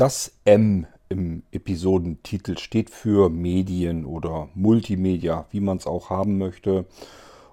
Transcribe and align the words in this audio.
Das 0.00 0.32
M 0.46 0.86
im 1.10 1.42
Episodentitel 1.52 2.56
steht 2.56 2.88
für 2.88 3.28
Medien 3.28 4.06
oder 4.06 4.48
Multimedia, 4.54 5.44
wie 5.50 5.60
man 5.60 5.76
es 5.76 5.86
auch 5.86 6.08
haben 6.08 6.38
möchte. 6.38 6.86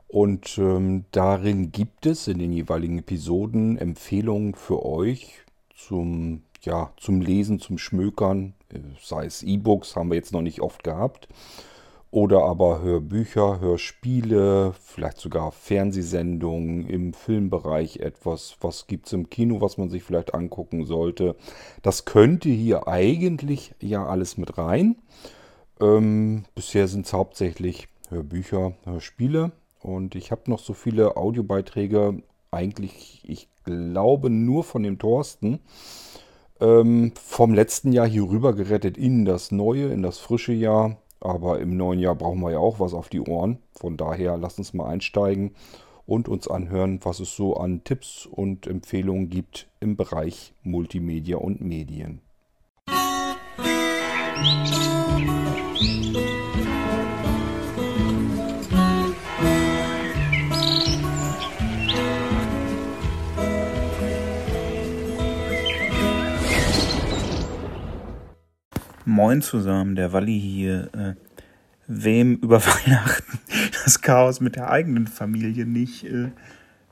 Und 0.08 0.58
ähm, 0.58 1.04
darin 1.12 1.74
gibt 1.74 2.06
es 2.06 2.30
in 2.30 2.40
den 2.40 2.54
jeweiligen 2.54 3.00
Episoden 3.00 3.78
Empfehlungen 3.78 4.56
für 4.56 4.86
euch 4.86 5.42
zum, 5.76 6.44
ja, 6.62 6.94
zum 6.96 7.20
Lesen, 7.20 7.60
zum 7.60 7.78
Schmökern, 7.78 8.54
äh, 8.74 8.80
sei 9.04 9.26
es 9.26 9.44
E-Books, 9.44 9.98
haben 9.98 10.10
wir 10.10 10.16
jetzt 10.16 10.32
noch 10.32 10.42
nicht 10.42 10.62
oft 10.62 10.86
gehabt 10.86 11.28
oder 12.12 12.44
aber 12.44 12.82
Hörbücher, 12.82 13.60
Hörspiele, 13.60 14.74
vielleicht 14.82 15.18
sogar 15.18 15.52
Fernsehsendungen 15.52 16.88
im 16.88 17.14
Filmbereich 17.14 17.98
etwas, 17.98 18.58
was 18.62 18.88
gibt 18.88 19.08
es 19.08 19.14
im 19.14 19.30
Kino, 19.30 19.62
was 19.62 19.78
man 19.78 19.90
sich 19.90 20.04
vielleicht 20.04 20.34
angucken 20.34 20.86
sollte. 20.86 21.36
Das 21.82 22.06
könnte 22.06 22.50
hier 22.50 22.88
eigentlich 22.88 23.76
ja 23.82 24.06
alles 24.06 24.38
mit 24.38 24.58
rein. 24.58 24.96
Ähm, 25.82 26.46
bisher 26.56 26.88
sind 26.88 27.06
es 27.06 27.14
hauptsächlich 27.14 27.88
Hörbücher, 28.10 28.74
Hörspiele 28.86 29.52
und 29.82 30.16
ich 30.16 30.32
habe 30.32 30.50
noch 30.50 30.60
so 30.60 30.74
viele 30.74 31.18
Audiobeiträge, 31.18 32.24
eigentlich, 32.52 33.22
ich 33.26 33.50
glaube, 33.64 34.30
nur 34.30 34.64
von 34.64 34.84
dem 34.84 34.98
Thorsten. 34.98 35.60
Ähm, 36.60 37.12
vom 37.22 37.54
letzten 37.54 37.92
Jahr 37.92 38.08
hier 38.08 38.24
rüber 38.24 38.56
gerettet 38.56 38.98
in 38.98 39.26
das 39.26 39.52
neue, 39.52 39.92
in 39.92 40.02
das 40.02 40.18
frische 40.18 40.54
Jahr. 40.54 40.98
Aber 41.20 41.60
im 41.60 41.76
neuen 41.76 42.00
Jahr 42.00 42.16
brauchen 42.16 42.42
wir 42.42 42.52
ja 42.52 42.60
auch 42.60 42.80
was 42.80 42.94
auf 42.94 43.10
die 43.10 43.22
Ohren. 43.22 43.60
Von 43.72 43.98
daher 43.98 44.38
lasst 44.38 44.60
uns 44.60 44.74
mal 44.74 44.88
einsteigen 44.88 45.56
und 46.06 46.30
uns 46.30 46.48
anhören, 46.48 47.00
was 47.04 47.20
es 47.20 47.36
so 47.36 47.56
an 47.58 47.84
Tipps 47.84 48.26
und 48.26 48.66
Empfehlungen 48.66 49.30
gibt 49.30 49.68
im 49.80 49.98
Bereich 49.98 50.54
Multimedia 50.64 51.38
und 51.38 51.62
Medien. 51.62 52.22
Moin 69.08 69.42
zusammen, 69.42 69.96
der 69.96 70.12
Walli 70.12 70.38
hier. 70.38 70.90
Äh, 70.94 71.14
wem 71.88 72.36
über 72.36 72.60
Weihnachten 72.66 73.40
das 73.86 74.02
Chaos 74.02 74.42
mit 74.42 74.58
der 74.58 74.70
eigenen 74.70 75.08
Familie 75.08 75.66
nicht 75.66 76.04
äh, 76.04 76.32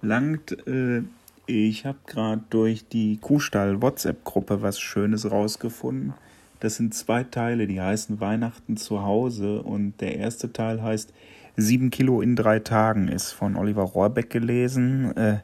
langt. 0.01 0.65
Äh, 0.65 1.01
ich 1.45 1.85
habe 1.85 1.97
gerade 2.07 2.41
durch 2.49 2.87
die 2.87 3.17
Kuhstall-WhatsApp-Gruppe 3.17 4.61
was 4.61 4.79
Schönes 4.79 5.29
rausgefunden. 5.29 6.13
Das 6.61 6.77
sind 6.77 6.93
zwei 6.93 7.25
Teile, 7.25 7.67
die 7.67 7.81
heißen 7.81 8.21
Weihnachten 8.21 8.77
zu 8.77 9.03
Hause 9.03 9.61
und 9.61 9.99
der 9.99 10.15
erste 10.15 10.53
Teil 10.53 10.81
heißt 10.81 11.11
Sieben 11.57 11.89
Kilo 11.89 12.21
in 12.21 12.37
drei 12.37 12.59
Tagen, 12.59 13.09
ist 13.09 13.33
von 13.33 13.57
Oliver 13.57 13.83
Rohrbeck 13.83 14.29
gelesen. 14.29 15.17
Äh, 15.17 15.39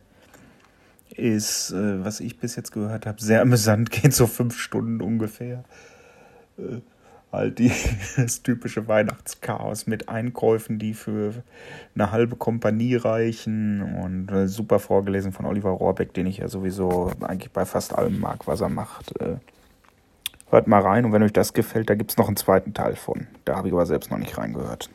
ist, 1.18 1.72
äh, 1.72 2.02
was 2.06 2.22
ich 2.22 2.40
bis 2.40 2.56
jetzt 2.56 2.72
gehört 2.72 3.06
habe, 3.06 3.22
sehr 3.22 3.42
amüsant, 3.42 3.92
geht 3.92 4.14
so 4.14 4.26
fünf 4.26 4.58
Stunden 4.58 5.02
ungefähr 5.02 5.66
äh, 5.66 5.92
halt 7.32 7.60
die, 7.60 7.72
das 8.18 8.44
typische 8.44 8.88
Weihnachtschaos 8.88 9.88
mit 9.88 10.10
Einkäufen, 10.10 10.80
die 10.80 10.94
für 10.94 11.44
eine 11.96 12.12
halbe 12.12 12.36
Kompanie 12.36 12.96
reichen 12.96 13.82
und 13.82 14.32
äh, 14.32 14.48
super 14.48 14.80
vorgelesen 14.80 15.32
von 15.32 15.46
Oliver 15.46 15.72
Rohrbeck, 15.72 16.14
den 16.14 16.26
ich 16.26 16.38
ja 16.38 16.48
sowieso 16.48 17.12
eigentlich 17.22 17.52
bei 17.52 17.66
fast 17.66 17.98
allem 17.98 18.20
mag, 18.20 18.48
was 18.48 18.62
er 18.62 18.70
macht. 18.70 19.20
Äh, 19.20 19.38
hört 20.50 20.68
mal 20.68 20.82
rein 20.82 21.06
und 21.06 21.14
wenn 21.14 21.24
euch 21.24 21.34
das 21.34 21.54
gefällt, 21.54 21.90
da 21.90 21.96
gibt 21.96 22.12
es 22.12 22.18
noch 22.18 22.28
einen 22.28 22.38
zweiten 22.38 22.74
Teil 22.74 22.96
von. 22.96 23.28
Da 23.46 23.56
habe 23.56 23.68
ich 23.68 23.74
aber 23.74 23.86
selbst 23.86 24.12
noch 24.12 24.18
nicht 24.18 24.38
reingehört. 24.38 24.90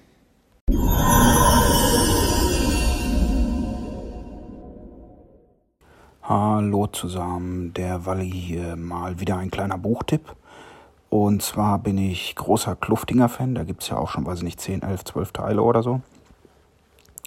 Hallo 6.22 6.88
zusammen, 6.88 7.72
der 7.72 8.05
Walli 8.05 8.28
hier 8.28 8.75
mal 8.75 9.21
wieder 9.21 9.38
ein 9.38 9.50
kleiner 9.53 9.78
Buchtipp. 9.78 10.34
Und 11.09 11.43
zwar 11.43 11.78
bin 11.78 11.99
ich 11.99 12.34
großer 12.34 12.77
Kluftinger-Fan. 12.77 13.55
Da 13.55 13.65
gibt 13.65 13.83
es 13.83 13.89
ja 13.89 13.97
auch 13.97 14.11
schon, 14.11 14.27
weiß 14.27 14.39
ich 14.39 14.44
nicht, 14.44 14.61
10, 14.61 14.83
11, 14.83 15.05
12 15.05 15.33
Teile 15.33 15.62
oder 15.62 15.83
so. 15.83 16.00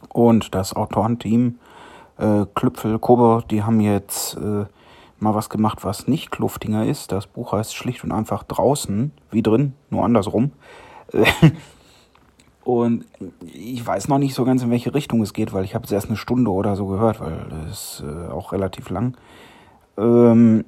Und 0.09 0.53
das 0.55 0.75
Autorenteam 0.75 1.59
äh, 2.17 2.45
Klüpfel, 2.53 2.99
Kober, 2.99 3.43
die 3.49 3.63
haben 3.63 3.79
jetzt 3.79 4.35
äh, 4.37 4.65
mal 5.19 5.35
was 5.35 5.49
gemacht, 5.49 5.79
was 5.83 6.07
nicht 6.07 6.31
Kluftinger 6.31 6.85
ist. 6.85 7.11
Das 7.11 7.27
Buch 7.27 7.53
heißt 7.53 7.75
schlicht 7.75 8.03
und 8.03 8.11
einfach 8.11 8.43
draußen, 8.43 9.11
wie 9.31 9.41
drin, 9.41 9.73
nur 9.89 10.03
andersrum. 10.03 10.51
und 12.63 13.05
ich 13.41 13.85
weiß 13.85 14.07
noch 14.07 14.19
nicht 14.19 14.33
so 14.33 14.45
ganz, 14.45 14.63
in 14.63 14.71
welche 14.71 14.93
Richtung 14.93 15.21
es 15.21 15.33
geht, 15.33 15.53
weil 15.53 15.65
ich 15.65 15.75
habe 15.75 15.85
es 15.85 15.91
erst 15.91 16.07
eine 16.07 16.17
Stunde 16.17 16.51
oder 16.51 16.75
so 16.75 16.87
gehört, 16.87 17.19
weil 17.19 17.45
es 17.69 18.03
äh, 18.05 18.31
auch 18.31 18.51
relativ 18.51 18.89
lang. 18.89 19.15
Ähm, 19.97 20.65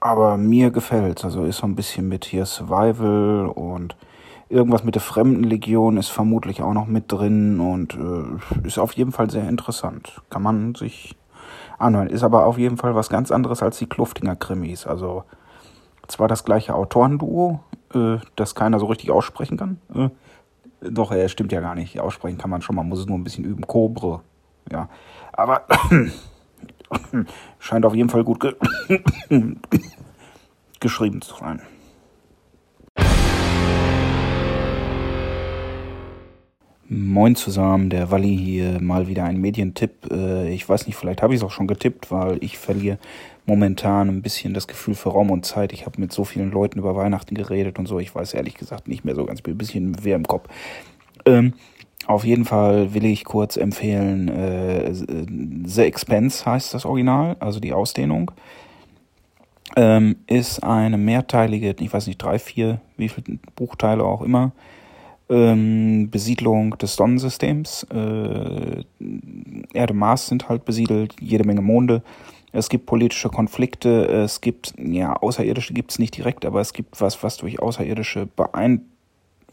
aber 0.00 0.36
mir 0.36 0.70
gefällt's. 0.70 1.24
Also 1.24 1.44
ist 1.44 1.58
so 1.58 1.66
ein 1.66 1.76
bisschen 1.76 2.08
mit 2.08 2.24
hier 2.24 2.46
Survival 2.46 3.46
und 3.54 3.96
irgendwas 4.48 4.82
mit 4.82 4.94
der 4.96 5.02
Fremdenlegion 5.02 5.96
ist 5.96 6.08
vermutlich 6.08 6.62
auch 6.62 6.72
noch 6.72 6.86
mit 6.86 7.12
drin 7.12 7.60
und 7.60 7.94
äh, 7.94 8.66
ist 8.66 8.78
auf 8.78 8.92
jeden 8.94 9.12
Fall 9.12 9.30
sehr 9.30 9.48
interessant. 9.48 10.20
Kann 10.30 10.42
man 10.42 10.74
sich 10.74 11.16
anhören. 11.78 12.08
Ist 12.08 12.24
aber 12.24 12.46
auf 12.46 12.58
jeden 12.58 12.76
Fall 12.76 12.94
was 12.94 13.08
ganz 13.08 13.30
anderes 13.30 13.62
als 13.62 13.78
die 13.78 13.86
Kluftinger 13.86 14.36
Krimis. 14.36 14.86
Also 14.86 15.24
zwar 16.08 16.28
das 16.28 16.44
gleiche 16.44 16.74
Autorenduo, 16.74 17.60
äh, 17.94 18.16
das 18.36 18.54
keiner 18.54 18.78
so 18.78 18.86
richtig 18.86 19.10
aussprechen 19.10 19.56
kann. 19.56 19.80
Äh, 19.94 20.08
doch, 20.82 21.12
er 21.12 21.28
stimmt 21.28 21.52
ja 21.52 21.60
gar 21.60 21.74
nicht. 21.74 22.00
Aussprechen 22.00 22.38
kann 22.38 22.50
man 22.50 22.62
schon, 22.62 22.74
man 22.74 22.88
muss 22.88 23.00
es 23.00 23.06
nur 23.06 23.18
ein 23.18 23.24
bisschen 23.24 23.44
üben. 23.44 23.66
Kobre. 23.66 24.20
Ja. 24.70 24.88
Aber 25.32 25.62
Scheint 27.58 27.84
auf 27.84 27.94
jeden 27.94 28.08
Fall 28.08 28.24
gut 28.24 28.40
ge 28.40 28.54
geschrieben 30.80 31.20
zu 31.20 31.36
sein. 31.36 31.62
Moin 36.92 37.36
zusammen, 37.36 37.88
der 37.88 38.10
Walli 38.10 38.36
hier, 38.36 38.80
mal 38.80 39.06
wieder 39.06 39.22
ein 39.22 39.40
Medientipp. 39.40 40.10
Äh, 40.10 40.52
ich 40.52 40.68
weiß 40.68 40.88
nicht, 40.88 40.96
vielleicht 40.96 41.22
habe 41.22 41.32
ich 41.32 41.40
es 41.40 41.46
auch 41.46 41.52
schon 41.52 41.68
getippt, 41.68 42.10
weil 42.10 42.42
ich 42.42 42.58
verliere 42.58 42.98
momentan 43.46 44.08
ein 44.08 44.22
bisschen 44.22 44.54
das 44.54 44.66
Gefühl 44.66 44.96
für 44.96 45.10
Raum 45.10 45.30
und 45.30 45.46
Zeit. 45.46 45.72
Ich 45.72 45.86
habe 45.86 46.00
mit 46.00 46.12
so 46.12 46.24
vielen 46.24 46.50
Leuten 46.50 46.80
über 46.80 46.96
Weihnachten 46.96 47.36
geredet 47.36 47.78
und 47.78 47.86
so. 47.86 48.00
Ich 48.00 48.12
weiß 48.12 48.34
ehrlich 48.34 48.54
gesagt 48.54 48.88
nicht 48.88 49.04
mehr 49.04 49.14
so 49.14 49.24
ganz, 49.24 49.40
ein 49.46 49.56
bisschen 49.56 49.98
wer 50.02 50.16
im 50.16 50.26
Kopf. 50.26 50.48
Ähm, 51.24 51.52
auf 52.10 52.24
jeden 52.24 52.44
Fall 52.44 52.92
will 52.92 53.04
ich 53.04 53.24
kurz 53.24 53.56
empfehlen, 53.56 54.28
äh, 54.28 54.92
The 54.92 55.82
Expense 55.82 56.44
heißt 56.44 56.74
das 56.74 56.84
Original, 56.84 57.36
also 57.38 57.60
die 57.60 57.72
Ausdehnung. 57.72 58.32
Ähm, 59.76 60.16
ist 60.26 60.64
eine 60.64 60.98
mehrteilige, 60.98 61.76
ich 61.78 61.92
weiß 61.92 62.08
nicht, 62.08 62.20
drei, 62.20 62.40
vier, 62.40 62.80
wie 62.96 63.08
viele 63.08 63.38
Buchteile 63.54 64.02
auch 64.02 64.22
immer, 64.22 64.50
ähm, 65.28 66.10
Besiedlung 66.10 66.76
des 66.78 66.96
Sonnensystems. 66.96 67.86
Äh, 67.94 68.82
Erde, 69.72 69.94
Mars 69.94 70.26
sind 70.26 70.48
halt 70.48 70.64
besiedelt, 70.64 71.14
jede 71.20 71.44
Menge 71.44 71.62
Monde. 71.62 72.02
Es 72.50 72.68
gibt 72.68 72.86
politische 72.86 73.28
Konflikte, 73.28 74.06
es 74.06 74.40
gibt, 74.40 74.74
ja, 74.76 75.14
Außerirdische 75.14 75.72
gibt 75.72 75.92
es 75.92 76.00
nicht 76.00 76.16
direkt, 76.16 76.44
aber 76.44 76.60
es 76.60 76.72
gibt 76.72 77.00
was, 77.00 77.22
was 77.22 77.36
durch 77.36 77.60
Außerirdische 77.60 78.26
beein 78.26 78.86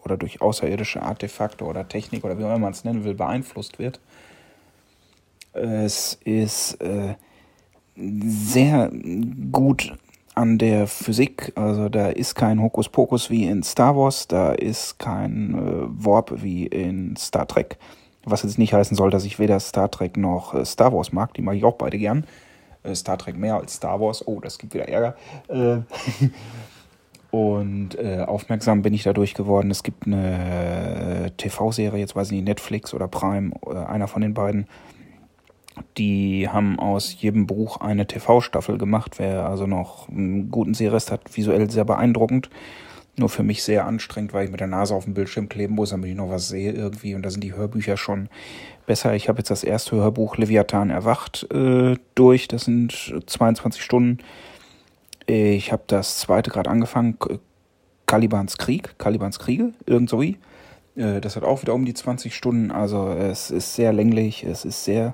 oder 0.07 0.15
durch 0.15 0.41
außerirdische 0.41 1.01
Artefakte 1.01 1.65
oder 1.65 1.87
Technik 1.87 2.23
oder 2.23 2.39
wie 2.39 2.43
auch 2.45 2.47
immer 2.47 2.59
man 2.59 2.71
es 2.71 2.85
nennen 2.85 3.03
will, 3.03 3.13
beeinflusst 3.13 3.77
wird. 3.77 3.99
Es 5.51 6.17
ist 6.23 6.79
äh, 6.81 7.15
sehr 7.95 8.89
gut 9.51 9.93
an 10.33 10.57
der 10.57 10.87
Physik, 10.87 11.51
also 11.55 11.89
da 11.89 12.07
ist 12.07 12.35
kein 12.35 12.61
Hokuspokus 12.61 13.29
wie 13.29 13.47
in 13.47 13.63
Star 13.63 13.97
Wars, 13.97 14.27
da 14.27 14.53
ist 14.53 14.99
kein 14.99 15.55
äh, 15.55 16.05
Warp 16.05 16.41
wie 16.41 16.67
in 16.67 17.15
Star 17.17 17.47
Trek. 17.47 17.77
Was 18.23 18.43
jetzt 18.43 18.59
nicht 18.59 18.73
heißen 18.73 18.95
soll, 18.95 19.09
dass 19.09 19.25
ich 19.25 19.39
weder 19.39 19.59
Star 19.59 19.91
Trek 19.91 20.15
noch 20.15 20.53
äh, 20.53 20.63
Star 20.63 20.93
Wars 20.93 21.11
mag, 21.11 21.33
die 21.33 21.41
mag 21.41 21.55
ich 21.55 21.65
auch 21.65 21.75
beide 21.75 21.97
gern. 21.97 22.23
Äh, 22.83 22.95
Star 22.95 23.17
Trek 23.17 23.35
mehr 23.35 23.55
als 23.55 23.73
Star 23.73 23.99
Wars, 23.99 24.25
oh, 24.25 24.39
das 24.39 24.57
gibt 24.57 24.73
wieder 24.73 24.87
Ärger. 24.87 25.15
Und 27.29 27.97
äh, 27.99 28.23
aufmerksam 28.25 28.81
bin 28.81 28.93
ich 28.93 29.03
dadurch 29.03 29.33
geworden. 29.33 29.69
Es 29.69 29.83
gibt 29.83 30.07
eine 30.07 31.25
äh, 31.25 31.31
TV-Serie, 31.31 31.99
jetzt 31.99 32.15
weiß 32.15 32.27
ich 32.27 32.33
nicht, 32.33 32.45
Netflix 32.45 32.93
oder 32.93 33.07
Prime, 33.07 33.51
äh, 33.65 33.75
einer 33.75 34.07
von 34.07 34.21
den 34.21 34.33
beiden. 34.33 34.67
Die 35.97 36.47
haben 36.49 36.79
aus 36.79 37.21
jedem 37.21 37.45
Buch 37.45 37.81
eine 37.81 38.07
TV-Staffel 38.07 38.77
gemacht. 38.77 39.19
Wer 39.19 39.47
also 39.47 39.67
noch 39.67 40.09
einen 40.09 40.49
guten 40.49 40.73
Sehrest 40.73 41.11
hat, 41.11 41.35
visuell 41.35 41.69
sehr 41.69 41.85
beeindruckend. 41.85 42.49
Nur 43.19 43.29
für 43.29 43.43
mich 43.43 43.63
sehr 43.63 43.85
anstrengend, 43.85 44.33
weil 44.33 44.45
ich 44.45 44.51
mit 44.51 44.59
der 44.59 44.67
Nase 44.67 44.93
auf 44.95 45.05
dem 45.05 45.15
Bildschirm 45.15 45.49
kleben 45.49 45.75
muss, 45.75 45.89
damit 45.89 46.09
ich 46.09 46.15
noch 46.15 46.29
was 46.29 46.47
sehe 46.47 46.71
irgendwie. 46.71 47.15
Und 47.15 47.23
da 47.23 47.29
sind 47.29 47.43
die 47.43 47.55
Hörbücher 47.55 47.97
schon 47.97 48.29
besser. 48.85 49.15
Ich 49.15 49.27
habe 49.27 49.39
jetzt 49.39 49.49
das 49.49 49.63
erste 49.63 49.95
Hörbuch 49.95 50.37
Leviathan 50.37 50.91
erwacht 50.91 51.47
äh, 51.51 51.95
durch. 52.15 52.47
Das 52.47 52.65
sind 52.65 53.15
22 53.25 53.83
Stunden 53.83 54.19
Ich 55.27 55.71
habe 55.73 55.83
das 55.87 56.19
zweite 56.19 56.49
gerade 56.49 56.69
angefangen, 56.69 57.17
Kalibans 58.05 58.57
Krieg, 58.57 58.97
Kalibans 58.97 59.39
Kriege, 59.39 59.73
irgend 59.85 60.09
so 60.09 60.21
wie. 60.21 60.37
Äh, 60.95 61.21
das 61.21 61.35
hat 61.35 61.43
auch 61.43 61.61
wieder 61.61 61.73
um 61.73 61.85
die 61.85 61.93
20 61.93 62.33
Stunden, 62.33 62.71
also 62.71 63.09
es 63.09 63.51
ist 63.51 63.75
sehr 63.75 63.93
länglich, 63.93 64.43
es 64.45 64.63
ist 64.63 64.85
sehr 64.85 65.13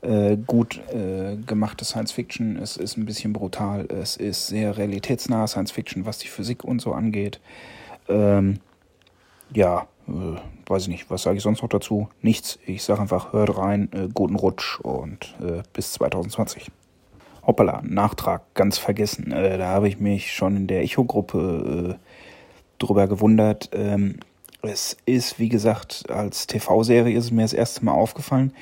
äh, 0.00 0.38
gut 0.38 0.80
äh, 0.92 1.36
gemachte 1.36 1.84
Science 1.84 2.12
Fiction, 2.12 2.56
es 2.56 2.78
ist 2.78 2.96
ein 2.96 3.04
bisschen 3.04 3.34
brutal, 3.34 3.86
es 3.90 4.16
ist 4.16 4.46
sehr 4.46 4.78
realitätsnah 4.78 5.46
Science 5.46 5.72
Fiction, 5.72 6.06
was 6.06 6.18
die 6.18 6.28
Physik 6.28 6.64
und 6.64 6.80
so 6.80 6.92
angeht. 6.92 7.38
Ähm, 8.08 8.60
ja, 9.52 9.86
äh, 10.08 10.40
weiß 10.66 10.84
ich 10.84 10.88
nicht, 10.88 11.10
was 11.10 11.22
sage 11.22 11.36
ich 11.36 11.42
sonst 11.42 11.62
noch 11.62 11.68
dazu? 11.68 12.08
Nichts. 12.22 12.58
Ich 12.66 12.82
sage 12.82 13.02
einfach, 13.02 13.32
hört 13.34 13.58
rein, 13.58 13.90
äh, 13.92 14.08
guten 14.12 14.36
Rutsch 14.36 14.80
und 14.80 15.34
äh, 15.42 15.62
bis 15.74 15.92
2020. 15.92 16.70
Hoppala, 17.46 17.82
Nachtrag, 17.84 18.42
ganz 18.54 18.78
vergessen. 18.78 19.30
Äh, 19.32 19.58
da 19.58 19.68
habe 19.68 19.88
ich 19.88 20.00
mich 20.00 20.32
schon 20.32 20.56
in 20.56 20.66
der 20.66 20.82
Echo-Gruppe 20.82 21.96
äh, 21.96 22.84
drüber 22.84 23.06
gewundert. 23.06 23.70
Ähm, 23.72 24.16
es 24.62 24.96
ist, 25.06 25.38
wie 25.38 25.48
gesagt, 25.48 26.10
als 26.10 26.46
TV-Serie 26.46 27.16
ist 27.16 27.26
es 27.26 27.30
mir 27.30 27.42
das 27.42 27.52
erste 27.52 27.84
Mal 27.84 27.92
aufgefallen. 27.92 28.52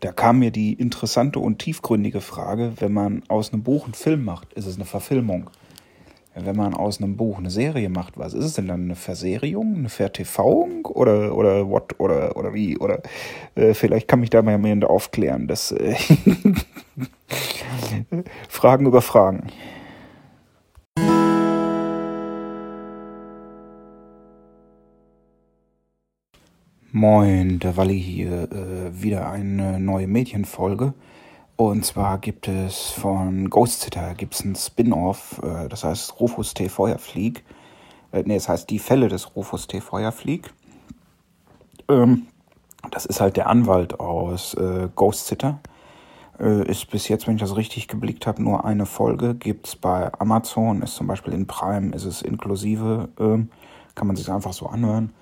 Da 0.00 0.12
kam 0.12 0.38
mir 0.38 0.52
die 0.52 0.74
interessante 0.74 1.40
und 1.40 1.58
tiefgründige 1.58 2.20
Frage, 2.20 2.74
wenn 2.76 2.92
man 2.92 3.24
aus 3.26 3.52
einem 3.52 3.64
Buch 3.64 3.84
einen 3.84 3.94
Film 3.94 4.24
macht, 4.24 4.52
ist 4.52 4.66
es 4.66 4.76
eine 4.76 4.84
Verfilmung? 4.84 5.50
Wenn 6.34 6.56
man 6.56 6.74
aus 6.74 7.00
einem 7.00 7.16
Buch 7.16 7.38
eine 7.38 7.50
Serie 7.50 7.88
macht, 7.88 8.18
was 8.18 8.34
ist 8.34 8.44
es 8.44 8.52
denn 8.54 8.68
dann? 8.68 8.84
Eine 8.84 8.94
Verseriung, 8.94 9.74
eine 9.76 9.88
Vertivung 9.88 10.84
oder 10.86 11.34
oder 11.34 11.68
what 11.68 11.98
oder 11.98 12.36
oder 12.36 12.54
wie 12.54 12.78
oder 12.78 13.00
äh, 13.54 13.74
vielleicht 13.74 14.08
kann 14.08 14.20
mich 14.20 14.30
da 14.30 14.42
mal 14.42 14.52
jemand 14.52 14.84
aufklären. 14.84 15.48
Das 15.48 15.72
äh, 15.72 15.94
Fragen 18.48 18.86
über 18.86 19.02
Fragen. 19.02 19.48
Moin, 26.90 27.58
der 27.58 27.76
Walli 27.76 28.00
hier, 28.00 28.48
äh, 28.50 29.02
wieder 29.02 29.30
eine 29.30 29.78
neue 29.78 30.06
Medienfolge. 30.06 30.94
Und 31.60 31.84
zwar 31.84 32.18
gibt 32.18 32.46
es 32.46 32.90
von 32.90 33.50
Ghost 33.50 33.80
Sitter 33.80 34.14
gibt's 34.14 34.44
ein 34.44 34.54
Spin-off, 34.54 35.40
äh, 35.42 35.68
das 35.68 35.82
heißt 35.82 36.20
Rufus 36.20 36.54
T. 36.54 36.68
Feuerflieg. 36.68 37.42
Äh, 38.12 38.22
nee, 38.24 38.36
es 38.36 38.48
heißt 38.48 38.70
Die 38.70 38.78
Fälle 38.78 39.08
des 39.08 39.34
Rufus 39.34 39.66
T. 39.66 39.80
Feuerflieg. 39.80 40.54
Ähm, 41.88 42.28
das 42.92 43.06
ist 43.06 43.20
halt 43.20 43.36
der 43.36 43.48
Anwalt 43.48 43.98
aus 43.98 44.54
äh, 44.54 44.88
Ghost 44.94 45.26
Sitter. 45.26 45.58
Äh, 46.38 46.70
ist 46.70 46.88
bis 46.92 47.08
jetzt, 47.08 47.26
wenn 47.26 47.34
ich 47.34 47.40
das 47.40 47.56
richtig 47.56 47.88
geblickt 47.88 48.28
habe, 48.28 48.40
nur 48.40 48.64
eine 48.64 48.86
Folge. 48.86 49.34
Gibt's 49.34 49.74
bei 49.74 50.12
Amazon, 50.20 50.82
ist 50.82 50.94
zum 50.94 51.08
Beispiel 51.08 51.34
in 51.34 51.48
Prime, 51.48 51.92
ist 51.92 52.04
es 52.04 52.22
inklusive. 52.22 53.08
Ähm, 53.18 53.50
kann 53.96 54.06
man 54.06 54.14
sich 54.14 54.30
einfach 54.30 54.52
so 54.52 54.66
anhören. 54.66 55.12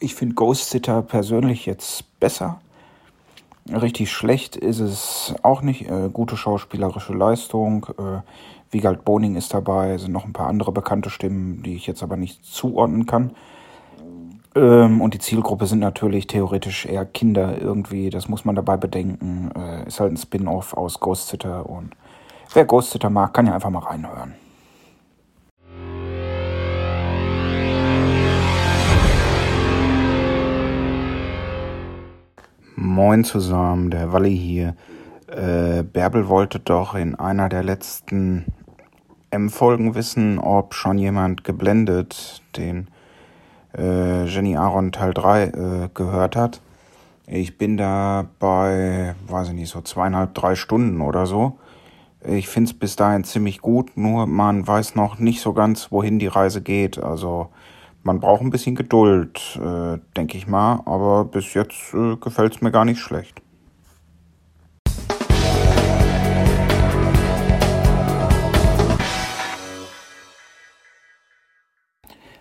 Ich 0.00 0.16
finde 0.16 0.34
Ghost 0.34 0.68
Sitter 0.68 1.00
persönlich 1.02 1.64
jetzt 1.64 2.18
besser 2.18 2.60
Richtig 3.72 4.12
schlecht 4.12 4.56
ist 4.56 4.78
es 4.78 5.34
auch 5.42 5.62
nicht. 5.62 5.90
Äh, 5.90 6.08
gute 6.12 6.36
schauspielerische 6.36 7.12
Leistung. 7.12 7.86
Äh, 7.98 8.20
Wiegald 8.70 9.04
Boning 9.04 9.36
ist 9.36 9.54
dabei, 9.54 9.96
sind 9.98 10.12
noch 10.12 10.24
ein 10.24 10.32
paar 10.32 10.48
andere 10.48 10.72
bekannte 10.72 11.10
Stimmen, 11.10 11.62
die 11.62 11.74
ich 11.74 11.86
jetzt 11.86 12.02
aber 12.02 12.16
nicht 12.16 12.44
zuordnen 12.44 13.06
kann. 13.06 13.32
Ähm, 14.54 15.00
und 15.00 15.14
die 15.14 15.18
Zielgruppe 15.18 15.66
sind 15.66 15.80
natürlich 15.80 16.26
theoretisch 16.26 16.86
eher 16.86 17.04
Kinder 17.04 17.60
irgendwie, 17.60 18.10
das 18.10 18.28
muss 18.28 18.44
man 18.44 18.54
dabei 18.54 18.76
bedenken. 18.76 19.50
Äh, 19.56 19.86
ist 19.86 20.00
halt 20.00 20.12
ein 20.12 20.16
Spin-off 20.16 20.74
aus 20.74 21.00
Ghost 21.00 21.28
Sitter 21.28 21.68
und 21.68 21.90
wer 22.54 22.64
Ghost 22.64 22.92
Sitter 22.92 23.10
mag, 23.10 23.34
kann 23.34 23.46
ja 23.46 23.54
einfach 23.54 23.70
mal 23.70 23.80
reinhören. 23.80 24.34
Moin 32.86 33.24
zusammen, 33.24 33.90
der 33.90 34.12
Walli 34.12 34.38
hier. 34.38 34.76
Äh, 35.26 35.82
Bärbel 35.82 36.28
wollte 36.28 36.60
doch 36.60 36.94
in 36.94 37.16
einer 37.16 37.48
der 37.48 37.64
letzten 37.64 38.44
M-Folgen 39.30 39.96
wissen, 39.96 40.38
ob 40.38 40.72
schon 40.72 40.96
jemand 40.96 41.42
geblendet 41.42 42.42
den 42.56 42.86
äh, 43.76 44.24
Jenny 44.26 44.56
Aaron 44.56 44.92
Teil 44.92 45.12
3 45.12 45.42
äh, 45.42 45.88
gehört 45.94 46.36
hat. 46.36 46.60
Ich 47.26 47.58
bin 47.58 47.76
da 47.76 48.26
bei, 48.38 49.16
weiß 49.26 49.48
ich 49.48 49.54
nicht, 49.54 49.70
so 49.70 49.80
zweieinhalb, 49.80 50.32
drei 50.34 50.54
Stunden 50.54 51.00
oder 51.00 51.26
so. 51.26 51.58
Ich 52.24 52.46
find's 52.46 52.72
bis 52.72 52.94
dahin 52.94 53.24
ziemlich 53.24 53.60
gut, 53.60 53.96
nur 53.96 54.28
man 54.28 54.64
weiß 54.64 54.94
noch 54.94 55.18
nicht 55.18 55.40
so 55.40 55.54
ganz, 55.54 55.90
wohin 55.90 56.20
die 56.20 56.28
Reise 56.28 56.62
geht. 56.62 57.02
Also 57.02 57.48
man 58.06 58.20
braucht 58.20 58.40
ein 58.40 58.50
bisschen 58.50 58.76
Geduld, 58.76 59.58
äh, 59.60 59.98
denke 60.16 60.38
ich 60.38 60.46
mal, 60.46 60.80
aber 60.86 61.24
bis 61.24 61.54
jetzt 61.54 61.92
äh, 61.92 62.14
gefällt 62.16 62.54
es 62.54 62.62
mir 62.62 62.70
gar 62.70 62.84
nicht 62.84 63.00
schlecht. 63.00 63.42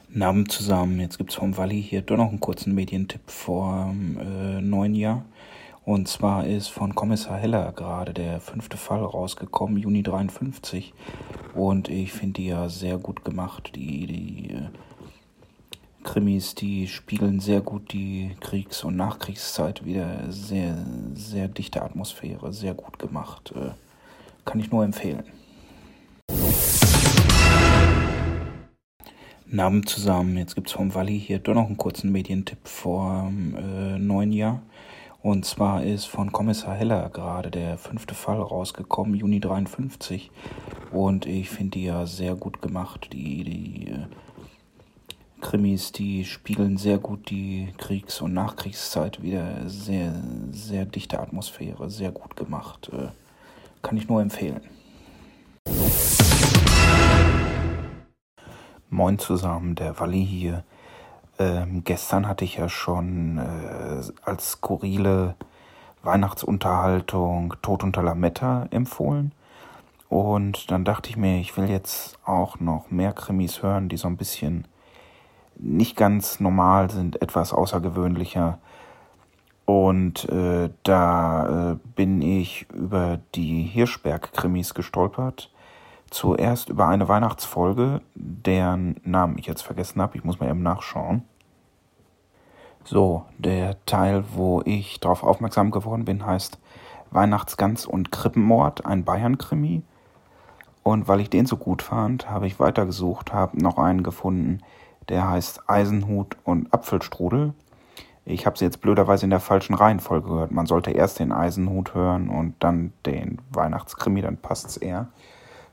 Namen 0.07 0.47
zusammen. 0.47 0.99
Jetzt 0.99 1.17
gibt 1.17 1.31
es 1.31 1.35
vom 1.35 1.57
Walli 1.57 1.81
hier 1.81 2.01
doch 2.03 2.15
noch 2.15 2.29
einen 2.29 2.39
kurzen 2.39 2.73
Medientipp 2.73 3.29
vor 3.29 3.93
äh, 4.19 4.61
neun 4.61 4.93
Jahr. 4.93 5.25
Und 5.83 6.07
zwar 6.07 6.45
ist 6.45 6.67
von 6.67 6.95
Kommissar 6.95 7.37
Heller 7.37 7.73
gerade 7.73 8.13
der 8.13 8.39
fünfte 8.39 8.77
Fall 8.77 9.03
rausgekommen, 9.03 9.77
Juni 9.77 10.03
53. 10.03 10.93
Und 11.53 11.89
ich 11.89 12.13
finde 12.13 12.41
die 12.41 12.47
ja 12.47 12.69
sehr 12.69 12.97
gut 12.97 13.25
gemacht. 13.25 13.71
Die, 13.75 14.07
die 14.07 14.51
äh, 14.51 14.69
Krimis, 16.05 16.55
die 16.55 16.87
spiegeln 16.87 17.39
sehr 17.39 17.61
gut 17.61 17.91
die 17.91 18.35
Kriegs- 18.39 18.83
und 18.83 18.95
Nachkriegszeit 18.95 19.83
wieder. 19.83 20.31
Sehr, 20.31 20.77
sehr 21.15 21.49
dichte 21.49 21.81
Atmosphäre, 21.81 22.53
sehr 22.53 22.73
gut 22.75 22.99
gemacht. 22.99 23.51
Äh, 23.55 23.71
kann 24.45 24.59
ich 24.59 24.71
nur 24.71 24.85
empfehlen. 24.85 25.25
Namen 29.47 29.85
zusammen. 29.85 30.37
Jetzt 30.37 30.55
gibt 30.55 30.67
es 30.67 30.73
vom 30.73 30.93
Walli 30.93 31.19
hier 31.19 31.39
doch 31.39 31.55
noch 31.55 31.65
einen 31.65 31.77
kurzen 31.77 32.11
Medientipp 32.11 32.67
vor 32.67 33.31
äh, 33.57 33.97
neun 33.97 34.31
Jahr. 34.31 34.61
Und 35.21 35.43
zwar 35.43 35.83
ist 35.83 36.05
von 36.05 36.31
Kommissar 36.31 36.75
Heller 36.75 37.09
gerade 37.09 37.49
der 37.49 37.79
fünfte 37.79 38.13
Fall 38.13 38.39
rausgekommen, 38.39 39.15
Juni 39.15 39.39
53. 39.39 40.29
Und 40.91 41.25
ich 41.25 41.49
finde 41.49 41.79
die 41.79 41.85
ja 41.85 42.05
sehr 42.05 42.35
gut 42.35 42.61
gemacht. 42.61 43.09
Die, 43.11 43.43
die 43.43 43.87
äh, 43.87 44.05
Krimis, 45.45 45.91
die 45.91 46.25
spiegeln 46.25 46.75
sehr 46.77 46.97
gut 46.97 47.29
die 47.29 47.71
Kriegs- 47.77 48.19
und 48.19 48.33
Nachkriegszeit 48.33 49.21
wieder. 49.21 49.69
Sehr, 49.69 50.11
sehr 50.49 50.85
dichte 50.85 51.19
Atmosphäre, 51.19 51.87
sehr 51.91 52.11
gut 52.11 52.35
gemacht. 52.35 52.89
Äh, 52.91 53.09
kann 53.83 53.95
ich 53.95 54.09
nur 54.09 54.23
empfehlen. 54.23 54.61
Moin 58.89 59.19
zusammen, 59.19 59.75
der 59.75 59.99
Walli 59.99 60.25
hier. 60.25 60.63
Ähm, 61.37 61.83
gestern 61.83 62.27
hatte 62.27 62.43
ich 62.43 62.55
ja 62.55 62.67
schon 62.67 63.37
äh, 63.37 64.01
als 64.23 64.53
skurrile 64.53 65.35
Weihnachtsunterhaltung 66.01 67.53
Tod 67.61 67.83
unter 67.83 68.01
Lametta 68.01 68.67
empfohlen. 68.71 69.31
Und 70.09 70.71
dann 70.71 70.85
dachte 70.85 71.11
ich 71.11 71.17
mir, 71.17 71.39
ich 71.39 71.55
will 71.55 71.69
jetzt 71.69 72.17
auch 72.25 72.59
noch 72.59 72.89
mehr 72.89 73.13
Krimis 73.13 73.61
hören, 73.61 73.89
die 73.89 73.97
so 73.97 74.07
ein 74.07 74.17
bisschen 74.17 74.67
nicht 75.57 75.95
ganz 75.95 76.39
normal 76.39 76.89
sind, 76.89 77.21
etwas 77.21 77.53
außergewöhnlicher. 77.53 78.59
Und 79.65 80.29
äh, 80.29 80.69
da 80.83 81.71
äh, 81.71 81.75
bin 81.95 82.21
ich 82.21 82.67
über 82.71 83.19
die 83.33 83.63
Hirschberg-Krimis 83.63 84.73
gestolpert. 84.73 85.51
Zuerst 86.11 86.69
über 86.69 86.87
eine 86.87 87.07
Weihnachtsfolge, 87.07 88.01
deren 88.13 88.97
Namen 89.03 89.37
ich 89.39 89.47
jetzt 89.47 89.63
vergessen 89.63 90.01
habe. 90.01 90.17
Ich 90.17 90.23
muss 90.23 90.39
mal 90.39 90.49
eben 90.49 90.61
nachschauen. 90.61 91.23
So, 92.83 93.25
der 93.39 93.83
Teil, 93.87 94.23
wo 94.35 94.61
ich 94.63 94.99
darauf 94.99 95.23
aufmerksam 95.23 95.71
geworden 95.71 96.05
bin, 96.05 96.23
heißt 96.23 96.59
Weihnachtsgans 97.09 97.87
und 97.87 98.11
Krippenmord, 98.11 98.85
ein 98.85 99.03
Bayern-Krimi. 99.03 99.81
Und 100.83 101.07
weil 101.07 101.21
ich 101.21 101.31
den 101.31 101.47
so 101.47 101.57
gut 101.57 101.81
fand, 101.81 102.29
habe 102.29 102.45
ich 102.45 102.59
weitergesucht, 102.59 103.33
habe 103.33 103.59
noch 103.59 103.79
einen 103.79 104.03
gefunden, 104.03 104.61
der 105.09 105.29
heißt 105.29 105.69
Eisenhut 105.69 106.37
und 106.43 106.73
Apfelstrudel. 106.73 107.53
Ich 108.25 108.45
habe 108.45 108.57
sie 108.57 108.65
jetzt 108.65 108.81
blöderweise 108.81 109.25
in 109.25 109.29
der 109.29 109.39
falschen 109.39 109.75
Reihenfolge 109.75 110.29
gehört. 110.29 110.51
Man 110.51 110.65
sollte 110.65 110.91
erst 110.91 111.19
den 111.19 111.31
Eisenhut 111.31 111.93
hören 111.93 112.29
und 112.29 112.55
dann 112.59 112.91
den 113.05 113.39
Weihnachtskrimi, 113.51 114.21
dann 114.21 114.37
passt 114.37 114.65
es 114.67 114.77
eher. 114.77 115.09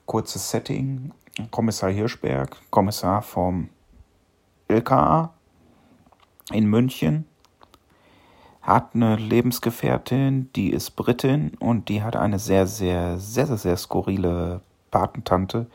Kurzes 0.05 0.51
Setting. 0.51 1.13
Kommissar 1.51 1.91
Hirschberg, 1.91 2.57
Kommissar 2.71 3.23
vom 3.23 3.71
LKA 4.69 5.33
in 6.53 6.67
München, 6.67 7.25
hat 8.61 8.95
eine 8.95 9.17
Lebensgefährtin, 9.17 10.51
die 10.55 10.71
ist 10.71 10.91
Britin 10.91 11.53
und 11.59 11.89
die 11.89 12.03
hat 12.03 12.17
eine 12.17 12.39
sehr, 12.39 12.67
sehr, 12.67 13.19
sehr, 13.19 13.47
sehr, 13.47 13.57
sehr 13.57 13.77
skurrile 13.77 14.61
Patentante, 14.91 15.67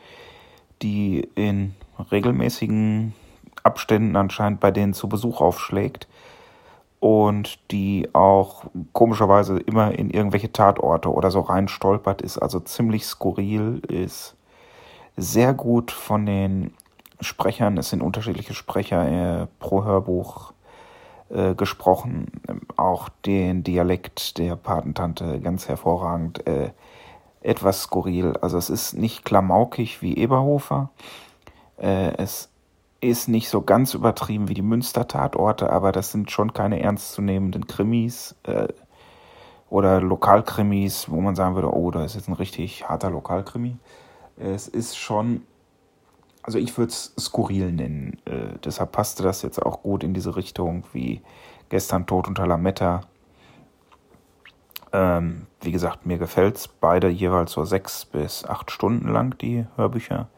die 0.80 1.28
in 1.34 1.74
regelmäßigen 2.10 3.14
Abständen 3.62 4.16
anscheinend 4.16 4.60
bei 4.60 4.70
denen 4.70 4.94
zu 4.94 5.08
Besuch 5.08 5.40
aufschlägt 5.40 6.08
und 7.00 7.70
die 7.70 8.08
auch 8.12 8.64
komischerweise 8.92 9.58
immer 9.58 9.92
in 9.92 10.10
irgendwelche 10.10 10.52
Tatorte 10.52 11.12
oder 11.12 11.30
so 11.30 11.40
rein 11.40 11.68
stolpert, 11.68 12.22
ist 12.22 12.38
also 12.38 12.60
ziemlich 12.60 13.06
skurril, 13.06 13.80
ist 13.88 14.34
sehr 15.16 15.54
gut 15.54 15.90
von 15.90 16.26
den 16.26 16.74
Sprechern, 17.20 17.78
es 17.78 17.90
sind 17.90 18.02
unterschiedliche 18.02 18.54
Sprecher 18.54 19.42
äh, 19.42 19.46
pro 19.58 19.84
Hörbuch 19.84 20.52
äh, 21.30 21.54
gesprochen, 21.54 22.26
auch 22.76 23.08
den 23.26 23.62
Dialekt 23.64 24.38
der 24.38 24.56
Patentante 24.56 25.40
ganz 25.40 25.68
hervorragend, 25.68 26.46
äh, 26.46 26.70
etwas 27.40 27.82
skurril. 27.82 28.34
Also 28.40 28.58
es 28.58 28.70
ist 28.70 28.94
nicht 28.94 29.24
klamaukig 29.24 30.02
wie 30.02 30.16
Eberhofer, 30.16 30.90
äh, 31.78 32.12
es 32.16 32.50
ist 33.00 33.28
nicht 33.28 33.48
so 33.48 33.62
ganz 33.62 33.94
übertrieben 33.94 34.48
wie 34.48 34.54
die 34.54 34.62
Münster-Tatorte, 34.62 35.70
aber 35.70 35.92
das 35.92 36.10
sind 36.10 36.30
schon 36.30 36.52
keine 36.52 36.80
ernstzunehmenden 36.80 37.66
Krimis 37.66 38.34
äh, 38.42 38.68
oder 39.70 40.00
Lokalkrimis, 40.00 41.08
wo 41.08 41.20
man 41.20 41.36
sagen 41.36 41.54
würde, 41.54 41.72
oh, 41.72 41.90
da 41.90 42.04
ist 42.04 42.14
jetzt 42.14 42.28
ein 42.28 42.34
richtig 42.34 42.88
harter 42.88 43.10
Lokalkrimi. 43.10 43.76
Es 44.36 44.66
ist 44.66 44.96
schon, 44.96 45.42
also 46.42 46.58
ich 46.58 46.76
würde 46.76 46.90
es 46.90 47.14
skurril 47.18 47.70
nennen. 47.70 48.18
Äh, 48.24 48.58
deshalb 48.64 48.92
passte 48.92 49.22
das 49.22 49.42
jetzt 49.42 49.62
auch 49.62 49.82
gut 49.82 50.02
in 50.02 50.14
diese 50.14 50.34
Richtung 50.34 50.84
wie 50.92 51.20
gestern 51.68 52.06
Tod 52.06 52.26
unter 52.26 52.46
Lametta. 52.46 53.02
Ähm, 54.92 55.46
wie 55.60 55.72
gesagt, 55.72 56.06
mir 56.06 56.18
gefällt 56.18 56.56
es. 56.56 56.66
Beide 56.66 57.08
jeweils 57.08 57.52
so 57.52 57.64
sechs 57.64 58.04
bis 58.06 58.44
acht 58.44 58.70
Stunden 58.70 59.08
lang, 59.08 59.36
die 59.38 59.66
Hörbücher 59.76 60.28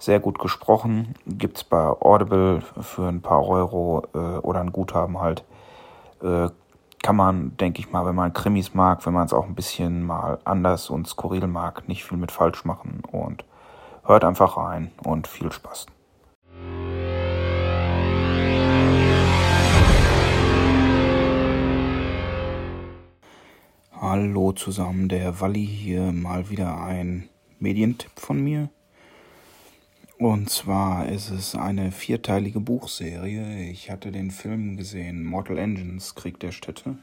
sehr 0.00 0.18
gut 0.18 0.38
gesprochen. 0.38 1.14
Gibt 1.26 1.58
es 1.58 1.64
bei 1.64 1.86
Audible 1.86 2.62
für 2.80 3.06
ein 3.06 3.20
paar 3.20 3.46
Euro 3.46 4.02
äh, 4.14 4.18
oder 4.38 4.60
ein 4.60 4.72
Guthaben 4.72 5.20
halt. 5.20 5.44
Äh, 6.22 6.48
kann 7.02 7.16
man, 7.16 7.56
denke 7.56 7.80
ich 7.80 7.92
mal, 7.92 8.04
wenn 8.04 8.14
man 8.14 8.32
Krimis 8.32 8.74
mag, 8.74 9.06
wenn 9.06 9.14
man 9.14 9.24
es 9.26 9.32
auch 9.32 9.46
ein 9.46 9.54
bisschen 9.54 10.04
mal 10.04 10.38
anders 10.44 10.90
und 10.90 11.06
skurril 11.06 11.46
mag, 11.46 11.88
nicht 11.88 12.04
viel 12.04 12.18
mit 12.18 12.32
falsch 12.32 12.64
machen. 12.64 13.02
Und 13.10 13.44
hört 14.04 14.24
einfach 14.24 14.56
rein 14.56 14.90
und 15.04 15.26
viel 15.26 15.52
Spaß. 15.52 15.86
Hallo 24.00 24.52
zusammen, 24.52 25.08
der 25.08 25.40
Walli 25.40 25.66
hier, 25.66 26.10
mal 26.12 26.48
wieder 26.48 26.82
ein 26.82 27.28
Medientipp 27.58 28.18
von 28.18 28.42
mir. 28.42 28.70
Und 30.20 30.50
zwar 30.50 31.08
ist 31.08 31.30
es 31.30 31.54
eine 31.54 31.92
vierteilige 31.92 32.60
Buchserie. 32.60 33.70
Ich 33.70 33.90
hatte 33.90 34.12
den 34.12 34.30
Film 34.30 34.76
gesehen, 34.76 35.24
Mortal 35.24 35.56
Engines, 35.56 36.14
Krieg 36.14 36.38
der 36.40 36.52
Städte. 36.52 36.98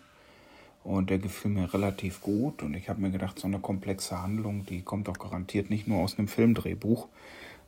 Und 0.84 1.10
der 1.10 1.18
gefiel 1.18 1.50
mir 1.50 1.74
relativ 1.74 2.22
gut. 2.22 2.62
Und 2.62 2.76
ich 2.76 2.90
habe 2.90 3.02
mir 3.02 3.10
gedacht, 3.10 3.40
so 3.40 3.48
eine 3.48 3.58
komplexe 3.58 4.22
Handlung, 4.22 4.68
die 4.68 4.84
kommt 4.84 5.08
doch 5.08 5.18
garantiert 5.18 5.72
nicht 5.72 5.88
nur 5.88 6.04
aus 6.04 6.20
einem 6.20 6.28
Filmdrehbuch. 6.28 7.08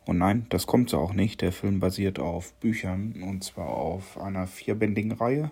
Und 0.06 0.20
nein, 0.20 0.46
das 0.50 0.68
kommt 0.68 0.92
so 0.92 1.00
auch 1.00 1.14
nicht. 1.14 1.42
Der 1.42 1.52
Film 1.52 1.80
basiert 1.80 2.20
auf 2.20 2.54
Büchern. 2.54 3.24
Und 3.24 3.44
zwar 3.44 3.70
auf 3.70 4.22
einer 4.22 4.46
vierbändigen 4.46 5.14
Reihe, 5.14 5.50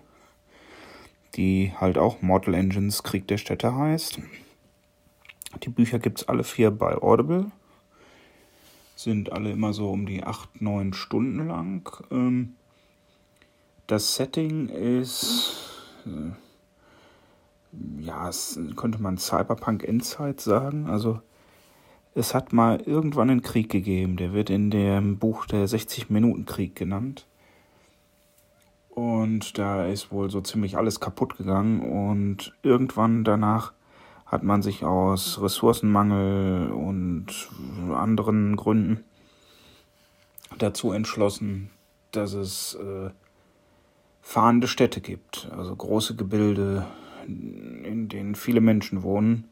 die 1.34 1.72
halt 1.76 1.98
auch 1.98 2.22
Mortal 2.22 2.54
Engines, 2.54 3.02
Krieg 3.02 3.26
der 3.26 3.38
Städte 3.38 3.74
heißt. 3.74 4.20
Die 5.64 5.70
Bücher 5.70 5.98
gibt 5.98 6.20
es 6.20 6.28
alle 6.28 6.44
vier 6.44 6.70
bei 6.70 6.94
Audible 6.94 7.50
sind 8.98 9.30
alle 9.30 9.52
immer 9.52 9.72
so 9.72 9.90
um 9.90 10.06
die 10.06 10.24
8, 10.24 10.60
9 10.60 10.92
Stunden 10.92 11.46
lang. 11.46 11.88
Ähm, 12.10 12.56
das 13.86 14.16
Setting 14.16 14.68
ist, 14.68 15.54
äh, 16.04 16.32
ja, 18.02 18.28
es 18.28 18.58
könnte 18.74 19.00
man 19.00 19.16
Cyberpunk 19.16 19.84
Endzeit 19.84 20.40
sagen. 20.40 20.90
Also 20.90 21.20
es 22.16 22.34
hat 22.34 22.52
mal 22.52 22.80
irgendwann 22.80 23.30
einen 23.30 23.42
Krieg 23.42 23.70
gegeben, 23.70 24.16
der 24.16 24.32
wird 24.32 24.50
in 24.50 24.72
dem 24.72 25.18
Buch 25.18 25.46
der 25.46 25.68
60-Minuten-Krieg 25.68 26.74
genannt. 26.74 27.28
Und 28.90 29.58
da 29.58 29.86
ist 29.86 30.10
wohl 30.10 30.28
so 30.28 30.40
ziemlich 30.40 30.76
alles 30.76 30.98
kaputt 30.98 31.36
gegangen 31.36 31.82
und 31.82 32.52
irgendwann 32.64 33.22
danach 33.22 33.72
hat 34.30 34.42
man 34.42 34.62
sich 34.62 34.84
aus 34.84 35.40
Ressourcenmangel 35.40 36.70
und 36.70 37.26
anderen 37.94 38.56
Gründen 38.56 39.04
dazu 40.58 40.92
entschlossen, 40.92 41.70
dass 42.12 42.34
es 42.34 42.74
äh, 42.74 43.10
fahrende 44.20 44.68
Städte 44.68 45.00
gibt, 45.00 45.48
also 45.56 45.74
große 45.74 46.14
Gebilde, 46.14 46.86
in 47.26 48.08
denen 48.08 48.34
viele 48.34 48.60
Menschen 48.60 49.02
wohnen 49.02 49.48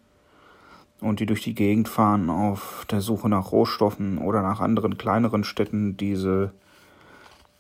und 1.00 1.20
die 1.20 1.26
durch 1.26 1.42
die 1.42 1.54
Gegend 1.54 1.88
fahren 1.88 2.30
auf 2.30 2.86
der 2.90 3.00
Suche 3.00 3.28
nach 3.28 3.52
Rohstoffen 3.52 4.18
oder 4.18 4.42
nach 4.42 4.60
anderen 4.60 4.98
kleineren 4.98 5.44
Städten, 5.44 5.96
diese 5.96 6.52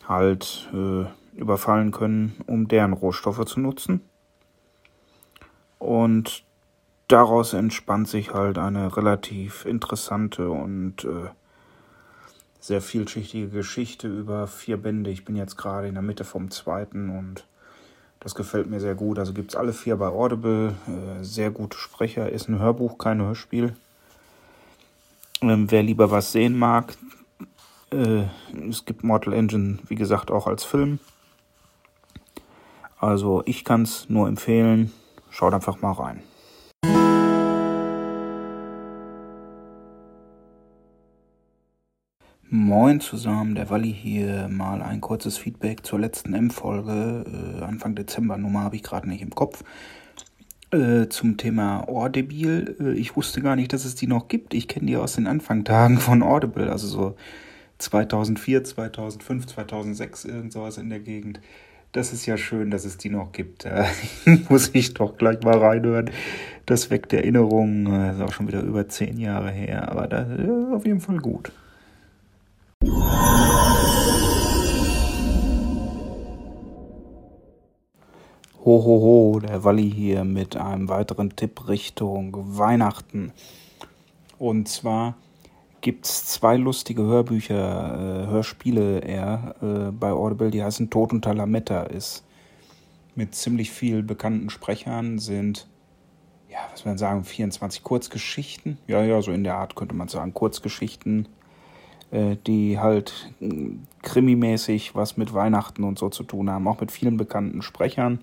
halt 0.06 0.70
äh, 0.72 1.04
überfallen 1.38 1.90
können, 1.90 2.36
um 2.46 2.68
deren 2.68 2.92
Rohstoffe 2.92 3.44
zu 3.44 3.60
nutzen. 3.60 4.00
Und 5.78 6.45
daraus 7.08 7.52
entspannt 7.52 8.08
sich 8.08 8.34
halt 8.34 8.58
eine 8.58 8.96
relativ 8.96 9.64
interessante 9.64 10.50
und 10.50 11.04
äh, 11.04 11.30
sehr 12.60 12.80
vielschichtige 12.80 13.48
Geschichte 13.48 14.08
über 14.08 14.46
vier 14.46 14.76
Bände. 14.76 15.10
Ich 15.10 15.24
bin 15.24 15.36
jetzt 15.36 15.56
gerade 15.56 15.88
in 15.88 15.94
der 15.94 16.02
Mitte 16.02 16.24
vom 16.24 16.50
zweiten 16.50 17.10
und 17.10 17.46
das 18.20 18.34
gefällt 18.34 18.68
mir 18.68 18.80
sehr 18.80 18.94
gut. 18.94 19.18
Also 19.18 19.32
gibt 19.32 19.52
es 19.52 19.56
alle 19.56 19.72
vier 19.72 19.96
bei 19.96 20.08
Audible. 20.08 20.74
Äh, 20.88 21.22
sehr 21.22 21.50
gute 21.50 21.78
Sprecher. 21.78 22.30
Ist 22.30 22.48
ein 22.48 22.58
Hörbuch, 22.58 22.98
kein 22.98 23.22
Hörspiel. 23.22 23.76
Ähm, 25.42 25.70
wer 25.70 25.82
lieber 25.82 26.10
was 26.10 26.32
sehen 26.32 26.58
mag, 26.58 26.96
äh, 27.92 28.24
es 28.68 28.84
gibt 28.84 29.04
Mortal 29.04 29.34
Engine, 29.34 29.78
wie 29.86 29.94
gesagt, 29.94 30.30
auch 30.30 30.46
als 30.46 30.64
Film. 30.64 30.98
Also 32.98 33.42
ich 33.44 33.64
kann 33.64 33.82
es 33.82 34.08
nur 34.08 34.26
empfehlen. 34.26 34.92
Schaut 35.30 35.54
einfach 35.54 35.80
mal 35.82 35.92
rein. 35.92 36.22
Moin 42.48 43.00
zusammen, 43.00 43.56
der 43.56 43.70
Walli 43.70 43.92
hier. 43.92 44.46
Mal 44.46 44.80
ein 44.80 45.00
kurzes 45.00 45.36
Feedback 45.36 45.84
zur 45.84 45.98
letzten 45.98 46.32
M-Folge. 46.32 47.24
Äh, 47.26 47.64
Anfang 47.64 47.96
Dezember, 47.96 48.36
Nummer 48.36 48.60
habe 48.60 48.76
ich 48.76 48.84
gerade 48.84 49.08
nicht 49.08 49.20
im 49.20 49.34
Kopf. 49.34 49.64
Äh, 50.70 51.08
zum 51.08 51.38
Thema 51.38 51.88
Audible. 51.88 52.76
Äh, 52.78 52.92
ich 52.92 53.16
wusste 53.16 53.42
gar 53.42 53.56
nicht, 53.56 53.72
dass 53.72 53.84
es 53.84 53.96
die 53.96 54.06
noch 54.06 54.28
gibt. 54.28 54.54
Ich 54.54 54.68
kenne 54.68 54.86
die 54.86 54.96
aus 54.96 55.16
den 55.16 55.26
Anfangtagen 55.26 55.98
von 55.98 56.22
Audible, 56.22 56.70
also 56.70 56.86
so 56.86 57.16
2004, 57.78 58.62
2005, 58.62 59.46
2006, 59.46 60.24
irgend 60.26 60.52
sowas 60.52 60.78
in 60.78 60.88
der 60.88 61.00
Gegend. 61.00 61.40
Das 61.90 62.12
ist 62.12 62.26
ja 62.26 62.36
schön, 62.36 62.70
dass 62.70 62.84
es 62.84 62.96
die 62.96 63.10
noch 63.10 63.32
gibt. 63.32 63.64
Da 64.24 64.38
muss 64.48 64.70
ich 64.72 64.94
doch 64.94 65.16
gleich 65.18 65.42
mal 65.42 65.58
reinhören. 65.58 66.12
Das 66.64 66.90
weckt 66.90 67.12
Erinnerungen. 67.12 67.86
Das 67.86 68.16
ist 68.16 68.22
auch 68.22 68.32
schon 68.32 68.46
wieder 68.46 68.62
über 68.62 68.88
zehn 68.88 69.18
Jahre 69.18 69.50
her, 69.50 69.90
aber 69.90 70.06
das 70.06 70.28
ist 70.28 70.72
auf 70.72 70.86
jeden 70.86 71.00
Fall 71.00 71.18
gut. 71.18 71.50
Ho, 78.66 78.82
ho, 78.82 79.00
ho, 79.00 79.38
der 79.38 79.62
Walli 79.62 79.88
hier 79.88 80.24
mit 80.24 80.56
einem 80.56 80.88
weiteren 80.88 81.36
Tipp 81.36 81.68
Richtung 81.68 82.36
Weihnachten. 82.58 83.30
Und 84.40 84.66
zwar 84.68 85.14
gibt 85.82 86.04
es 86.06 86.26
zwei 86.26 86.56
lustige 86.56 87.02
Hörbücher, 87.02 87.54
äh, 87.54 88.26
Hörspiele 88.26 88.98
eher, 88.98 89.54
äh, 89.62 89.92
bei 89.92 90.10
Audible, 90.10 90.50
die 90.50 90.64
heißen 90.64 90.90
Tod 90.90 91.12
unter 91.12 91.32
Lametta 91.32 91.84
ist. 91.84 92.24
Mit 93.14 93.36
ziemlich 93.36 93.70
viel 93.70 94.02
bekannten 94.02 94.50
Sprechern 94.50 95.20
sind, 95.20 95.68
ja, 96.50 96.58
was 96.72 96.84
man 96.84 96.98
sagen, 96.98 97.22
24 97.22 97.84
Kurzgeschichten. 97.84 98.78
Ja, 98.88 99.00
ja, 99.04 99.22
so 99.22 99.30
in 99.30 99.44
der 99.44 99.58
Art 99.58 99.76
könnte 99.76 99.94
man 99.94 100.08
sagen, 100.08 100.34
Kurzgeschichten 100.34 101.28
die 102.46 102.78
halt 102.78 103.32
äh, 103.40 103.70
krimimäßig 104.02 104.94
was 104.94 105.16
mit 105.16 105.34
Weihnachten 105.34 105.84
und 105.84 105.98
so 105.98 106.08
zu 106.08 106.22
tun 106.22 106.50
haben, 106.50 106.68
auch 106.68 106.80
mit 106.80 106.90
vielen 106.90 107.16
bekannten 107.16 107.62
Sprechern. 107.62 108.20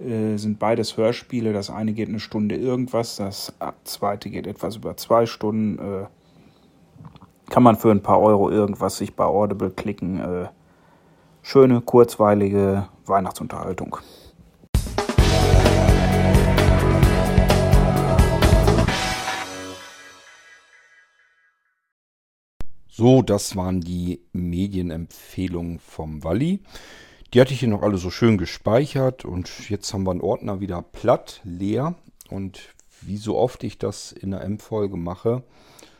Äh, 0.00 0.36
sind 0.36 0.58
beides 0.58 0.96
Hörspiele. 0.96 1.52
Das 1.52 1.70
eine 1.70 1.92
geht 1.92 2.08
eine 2.08 2.20
Stunde 2.20 2.56
irgendwas, 2.56 3.16
das 3.16 3.52
zweite 3.84 4.30
geht 4.30 4.46
etwas 4.46 4.76
über 4.76 4.96
zwei 4.96 5.26
Stunden. 5.26 5.78
Äh, 5.78 6.06
kann 7.50 7.62
man 7.62 7.76
für 7.76 7.90
ein 7.90 8.02
paar 8.02 8.20
Euro 8.20 8.50
irgendwas 8.50 8.96
sich 8.96 9.14
bei 9.14 9.24
Audible 9.24 9.70
klicken. 9.70 10.18
Äh, 10.18 10.48
schöne, 11.42 11.80
kurzweilige 11.80 12.88
Weihnachtsunterhaltung. 13.06 13.98
So, 22.96 23.22
das 23.22 23.56
waren 23.56 23.80
die 23.80 24.20
Medienempfehlungen 24.32 25.80
vom 25.80 26.22
Walli. 26.22 26.60
Die 27.32 27.40
hatte 27.40 27.52
ich 27.52 27.58
hier 27.58 27.68
noch 27.68 27.82
alle 27.82 27.98
so 27.98 28.08
schön 28.08 28.38
gespeichert 28.38 29.24
und 29.24 29.68
jetzt 29.68 29.92
haben 29.92 30.04
wir 30.04 30.12
einen 30.12 30.20
Ordner 30.20 30.60
wieder 30.60 30.80
platt, 30.80 31.40
leer. 31.42 31.96
Und 32.30 32.72
wie 33.00 33.16
so 33.16 33.36
oft 33.36 33.64
ich 33.64 33.78
das 33.78 34.12
in 34.12 34.30
der 34.30 34.42
M-Folge 34.42 34.96
mache, 34.96 35.42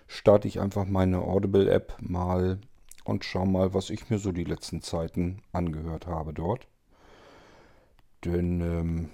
starte 0.07 0.47
ich 0.47 0.61
einfach 0.61 0.85
meine 0.85 1.23
Audible-App 1.23 1.97
mal 2.01 2.61
und 3.03 3.25
schaue 3.25 3.49
mal, 3.49 3.75
was 3.75 3.91
ich 3.91 4.09
mir 4.09 4.21
so 4.21 4.31
die 4.31 4.45
letzten 4.45 4.81
Zeiten 4.81 5.43
angehört 5.51 6.07
habe 6.07 6.33
dort. 6.33 6.69
Denn 8.25 8.61
ähm, 8.61 9.09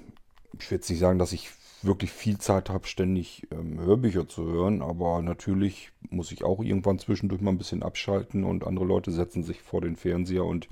ich 0.59 0.71
will 0.71 0.77
jetzt 0.77 0.91
nicht 0.91 0.99
sagen, 0.99 1.19
dass 1.19 1.33
ich 1.33 1.49
wirklich 1.83 2.13
viel 2.13 2.39
Zeit 2.39 2.71
habe, 2.71 2.87
ständig 2.87 3.47
ähm, 3.51 3.81
Hörbücher 3.81 4.29
zu 4.29 4.45
hören, 4.45 4.83
aber 4.83 5.23
natürlich 5.23 5.93
muss 6.11 6.33
ich 6.33 6.45
auch 6.45 6.63
irgendwann 6.63 6.99
zwischendurch 6.99 7.41
mal 7.41 7.53
ein 7.53 7.59
bisschen 7.59 7.83
abschalten 7.83 8.45
und 8.45 8.67
andere 8.67 8.85
Leute 8.85 9.13
setzen 9.13 9.43
sich 9.43 9.63
vor 9.63 9.81
den 9.81 9.97
Fernseher 9.97 10.45
und 10.45 10.69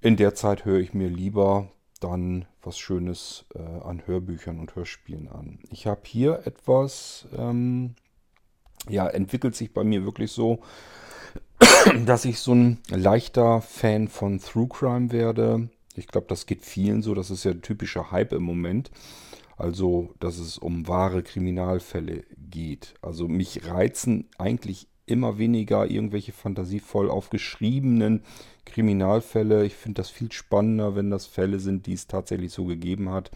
in 0.00 0.16
der 0.16 0.34
Zeit 0.34 0.64
höre 0.64 0.80
ich 0.80 0.94
mir 0.94 1.08
lieber 1.08 1.68
dann 2.00 2.46
was 2.62 2.78
Schönes 2.78 3.44
äh, 3.54 3.58
an 3.60 4.02
Hörbüchern 4.06 4.58
und 4.58 4.74
Hörspielen 4.74 5.28
an. 5.28 5.60
Ich 5.70 5.86
habe 5.86 6.02
hier 6.04 6.42
etwas, 6.44 7.26
ähm, 7.36 7.94
ja, 8.88 9.06
entwickelt 9.06 9.54
sich 9.54 9.72
bei 9.72 9.84
mir 9.84 10.04
wirklich 10.04 10.32
so, 10.32 10.60
dass 12.06 12.24
ich 12.24 12.40
so 12.40 12.54
ein 12.54 12.78
leichter 12.88 13.60
Fan 13.60 14.08
von 14.08 14.40
True 14.40 14.68
Crime 14.68 15.12
werde. 15.12 15.68
Ich 15.94 16.08
glaube, 16.08 16.26
das 16.28 16.46
geht 16.46 16.64
vielen 16.64 17.02
so. 17.02 17.14
Das 17.14 17.30
ist 17.30 17.44
ja 17.44 17.52
ein 17.52 17.62
typischer 17.62 18.10
Hype 18.10 18.32
im 18.32 18.42
Moment. 18.42 18.90
Also, 19.62 20.12
dass 20.18 20.38
es 20.38 20.58
um 20.58 20.88
wahre 20.88 21.22
Kriminalfälle 21.22 22.24
geht. 22.36 22.94
Also 23.00 23.28
mich 23.28 23.64
reizen 23.68 24.28
eigentlich 24.36 24.88
immer 25.06 25.38
weniger 25.38 25.88
irgendwelche 25.88 26.32
fantasievoll 26.32 27.08
aufgeschriebenen 27.08 28.24
Kriminalfälle. 28.64 29.64
Ich 29.64 29.74
finde 29.74 30.00
das 30.00 30.10
viel 30.10 30.32
spannender, 30.32 30.96
wenn 30.96 31.10
das 31.10 31.26
Fälle 31.26 31.60
sind, 31.60 31.86
die 31.86 31.92
es 31.92 32.08
tatsächlich 32.08 32.52
so 32.52 32.64
gegeben 32.64 33.10
hat. 33.10 33.30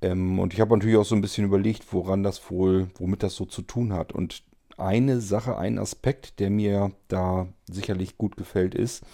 Ähm, 0.00 0.38
und 0.38 0.54
ich 0.54 0.60
habe 0.62 0.74
natürlich 0.74 0.96
auch 0.96 1.04
so 1.04 1.14
ein 1.14 1.20
bisschen 1.20 1.44
überlegt, 1.44 1.92
woran 1.92 2.22
das 2.22 2.50
wohl, 2.50 2.88
womit 2.96 3.22
das 3.22 3.36
so 3.36 3.44
zu 3.44 3.60
tun 3.60 3.92
hat. 3.92 4.12
Und 4.12 4.42
eine 4.78 5.20
Sache, 5.20 5.58
ein 5.58 5.78
Aspekt, 5.78 6.40
der 6.40 6.48
mir 6.48 6.92
da 7.08 7.46
sicherlich 7.70 8.16
gut 8.16 8.38
gefällt, 8.38 8.74
ist, 8.74 9.04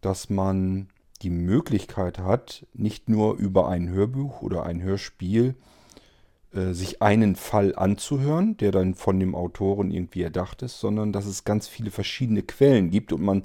dass 0.00 0.30
man 0.30 0.88
die 1.22 1.30
Möglichkeit 1.30 2.18
hat, 2.18 2.66
nicht 2.74 3.08
nur 3.08 3.36
über 3.36 3.68
ein 3.68 3.88
Hörbuch 3.88 4.42
oder 4.42 4.64
ein 4.64 4.82
Hörspiel 4.82 5.54
äh, 6.52 6.72
sich 6.72 7.00
einen 7.00 7.36
Fall 7.36 7.74
anzuhören, 7.76 8.56
der 8.58 8.72
dann 8.72 8.94
von 8.94 9.18
dem 9.18 9.34
Autoren 9.34 9.90
irgendwie 9.90 10.22
erdacht 10.22 10.62
ist, 10.62 10.80
sondern 10.80 11.12
dass 11.12 11.26
es 11.26 11.44
ganz 11.44 11.68
viele 11.68 11.90
verschiedene 11.90 12.42
Quellen 12.42 12.90
gibt 12.90 13.12
und 13.12 13.22
man 13.22 13.44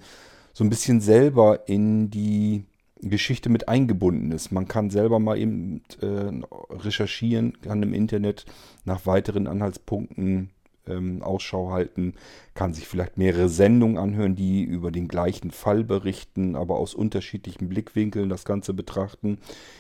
so 0.54 0.64
ein 0.64 0.70
bisschen 0.70 1.02
selber 1.02 1.70
in 1.70 2.10
die 2.10 2.66
Geschichte 3.02 3.50
mit 3.50 3.68
eingebunden 3.70 4.32
ist. 4.32 4.52
Man 4.52 4.68
kann 4.68 4.90
selber 4.90 5.20
mal 5.20 5.38
eben 5.38 5.84
äh, 6.02 6.42
recherchieren, 6.74 7.62
kann 7.62 7.84
im 7.84 7.94
Internet 7.94 8.46
nach 8.86 9.06
weiteren 9.06 9.48
Anhaltspunkten 9.48 10.50
ähm, 10.88 11.22
Ausschau 11.22 11.72
halten, 11.72 12.14
kann 12.54 12.74
sich 12.74 12.88
vielleicht 12.88 13.18
mehrere 13.18 13.50
Sendungen 13.50 13.98
anhören, 13.98 14.36
die 14.36 14.64
über 14.64 14.92
den 14.92 15.08
gleichen 15.08 15.52
Fall 15.52 15.84
berichten, 15.84 16.56
aber 16.56 16.78
aus 16.78 16.94
unterschiedlichen 16.94 17.70
Blickwinkeln 17.70 18.30
das 18.30 18.46
Ganze 18.46 18.74
betrachten. 18.74 19.40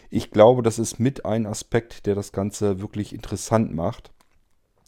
Ich 0.09 0.31
glaube, 0.31 0.61
das 0.61 0.79
ist 0.79 0.99
mit 0.99 1.25
ein 1.25 1.45
Aspekt, 1.45 2.05
der 2.05 2.15
das 2.15 2.31
Ganze 2.31 2.81
wirklich 2.81 3.13
interessant 3.13 3.73
macht. 3.73 4.11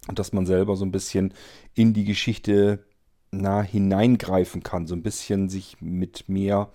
Und 0.07 0.17
dass 0.17 0.33
man 0.33 0.45
selber 0.45 0.75
so 0.75 0.85
ein 0.85 0.91
bisschen 0.91 1.33
in 1.75 1.93
die 1.93 2.05
Geschichte 2.05 2.85
nah 3.31 3.61
hineingreifen 3.61 4.63
kann, 4.63 4.87
so 4.87 4.95
ein 4.95 5.03
bisschen 5.03 5.49
sich 5.49 5.81
mit 5.81 6.29
mehr 6.29 6.71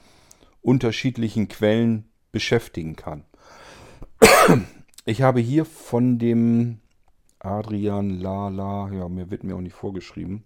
unterschiedlichen 0.63 1.49
Quellen 1.49 2.05
beschäftigen 2.33 2.97
kann. 2.97 3.25
Ich 5.05 5.23
habe 5.23 5.41
hier 5.41 5.65
von 5.65 6.19
dem 6.19 6.79
Adrian 7.45 8.21
Lala, 8.21 8.91
ja, 8.91 9.09
mir 9.09 9.31
wird 9.31 9.45
mir 9.45 9.57
auch 9.57 9.61
nicht 9.61 9.75
vorgeschrieben, 9.75 10.45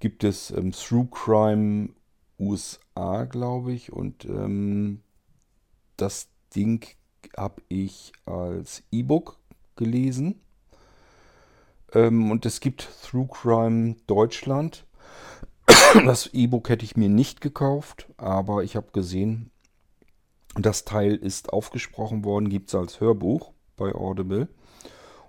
gibt 0.00 0.24
es 0.24 0.50
ähm, 0.50 0.72
Through 0.72 1.10
Crime 1.10 1.90
USA, 2.38 3.24
glaube 3.24 3.72
ich. 3.72 3.92
Und 3.92 4.24
ähm, 4.24 5.02
das 5.96 6.28
Ding 6.56 6.86
habe 7.36 7.62
ich 7.68 8.12
als 8.24 8.82
E-Book 8.90 9.38
gelesen. 9.76 10.40
Ähm, 11.92 12.30
und 12.30 12.46
es 12.46 12.60
gibt 12.60 12.88
Through 13.02 13.28
Crime 13.28 13.96
Deutschland. 14.06 14.86
Das 16.06 16.30
E-Book 16.32 16.70
hätte 16.70 16.86
ich 16.86 16.96
mir 16.96 17.10
nicht 17.10 17.42
gekauft, 17.42 18.08
aber 18.16 18.64
ich 18.64 18.76
habe 18.76 18.92
gesehen, 18.92 19.50
das 20.54 20.86
Teil 20.86 21.14
ist 21.14 21.52
aufgesprochen 21.52 22.24
worden, 22.24 22.48
gibt 22.48 22.68
es 22.68 22.74
als 22.74 23.00
Hörbuch 23.00 23.52
bei 23.76 23.94
Audible. 23.94 24.48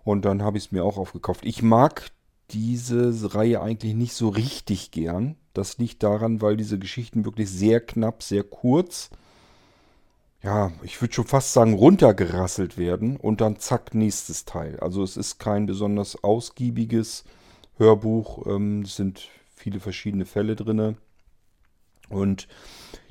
Und 0.03 0.25
dann 0.25 0.41
habe 0.43 0.57
ich 0.57 0.65
es 0.65 0.71
mir 0.71 0.83
auch 0.83 0.97
aufgekauft. 0.97 1.45
Ich 1.45 1.61
mag 1.61 2.11
diese 2.51 3.33
Reihe 3.33 3.61
eigentlich 3.61 3.93
nicht 3.93 4.13
so 4.13 4.29
richtig 4.29 4.91
gern. 4.91 5.35
Das 5.53 5.77
liegt 5.77 6.03
daran, 6.03 6.41
weil 6.41 6.57
diese 6.57 6.79
Geschichten 6.79 7.25
wirklich 7.25 7.49
sehr 7.49 7.79
knapp, 7.79 8.23
sehr 8.23 8.43
kurz, 8.43 9.09
ja, 10.43 10.73
ich 10.83 11.01
würde 11.01 11.13
schon 11.13 11.25
fast 11.25 11.53
sagen, 11.53 11.73
runtergerasselt 11.73 12.77
werden 12.77 13.15
und 13.15 13.39
dann 13.39 13.59
zack, 13.59 13.95
nächstes 13.95 14.43
Teil. 14.43 14.77
Also 14.81 15.01
es 15.01 15.15
ist 15.15 15.39
kein 15.39 15.65
besonders 15.65 16.21
ausgiebiges 16.21 17.23
Hörbuch. 17.77 18.45
Ähm, 18.45 18.81
es 18.81 18.97
sind 18.97 19.29
viele 19.55 19.79
verschiedene 19.79 20.25
Fälle 20.25 20.57
drin. 20.57 20.97
Und 22.09 22.49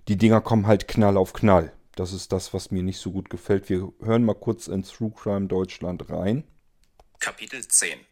die 0.09 0.19
Dinger 0.19 0.43
kommen 0.43 0.67
halt 0.67 0.89
Knall 0.89 1.17
auf 1.17 1.33
Knall. 1.33 1.73
Das 1.97 2.13
ist 2.13 2.33
das, 2.33 2.53
was 2.53 2.71
mir 2.71 2.83
nicht 2.83 2.99
so 2.99 3.11
gut 3.11 3.31
gefällt. 3.31 3.71
Wir 3.71 3.91
hören 4.03 4.25
mal 4.25 4.35
kurz 4.35 4.69
in 4.69 4.83
True 4.83 5.13
Crime 5.17 5.47
Deutschland 5.47 6.11
rein. 6.11 6.45
Kapitel 7.23 7.65
10 7.65 8.05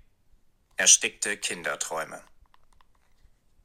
Erstickte 0.77 1.37
Kinderträume 1.37 2.23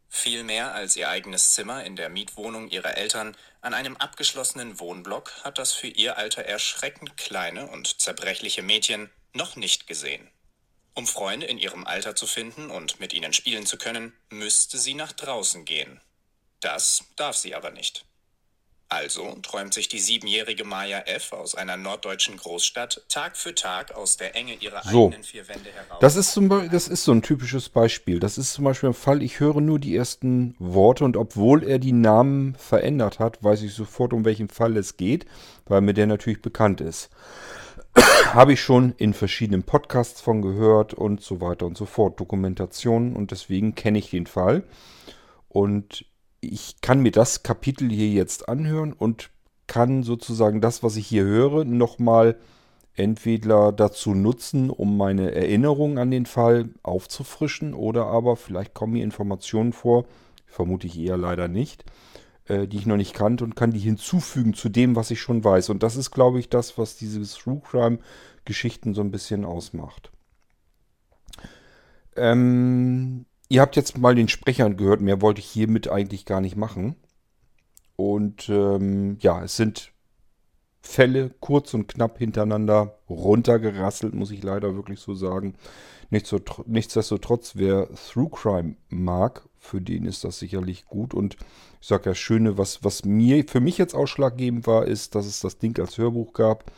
Viel 0.10 0.44
mehr 0.44 0.74
als 0.74 0.96
ihr 0.96 1.08
eigenes 1.08 1.52
Zimmer 1.52 1.84
in 1.84 1.96
der 1.96 2.10
Mietwohnung 2.10 2.68
ihrer 2.72 2.98
Eltern 2.98 3.38
an 3.62 3.76
einem 3.76 3.96
abgeschlossenen 3.96 4.80
Wohnblock 4.80 5.44
hat 5.44 5.60
das 5.60 5.72
für 5.72 5.86
ihr 5.86 6.18
Alter 6.18 6.46
erschreckend 6.46 7.16
kleine 7.16 7.68
und 7.68 8.02
zerbrechliche 8.02 8.64
Mädchen 8.64 9.12
noch 9.34 9.56
nicht 9.56 9.86
gesehen. 9.86 10.32
Um 10.96 11.06
Freunde 11.06 11.46
in 11.46 11.60
ihrem 11.60 11.86
Alter 11.86 12.16
zu 12.16 12.26
finden 12.26 12.72
und 12.72 13.00
mit 13.00 13.14
ihnen 13.14 13.32
spielen 13.32 13.68
zu 13.68 13.78
können, 13.78 14.18
müsste 14.32 14.80
sie 14.80 14.96
nach 14.96 15.12
draußen 15.12 15.64
gehen. 15.64 16.02
Das 16.60 17.04
darf 17.18 17.38
sie 17.38 17.54
aber 17.54 17.70
nicht. 17.70 18.04
Also 18.88 19.36
träumt 19.42 19.74
sich 19.74 19.88
die 19.88 20.00
siebenjährige 20.00 20.64
Maya 20.64 21.00
F. 21.00 21.34
aus 21.34 21.56
einer 21.56 21.76
norddeutschen 21.76 22.38
Großstadt 22.38 23.02
Tag 23.10 23.36
für 23.36 23.56
Tag 23.56 23.96
aus 23.96 24.18
der 24.18 24.36
Enge 24.36 24.54
ihrer 24.54 24.84
So. 24.84 25.08
eigenen 25.08 25.24
vier 25.24 25.48
Wände 25.48 25.72
heraus. 25.72 25.98
Das 26.02 26.16
ist, 26.16 26.34
zum 26.34 26.50
Beispiel, 26.50 26.70
das 26.70 26.88
ist 26.88 27.04
so 27.04 27.12
ein 27.12 27.24
typisches 27.24 27.70
Beispiel. 27.70 28.20
Das 28.20 28.38
ist 28.38 28.54
zum 28.54 28.64
Beispiel 28.64 28.90
ein 28.90 28.94
Fall, 28.94 29.24
ich 29.24 29.40
höre 29.40 29.60
nur 29.60 29.80
die 29.80 29.96
ersten 29.96 30.56
Worte 30.60 31.04
und 31.04 31.18
obwohl 31.18 31.64
er 31.64 31.80
die 31.80 31.94
Namen 31.94 32.54
verändert 32.56 33.18
hat, 33.18 33.44
weiß 33.44 33.64
ich 33.64 33.74
sofort, 33.74 34.14
um 34.14 34.24
welchen 34.24 34.50
Fall 34.50 34.78
es 34.78 34.98
geht, 34.98 35.26
weil 35.66 35.82
mir 35.82 35.96
der 35.96 36.06
natürlich 36.06 36.44
bekannt 36.44 36.80
ist. 36.80 37.10
Habe 38.34 38.54
ich 38.54 38.62
schon 38.62 38.94
in 38.98 39.16
verschiedenen 39.16 39.64
Podcasts 39.64 40.22
von 40.22 40.44
gehört 40.44 40.94
und 40.94 41.22
so 41.22 41.42
weiter 41.42 41.66
und 41.66 41.76
so 41.76 41.88
fort. 41.88 42.20
Dokumentationen 42.20 43.16
und 43.16 43.32
deswegen 43.32 43.74
kenne 43.74 43.98
ich 43.98 44.12
den 44.12 44.28
Fall. 44.28 44.64
Und 45.50 46.06
ich 46.48 46.82
kann 46.82 47.02
mir 47.02 47.12
das 47.12 47.44
Kapitel 47.44 47.90
hier 47.90 48.10
jetzt 48.10 48.50
anhören 48.50 48.94
und 48.94 49.30
kann 49.68 50.04
sozusagen 50.04 50.62
das, 50.62 50.84
was 50.84 50.96
ich 50.96 51.08
hier 51.08 51.24
höre, 51.24 51.66
nochmal 51.66 52.38
entweder 52.96 53.72
dazu 53.72 54.14
nutzen, 54.14 54.70
um 54.70 54.98
meine 54.98 55.34
Erinnerung 55.34 55.98
an 55.98 56.12
den 56.12 56.26
Fall 56.26 56.70
aufzufrischen 56.84 57.74
oder 57.74 58.06
aber 58.06 58.38
vielleicht 58.38 58.74
kommen 58.74 58.94
mir 58.94 59.04
Informationen 59.04 59.74
vor, 59.74 60.06
vermute 60.46 60.88
ich 60.88 60.98
eher 60.98 61.18
leider 61.18 61.48
nicht, 61.48 61.84
äh, 62.46 62.68
die 62.68 62.78
ich 62.78 62.86
noch 62.86 62.96
nicht 62.96 63.14
kannte 63.14 63.44
und 63.44 63.56
kann 63.56 63.72
die 63.72 63.80
hinzufügen 63.80 64.54
zu 64.54 64.70
dem, 64.70 64.96
was 64.96 65.12
ich 65.12 65.20
schon 65.20 65.44
weiß. 65.44 65.70
Und 65.70 65.84
das 65.84 65.98
ist, 65.98 66.12
glaube 66.12 66.40
ich, 66.40 66.50
das, 66.50 66.78
was 66.78 66.96
diese 66.96 67.22
True 67.24 67.62
Crime 67.70 68.00
Geschichten 68.46 68.94
so 68.94 69.02
ein 69.02 69.12
bisschen 69.12 69.44
ausmacht. 69.44 70.12
Ähm, 72.16 73.26
Ihr 73.48 73.62
habt 73.62 73.76
jetzt 73.76 73.98
mal 73.98 74.16
den 74.16 74.28
Sprechern 74.28 74.78
gehört, 74.78 75.02
mehr 75.02 75.22
wollte 75.22 75.40
ich 75.40 75.48
hiermit 75.48 75.88
eigentlich 75.88 76.26
gar 76.26 76.42
nicht 76.42 76.56
machen. 76.56 76.96
Und 77.96 78.50
ähm, 78.50 79.18
ja, 79.20 79.44
es 79.44 79.56
sind 79.56 79.92
Fälle 80.82 81.32
kurz 81.40 81.74
und 81.74 81.88
knapp 81.88 82.18
hintereinander 82.18 83.00
runtergerasselt, 83.10 84.14
muss 84.14 84.32
ich 84.32 84.44
leider 84.44 84.76
wirklich 84.76 85.00
so 85.00 85.14
sagen. 85.14 85.56
Nichtsdestotrotz, 86.10 87.54
wer 87.56 87.90
Through 87.94 88.30
Crime 88.30 88.76
mag, 88.90 89.48
für 89.58 89.82
den 89.82 90.06
ist 90.06 90.24
das 90.24 90.40
sicherlich 90.40 90.86
gut. 90.86 91.14
Und 91.14 91.38
ich 91.82 91.88
sage 91.88 92.10
ja, 92.10 92.16
Schöne, 92.16 92.58
was, 92.58 92.84
was 92.84 93.06
mir 93.06 93.44
für 93.48 93.60
mich 93.60 93.78
jetzt 93.78 93.96
ausschlaggebend 93.96 94.68
war, 94.68 94.86
ist, 94.86 95.16
dass 95.16 95.26
es 95.26 95.40
das 95.40 95.58
Ding 95.58 95.80
als 95.80 95.98
Hörbuch 95.98 96.34
gab 96.34 96.72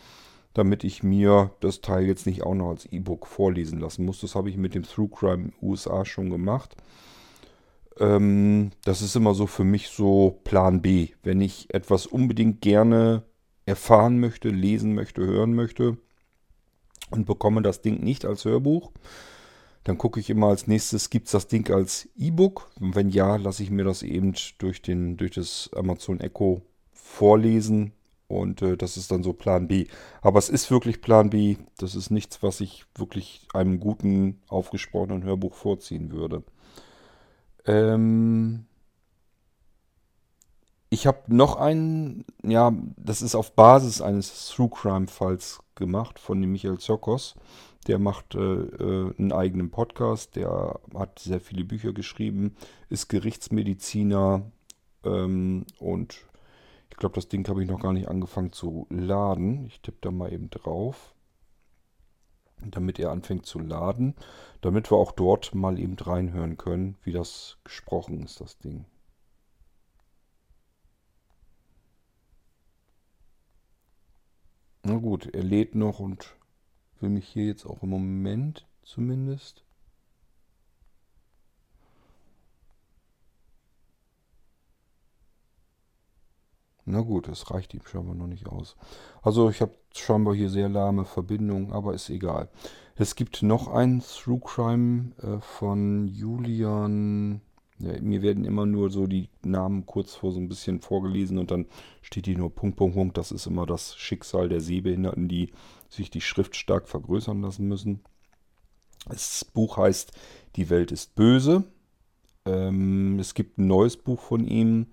damit 0.57 0.83
ich 0.83 1.03
mir 1.03 1.51
das 1.59 1.81
Teil 1.81 2.05
jetzt 2.05 2.25
nicht 2.25 2.43
auch 2.43 2.55
noch 2.55 2.69
als 2.69 2.85
E-Book 2.85 3.27
vorlesen 3.27 3.79
lassen 3.79 4.05
muss. 4.05 4.21
Das 4.21 4.35
habe 4.35 4.49
ich 4.49 4.57
mit 4.57 4.75
dem 4.75 4.83
Through 4.83 5.09
Crime 5.09 5.51
USA 5.61 6.05
schon 6.05 6.29
gemacht. 6.29 6.75
Ähm, 7.99 8.71
das 8.83 9.01
ist 9.01 9.15
immer 9.15 9.33
so 9.33 9.47
für 9.47 9.63
mich 9.63 9.89
so 9.89 10.39
Plan 10.43 10.81
B. 10.81 11.09
Wenn 11.23 11.41
ich 11.41 11.73
etwas 11.73 12.05
unbedingt 12.05 12.61
gerne 12.61 13.23
erfahren 13.65 14.19
möchte, 14.19 14.49
lesen 14.49 14.95
möchte, 14.95 15.25
hören 15.25 15.53
möchte 15.53 15.97
und 17.11 17.25
bekomme 17.25 17.61
das 17.61 17.81
Ding 17.81 18.03
nicht 18.03 18.25
als 18.25 18.45
Hörbuch, 18.45 18.91
dann 19.83 19.97
gucke 19.97 20.19
ich 20.19 20.29
immer 20.29 20.47
als 20.47 20.67
nächstes, 20.67 21.09
gibt 21.09 21.27
es 21.27 21.31
das 21.31 21.47
Ding 21.47 21.71
als 21.71 22.09
E-Book? 22.17 22.69
Und 22.79 22.95
wenn 22.95 23.09
ja, 23.09 23.37
lasse 23.37 23.63
ich 23.63 23.71
mir 23.71 23.85
das 23.85 24.03
eben 24.03 24.33
durch, 24.57 24.81
den, 24.81 25.17
durch 25.17 25.31
das 25.31 25.69
Amazon 25.75 26.19
Echo 26.19 26.61
vorlesen. 26.91 27.93
Und 28.27 28.61
äh, 28.61 28.75
das 28.75 28.97
ist 28.97 29.11
dann 29.11 29.23
so 29.23 29.33
Plan 29.33 29.67
B. 29.67 29.87
Aber 30.21 30.39
es 30.39 30.49
ist 30.49 30.69
wirklich 30.69 31.01
Plan 31.01 31.29
B. 31.29 31.57
Das 31.77 31.95
ist 31.95 32.09
nichts, 32.09 32.43
was 32.43 32.59
ich 32.59 32.85
wirklich 32.95 33.47
einem 33.53 33.79
guten, 33.79 34.41
aufgesprochenen 34.47 35.23
Hörbuch 35.23 35.53
vorziehen 35.55 36.11
würde. 36.11 36.43
Ähm 37.65 38.65
ich 40.89 41.05
habe 41.05 41.23
noch 41.27 41.57
einen, 41.57 42.25
ja, 42.43 42.73
das 42.95 43.21
ist 43.21 43.35
auf 43.35 43.53
Basis 43.53 44.01
eines 44.01 44.49
True 44.49 44.69
Crime 44.69 45.07
Falls 45.07 45.59
gemacht 45.75 46.17
von 46.19 46.41
dem 46.41 46.51
Michael 46.51 46.77
Zokos. 46.77 47.35
Der 47.87 47.99
macht 47.99 48.35
äh, 48.35 48.39
äh, 48.39 49.13
einen 49.17 49.31
eigenen 49.31 49.69
Podcast, 49.69 50.35
der 50.35 50.79
hat 50.93 51.19
sehr 51.19 51.39
viele 51.39 51.63
Bücher 51.63 51.93
geschrieben, 51.93 52.55
ist 52.89 53.07
Gerichtsmediziner 53.09 54.43
ähm, 55.03 55.65
und 55.79 56.26
ich 56.89 56.97
glaube, 56.97 57.15
das 57.15 57.27
Ding 57.27 57.47
habe 57.47 57.61
ich 57.61 57.69
noch 57.69 57.79
gar 57.79 57.93
nicht 57.93 58.07
angefangen 58.07 58.51
zu 58.51 58.87
laden. 58.89 59.65
Ich 59.65 59.81
tippe 59.81 59.99
da 60.01 60.11
mal 60.11 60.33
eben 60.33 60.49
drauf, 60.49 61.13
damit 62.65 62.99
er 62.99 63.11
anfängt 63.11 63.45
zu 63.45 63.59
laden, 63.59 64.15
damit 64.61 64.91
wir 64.91 64.97
auch 64.97 65.11
dort 65.11 65.53
mal 65.53 65.79
eben 65.79 65.95
reinhören 65.95 66.57
können, 66.57 66.97
wie 67.03 67.11
das 67.11 67.57
gesprochen 67.63 68.23
ist, 68.23 68.41
das 68.41 68.57
Ding. 68.57 68.85
Na 74.83 74.95
gut, 74.95 75.27
er 75.33 75.43
lädt 75.43 75.75
noch 75.75 75.99
und 75.99 76.37
will 77.01 77.09
mich 77.09 77.27
hier 77.27 77.45
jetzt 77.45 77.65
auch 77.65 77.83
im 77.83 77.89
Moment 77.89 78.65
zumindest. 78.83 79.66
Na 86.89 87.01
gut, 87.01 87.27
es 87.27 87.51
reicht 87.51 87.73
ihm 87.73 87.81
scheinbar 87.85 88.15
noch 88.15 88.27
nicht 88.27 88.47
aus. 88.47 88.77
Also 89.21 89.49
ich 89.49 89.61
habe 89.61 89.73
scheinbar 89.93 90.33
hier 90.33 90.49
sehr 90.49 90.69
lahme 90.69 91.03
Verbindungen, 91.03 91.73
aber 91.73 91.93
ist 91.93 92.09
egal. 92.09 92.49
Es 92.95 93.15
gibt 93.15 93.43
noch 93.43 93.67
ein 93.67 94.01
True 94.01 94.39
Crime 94.39 95.11
äh, 95.21 95.41
von 95.41 96.07
Julian. 96.07 97.41
Ja, 97.79 97.99
mir 98.01 98.21
werden 98.21 98.45
immer 98.45 98.65
nur 98.65 98.89
so 98.89 99.05
die 99.05 99.29
Namen 99.43 99.85
kurz 99.85 100.15
vor 100.15 100.31
so 100.31 100.39
ein 100.39 100.47
bisschen 100.47 100.79
vorgelesen 100.79 101.37
und 101.37 101.51
dann 101.51 101.65
steht 102.01 102.25
hier 102.25 102.37
nur 102.37 102.55
Punkt, 102.55 102.77
Punkt, 102.77 102.95
Punkt. 102.95 103.17
Das 103.17 103.33
ist 103.33 103.47
immer 103.47 103.65
das 103.65 103.97
Schicksal 103.97 104.47
der 104.47 104.61
Sehbehinderten, 104.61 105.27
die 105.27 105.51
sich 105.89 106.09
die 106.09 106.21
Schrift 106.21 106.55
stark 106.55 106.87
vergrößern 106.87 107.41
lassen 107.41 107.67
müssen. 107.67 107.99
Das 109.09 109.43
Buch 109.43 109.75
heißt 109.75 110.13
Die 110.55 110.69
Welt 110.69 110.93
ist 110.93 111.15
böse. 111.15 111.65
Ähm, 112.45 113.19
es 113.19 113.33
gibt 113.33 113.57
ein 113.57 113.67
neues 113.67 113.97
Buch 113.97 114.21
von 114.21 114.47
ihm. 114.47 114.87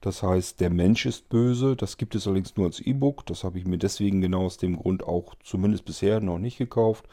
Das 0.00 0.22
heißt, 0.22 0.60
der 0.60 0.70
Mensch 0.70 1.06
ist 1.06 1.28
böse. 1.28 1.74
Das 1.74 1.96
gibt 1.96 2.14
es 2.14 2.26
allerdings 2.26 2.56
nur 2.56 2.66
als 2.66 2.80
E-Book. 2.80 3.26
Das 3.26 3.42
habe 3.44 3.58
ich 3.58 3.66
mir 3.66 3.78
deswegen 3.78 4.20
genau 4.20 4.46
aus 4.46 4.56
dem 4.56 4.76
Grund 4.76 5.02
auch 5.02 5.34
zumindest 5.42 5.84
bisher 5.84 6.20
noch 6.20 6.38
nicht 6.38 6.58
gekauft. 6.58 7.08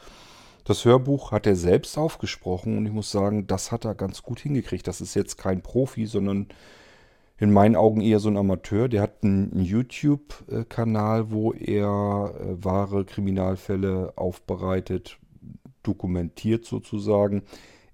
Das 0.64 0.84
Hörbuch 0.84 1.30
hat 1.30 1.46
er 1.46 1.56
selbst 1.56 1.96
aufgesprochen 1.96 2.76
und 2.76 2.86
ich 2.86 2.92
muss 2.92 3.10
sagen, 3.10 3.46
das 3.46 3.70
hat 3.70 3.84
er 3.84 3.94
ganz 3.94 4.22
gut 4.22 4.40
hingekriegt. 4.40 4.86
Das 4.86 5.00
ist 5.00 5.14
jetzt 5.14 5.36
kein 5.36 5.62
Profi, 5.62 6.06
sondern 6.06 6.48
in 7.38 7.52
meinen 7.52 7.76
Augen 7.76 8.00
eher 8.00 8.18
so 8.18 8.28
ein 8.28 8.36
Amateur. 8.36 8.88
Der 8.88 9.02
hat 9.02 9.22
einen 9.22 9.60
YouTube-Kanal, 9.60 11.30
wo 11.30 11.52
er 11.52 12.34
äh, 12.40 12.64
wahre 12.64 13.04
Kriminalfälle 13.04 14.14
aufbereitet, 14.16 15.18
dokumentiert 15.82 16.64
sozusagen. 16.64 17.42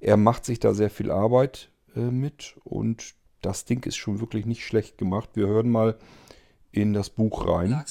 Er 0.01 0.17
macht 0.17 0.45
sich 0.45 0.59
da 0.59 0.75
sehr 0.75 0.91
viel 0.91 1.11
Arbeit 1.11 1.71
äh, 1.95 2.01
mit 2.01 2.57
und 2.65 3.15
das 3.43 3.65
Ding 3.65 3.85
ist 3.85 3.97
schon 3.97 4.21
wirklich 4.21 4.47
nicht 4.47 4.65
schlecht 4.65 4.97
gemacht. 4.97 5.31
Wir 5.35 5.49
hören 5.49 5.71
mal 5.71 5.99
in 6.71 6.95
das 6.95 7.11
Buch 7.11 7.47
rein. 7.47 7.85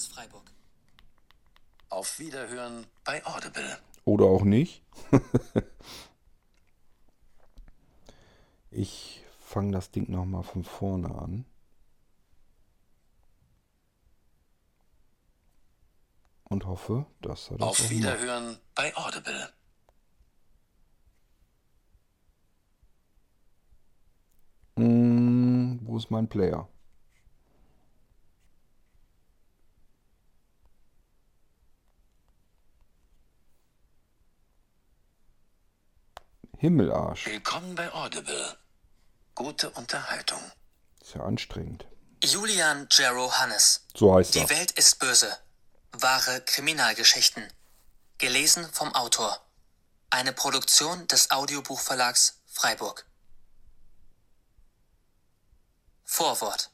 Auf 1.89 2.19
Wiederhören 2.19 2.87
bei 3.03 3.23
Audible. 3.25 3.77
Oder 4.05 4.25
auch 4.25 4.43
nicht. 4.43 4.81
ich 8.71 9.23
fange 9.39 9.73
das 9.73 9.91
Ding 9.91 10.09
nochmal 10.09 10.43
von 10.43 10.63
vorne 10.63 11.13
an. 11.13 11.45
Und 16.45 16.65
hoffe, 16.65 17.05
dass 17.21 17.51
er 17.51 17.57
das 17.57 17.67
Auf 17.67 17.89
Wiederhören 17.89 18.47
macht. 18.47 18.75
bei 18.75 18.95
Audible. 18.95 19.53
Hm, 24.77 25.79
wo 25.83 25.90
ist 26.01 26.09
mein 26.09 26.27
Player? 26.27 26.67
Himmelarsch. 36.57 37.25
Willkommen 37.27 37.75
bei 37.75 37.93
Audible. 37.93 38.57
Gute 39.35 39.69
Unterhaltung. 39.71 40.39
Ist 41.01 41.13
ja 41.13 41.21
anstrengend. 41.21 41.85
Julian 42.23 42.87
Jero 42.91 43.31
Hannes. 43.33 43.85
So 43.95 44.15
heißt 44.15 44.33
Die 44.35 44.39
er. 44.39 44.49
Welt 44.49 44.71
ist 44.71 44.97
böse. 44.99 45.37
Wahre 45.91 46.41
Kriminalgeschichten. 46.41 47.43
Gelesen 48.17 48.65
vom 48.71 48.93
Autor. 48.93 49.39
Eine 50.09 50.33
Produktion 50.33 51.07
des 51.07 51.29
Audiobuchverlags 51.31 52.41
Freiburg. 52.47 53.05
Vorwort. 56.13 56.69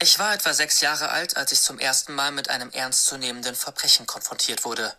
Ich 0.00 0.18
war 0.18 0.34
etwa 0.34 0.52
sechs 0.52 0.80
Jahre 0.80 1.10
alt, 1.10 1.36
als 1.36 1.52
ich 1.52 1.60
zum 1.60 1.78
ersten 1.78 2.12
Mal 2.12 2.32
mit 2.32 2.50
einem 2.50 2.72
ernstzunehmenden 2.72 3.54
Verbrechen 3.54 4.04
konfrontiert 4.04 4.64
wurde. 4.64 4.96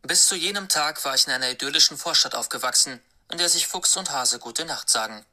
Bis 0.00 0.28
zu 0.28 0.34
jenem 0.34 0.66
Tag 0.70 1.04
war 1.04 1.14
ich 1.14 1.26
in 1.26 1.34
einer 1.34 1.50
idyllischen 1.50 1.98
Vorstadt 1.98 2.34
aufgewachsen, 2.34 3.02
in 3.30 3.36
der 3.36 3.50
sich 3.50 3.66
Fuchs 3.66 3.98
und 3.98 4.12
Hase 4.12 4.38
gute 4.38 4.64
Nacht 4.64 4.88
sagen. 4.88 5.26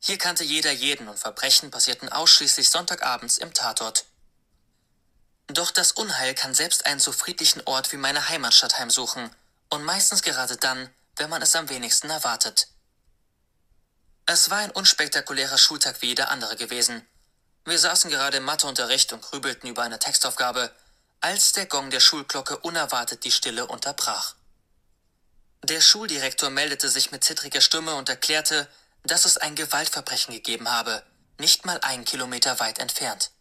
Hier 0.00 0.18
kannte 0.18 0.42
jeder 0.42 0.72
jeden 0.72 1.06
und 1.06 1.16
Verbrechen 1.16 1.70
passierten 1.70 2.08
ausschließlich 2.08 2.70
Sonntagabends 2.70 3.38
im 3.38 3.54
Tatort. 3.54 4.04
Doch 5.46 5.70
das 5.70 5.92
Unheil 5.92 6.34
kann 6.34 6.54
selbst 6.54 6.86
einen 6.86 6.98
so 6.98 7.12
friedlichen 7.12 7.62
Ort 7.66 7.92
wie 7.92 7.98
meine 7.98 8.28
Heimatstadt 8.28 8.80
heimsuchen 8.80 9.30
und 9.68 9.84
meistens 9.84 10.22
gerade 10.22 10.56
dann, 10.56 10.92
wenn 11.14 11.30
man 11.30 11.40
es 11.40 11.54
am 11.54 11.68
wenigsten 11.68 12.10
erwartet. 12.10 12.66
Es 14.32 14.48
war 14.48 14.58
ein 14.58 14.70
unspektakulärer 14.70 15.58
Schultag 15.58 16.02
wie 16.02 16.06
jeder 16.06 16.30
andere 16.30 16.54
gewesen. 16.54 17.04
Wir 17.64 17.80
saßen 17.80 18.12
gerade 18.12 18.36
im 18.36 18.44
Matheunterricht 18.44 19.12
und 19.12 19.22
grübelten 19.22 19.68
über 19.68 19.82
eine 19.82 19.98
Textaufgabe, 19.98 20.72
als 21.20 21.50
der 21.50 21.66
Gong 21.66 21.90
der 21.90 21.98
Schulglocke 21.98 22.56
unerwartet 22.58 23.24
die 23.24 23.32
Stille 23.32 23.66
unterbrach. 23.66 24.36
Der 25.64 25.80
Schuldirektor 25.80 26.48
meldete 26.48 26.88
sich 26.88 27.10
mit 27.10 27.24
zittriger 27.24 27.60
Stimme 27.60 27.96
und 27.96 28.08
erklärte, 28.08 28.68
dass 29.02 29.24
es 29.24 29.36
ein 29.36 29.56
Gewaltverbrechen 29.56 30.32
gegeben 30.32 30.70
habe, 30.70 31.02
nicht 31.40 31.66
mal 31.66 31.80
einen 31.80 32.04
Kilometer 32.04 32.60
weit 32.60 32.78
entfernt. 32.78 33.32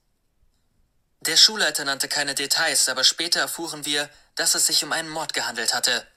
Der 1.20 1.38
Schulleiter 1.38 1.86
nannte 1.86 2.08
keine 2.08 2.34
Details, 2.34 2.90
aber 2.90 3.04
später 3.04 3.42
erfuhren 3.42 3.86
wir, 3.86 4.10
dass 4.34 4.56
es 4.56 4.66
sich 4.66 4.84
um 4.84 4.92
einen 4.92 5.10
Mord 5.10 5.36
gehandelt 5.36 5.72
hatte. 5.76 6.08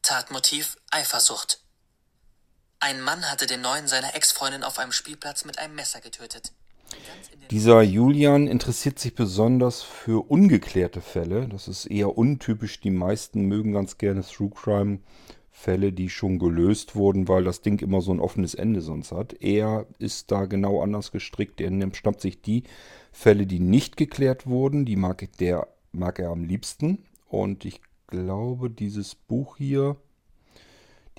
Tatmotiv 0.00 0.78
Eifersucht. 0.90 1.58
Ein 2.86 3.00
Mann 3.00 3.22
hatte 3.22 3.46
den 3.46 3.62
neuen 3.62 3.88
seiner 3.88 4.14
Ex-Freundin 4.14 4.62
auf 4.62 4.78
einem 4.78 4.92
Spielplatz 4.92 5.46
mit 5.46 5.58
einem 5.58 5.74
Messer 5.74 6.02
getötet. 6.02 6.52
Dieser 7.50 7.80
Julian 7.80 8.46
interessiert 8.46 8.98
sich 8.98 9.14
besonders 9.14 9.82
für 9.82 10.30
ungeklärte 10.30 11.00
Fälle. 11.00 11.48
Das 11.48 11.66
ist 11.66 11.86
eher 11.86 12.18
untypisch. 12.18 12.80
Die 12.80 12.90
meisten 12.90 13.46
mögen 13.46 13.72
ganz 13.72 13.96
gerne 13.96 14.22
True 14.22 14.50
Crime 14.50 14.98
Fälle, 15.50 15.94
die 15.94 16.10
schon 16.10 16.38
gelöst 16.38 16.94
wurden, 16.94 17.26
weil 17.26 17.44
das 17.44 17.62
Ding 17.62 17.80
immer 17.80 18.02
so 18.02 18.12
ein 18.12 18.20
offenes 18.20 18.52
Ende 18.52 18.82
sonst 18.82 19.12
hat. 19.12 19.32
Er 19.40 19.86
ist 19.98 20.30
da 20.30 20.44
genau 20.44 20.82
anders 20.82 21.10
gestrickt. 21.10 21.62
Er 21.62 21.70
nimmt, 21.70 21.96
stammt 21.96 22.20
sich 22.20 22.42
die 22.42 22.64
Fälle, 23.12 23.46
die 23.46 23.60
nicht 23.60 23.96
geklärt 23.96 24.46
wurden, 24.46 24.84
die 24.84 24.96
mag, 24.96 25.26
der, 25.40 25.68
mag 25.92 26.18
er 26.18 26.28
am 26.28 26.44
liebsten. 26.44 27.06
Und 27.30 27.64
ich 27.64 27.80
glaube, 28.08 28.68
dieses 28.68 29.14
Buch 29.14 29.56
hier 29.56 29.96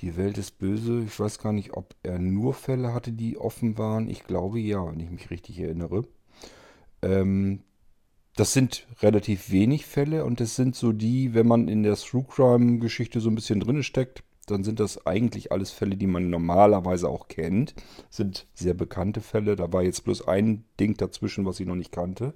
die 0.00 0.16
Welt 0.16 0.38
ist 0.38 0.58
böse. 0.58 1.02
Ich 1.06 1.18
weiß 1.18 1.38
gar 1.38 1.52
nicht, 1.52 1.74
ob 1.74 1.94
er 2.02 2.18
nur 2.18 2.54
Fälle 2.54 2.92
hatte, 2.92 3.12
die 3.12 3.38
offen 3.38 3.78
waren. 3.78 4.08
Ich 4.08 4.24
glaube 4.24 4.60
ja, 4.60 4.86
wenn 4.86 5.00
ich 5.00 5.10
mich 5.10 5.30
richtig 5.30 5.58
erinnere. 5.58 6.04
Ähm, 7.02 7.60
das 8.36 8.52
sind 8.52 8.86
relativ 9.00 9.50
wenig 9.50 9.86
Fälle 9.86 10.24
und 10.24 10.40
das 10.40 10.56
sind 10.56 10.76
so 10.76 10.92
die, 10.92 11.32
wenn 11.32 11.46
man 11.46 11.68
in 11.68 11.82
der 11.82 11.96
True 11.96 12.26
Crime 12.28 12.78
Geschichte 12.78 13.20
so 13.20 13.30
ein 13.30 13.34
bisschen 13.34 13.60
drin 13.60 13.82
steckt, 13.82 14.22
dann 14.46 14.62
sind 14.62 14.78
das 14.78 15.06
eigentlich 15.06 15.50
alles 15.50 15.70
Fälle, 15.70 15.96
die 15.96 16.06
man 16.06 16.30
normalerweise 16.30 17.08
auch 17.08 17.28
kennt. 17.28 17.74
Sind 18.10 18.46
sehr 18.54 18.74
bekannte 18.74 19.20
Fälle. 19.20 19.56
Da 19.56 19.72
war 19.72 19.82
jetzt 19.82 20.04
bloß 20.04 20.28
ein 20.28 20.64
Ding 20.78 20.96
dazwischen, 20.96 21.46
was 21.46 21.58
ich 21.58 21.66
noch 21.66 21.74
nicht 21.74 21.92
kannte. 21.92 22.34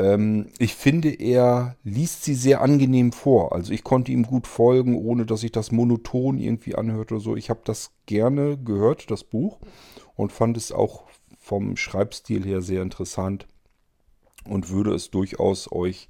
Ähm, 0.00 0.46
ich 0.58 0.74
finde, 0.74 1.10
er 1.10 1.76
liest 1.84 2.24
sie 2.24 2.34
sehr 2.34 2.62
angenehm 2.62 3.12
vor. 3.12 3.52
Also 3.52 3.72
ich 3.72 3.84
konnte 3.84 4.12
ihm 4.12 4.22
gut 4.22 4.46
folgen, 4.46 4.96
ohne 4.96 5.26
dass 5.26 5.42
ich 5.42 5.52
das 5.52 5.72
monoton 5.72 6.38
irgendwie 6.38 6.74
anhörte 6.74 7.14
oder 7.14 7.22
so. 7.22 7.36
Ich 7.36 7.50
habe 7.50 7.60
das 7.64 7.90
gerne 8.06 8.56
gehört, 8.56 9.10
das 9.10 9.24
Buch, 9.24 9.58
und 10.16 10.32
fand 10.32 10.56
es 10.56 10.72
auch 10.72 11.04
vom 11.38 11.76
Schreibstil 11.76 12.44
her 12.44 12.62
sehr 12.62 12.82
interessant 12.82 13.46
und 14.48 14.70
würde 14.70 14.94
es 14.94 15.10
durchaus 15.10 15.70
euch 15.70 16.08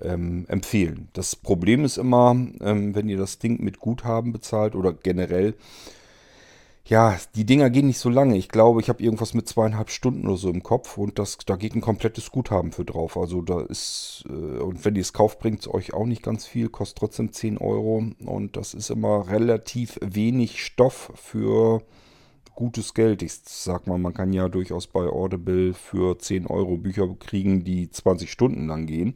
ähm, 0.00 0.46
empfehlen. 0.48 1.08
Das 1.12 1.36
Problem 1.36 1.84
ist 1.84 1.98
immer, 1.98 2.30
ähm, 2.60 2.94
wenn 2.94 3.08
ihr 3.10 3.18
das 3.18 3.38
Ding 3.38 3.62
mit 3.62 3.80
Guthaben 3.80 4.32
bezahlt 4.32 4.74
oder 4.74 4.94
generell, 4.94 5.54
ja, 6.90 7.16
die 7.36 7.46
Dinger 7.46 7.70
gehen 7.70 7.86
nicht 7.86 8.00
so 8.00 8.08
lange. 8.08 8.36
Ich 8.36 8.48
glaube, 8.48 8.80
ich 8.80 8.88
habe 8.88 9.00
irgendwas 9.00 9.32
mit 9.32 9.48
zweieinhalb 9.48 9.90
Stunden 9.90 10.26
oder 10.26 10.36
so 10.36 10.50
im 10.50 10.64
Kopf 10.64 10.98
und 10.98 11.20
das, 11.20 11.38
da 11.46 11.54
geht 11.54 11.76
ein 11.76 11.80
komplettes 11.80 12.32
Guthaben 12.32 12.72
für 12.72 12.84
drauf. 12.84 13.16
Also 13.16 13.42
da 13.42 13.60
ist, 13.60 14.24
äh, 14.28 14.58
und 14.58 14.84
wenn 14.84 14.96
ihr 14.96 15.02
es 15.02 15.12
kauft, 15.12 15.38
bringt 15.38 15.60
es 15.60 15.72
euch 15.72 15.94
auch 15.94 16.04
nicht 16.04 16.24
ganz 16.24 16.46
viel, 16.46 16.68
kostet 16.68 16.98
trotzdem 16.98 17.32
10 17.32 17.58
Euro 17.58 18.02
und 18.26 18.56
das 18.56 18.74
ist 18.74 18.90
immer 18.90 19.28
relativ 19.28 20.00
wenig 20.02 20.64
Stoff 20.64 21.12
für 21.14 21.80
gutes 22.56 22.92
Geld. 22.92 23.22
Ich 23.22 23.34
sag 23.44 23.86
mal, 23.86 23.98
man 23.98 24.12
kann 24.12 24.32
ja 24.32 24.48
durchaus 24.48 24.88
bei 24.88 25.06
Audible 25.06 25.74
für 25.74 26.18
10 26.18 26.48
Euro 26.48 26.76
Bücher 26.76 27.06
kriegen, 27.20 27.62
die 27.62 27.88
20 27.88 28.32
Stunden 28.32 28.66
lang 28.66 28.86
gehen. 28.86 29.14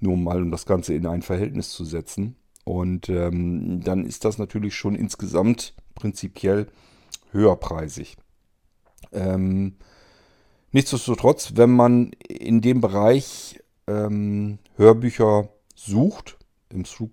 Nur 0.00 0.16
mal, 0.16 0.40
um 0.40 0.50
das 0.50 0.64
Ganze 0.64 0.94
in 0.94 1.06
ein 1.06 1.20
Verhältnis 1.20 1.72
zu 1.72 1.84
setzen. 1.84 2.36
Und 2.64 3.10
ähm, 3.10 3.82
dann 3.84 4.06
ist 4.06 4.24
das 4.24 4.38
natürlich 4.38 4.74
schon 4.74 4.94
insgesamt 4.94 5.74
prinzipiell 5.94 6.68
höherpreisig. 7.32 8.16
Ähm, 9.12 9.76
nichtsdestotrotz, 10.70 11.52
wenn 11.56 11.70
man 11.70 12.12
in 12.28 12.60
dem 12.60 12.80
Bereich 12.80 13.60
ähm, 13.86 14.58
Hörbücher 14.76 15.48
sucht, 15.74 16.38
im 16.70 16.84
True 16.84 17.10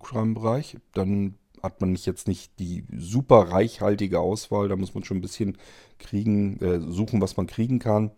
dann 0.94 1.34
hat 1.62 1.80
man 1.80 1.94
jetzt 1.94 2.26
nicht 2.26 2.58
die 2.58 2.84
super 2.96 3.50
reichhaltige 3.50 4.20
Auswahl. 4.20 4.68
Da 4.68 4.76
muss 4.76 4.94
man 4.94 5.04
schon 5.04 5.18
ein 5.18 5.22
bisschen 5.22 5.58
kriegen, 5.98 6.58
äh, 6.60 6.80
suchen, 6.80 7.20
was 7.20 7.36
man 7.36 7.46
kriegen 7.46 7.78
kann. 7.78 8.12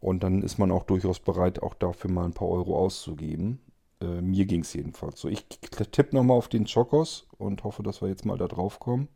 Und 0.00 0.22
dann 0.22 0.42
ist 0.42 0.58
man 0.58 0.70
auch 0.70 0.84
durchaus 0.84 1.20
bereit, 1.20 1.62
auch 1.62 1.74
dafür 1.74 2.10
mal 2.10 2.24
ein 2.24 2.34
paar 2.34 2.48
Euro 2.48 2.76
auszugeben. 2.76 3.60
Äh, 4.00 4.20
mir 4.20 4.46
ging 4.46 4.60
es 4.60 4.72
jedenfalls 4.72 5.20
so. 5.20 5.28
Ich 5.28 5.46
tippe 5.48 6.14
nochmal 6.14 6.36
auf 6.36 6.48
den 6.48 6.66
Chokos 6.66 7.26
und 7.36 7.64
hoffe, 7.64 7.82
dass 7.82 8.00
wir 8.00 8.08
jetzt 8.08 8.24
mal 8.24 8.38
da 8.38 8.48
drauf 8.48 8.80
kommen. 8.80 9.08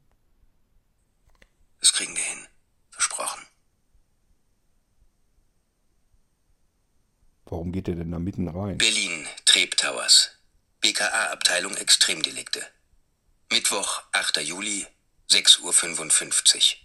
Das 1.82 1.92
kriegen 1.92 2.16
wir 2.16 2.22
hin. 2.22 2.48
Versprochen. 2.90 3.44
Warum 7.44 7.70
geht 7.72 7.88
der 7.88 7.96
denn 7.96 8.12
da 8.12 8.18
mitten 8.18 8.48
rein? 8.48 8.78
Berlin, 8.78 9.28
Treb 9.44 9.76
Towers. 9.76 10.30
BKA-Abteilung 10.80 11.76
Extremdelikte. 11.76 12.66
Mittwoch, 13.50 14.02
8. 14.12 14.38
Juli, 14.38 14.86
6.55 15.30 16.56
Uhr. 16.56 16.78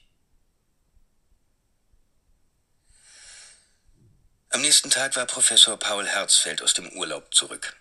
Am 4.50 4.62
nächsten 4.62 4.90
Tag 4.90 5.16
war 5.16 5.26
Professor 5.26 5.78
Paul 5.78 6.08
Herzfeld 6.08 6.62
aus 6.62 6.74
dem 6.74 6.90
Urlaub 6.90 7.34
zurück. 7.34 7.78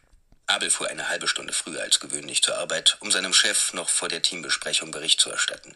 Abel 0.47 0.71
fuhr 0.71 0.89
eine 0.89 1.09
halbe 1.09 1.27
Stunde 1.27 1.53
früher 1.53 1.83
als 1.83 1.99
gewöhnlich 1.99 2.43
zur 2.43 2.57
Arbeit, 2.59 2.99
um 3.01 3.11
seinem 3.11 3.33
Chef 3.33 3.73
noch 3.73 3.89
vor 3.89 4.09
der 4.09 4.23
Teambesprechung 4.23 4.91
Bericht 4.91 5.21
zu 5.21 5.31
erstatten. 5.31 5.75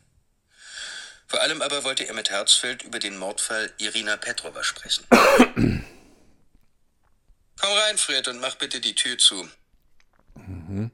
Vor 1.31 1.41
allem 1.41 1.63
aber 1.63 1.85
wollte 1.85 2.09
er 2.09 2.15
mit 2.15 2.29
Herzfeld 2.29 2.83
über 2.83 2.99
den 2.99 3.17
Mordfall 3.17 3.73
Irina 3.79 4.17
Petrova 4.17 4.65
sprechen. 4.65 5.05
Komm 5.09 5.85
rein, 7.61 7.97
Fred, 7.99 8.27
und 8.27 8.41
mach 8.41 8.57
bitte 8.57 8.81
die 8.81 8.97
Tür 8.97 9.17
zu. 9.17 9.49
Mhm. 10.35 10.91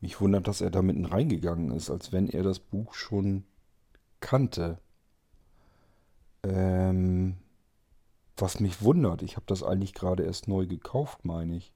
Mich 0.00 0.20
wundert, 0.20 0.46
dass 0.46 0.60
er 0.60 0.70
da 0.70 0.80
mitten 0.80 1.06
reingegangen 1.06 1.72
ist, 1.72 1.90
als 1.90 2.12
wenn 2.12 2.28
er 2.28 2.44
das 2.44 2.60
Buch 2.60 2.94
schon 2.94 3.44
kannte. 4.20 4.78
Ähm, 6.44 7.36
was 8.36 8.60
mich 8.60 8.80
wundert, 8.80 9.22
ich 9.22 9.34
habe 9.34 9.46
das 9.48 9.64
eigentlich 9.64 9.92
gerade 9.92 10.22
erst 10.22 10.46
neu 10.46 10.68
gekauft, 10.68 11.24
meine 11.24 11.56
ich. 11.56 11.72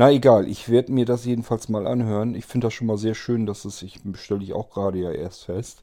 Na 0.00 0.12
egal, 0.12 0.46
ich 0.46 0.68
werde 0.68 0.92
mir 0.92 1.04
das 1.04 1.24
jedenfalls 1.24 1.68
mal 1.68 1.88
anhören. 1.88 2.36
Ich 2.36 2.46
finde 2.46 2.68
das 2.68 2.74
schon 2.74 2.86
mal 2.86 2.98
sehr 2.98 3.16
schön, 3.16 3.46
dass 3.46 3.64
es, 3.64 3.82
ich 3.82 3.98
stelle 4.14 4.44
ich 4.44 4.52
auch 4.52 4.70
gerade 4.70 4.96
ja 4.96 5.10
erst 5.10 5.46
fest, 5.46 5.82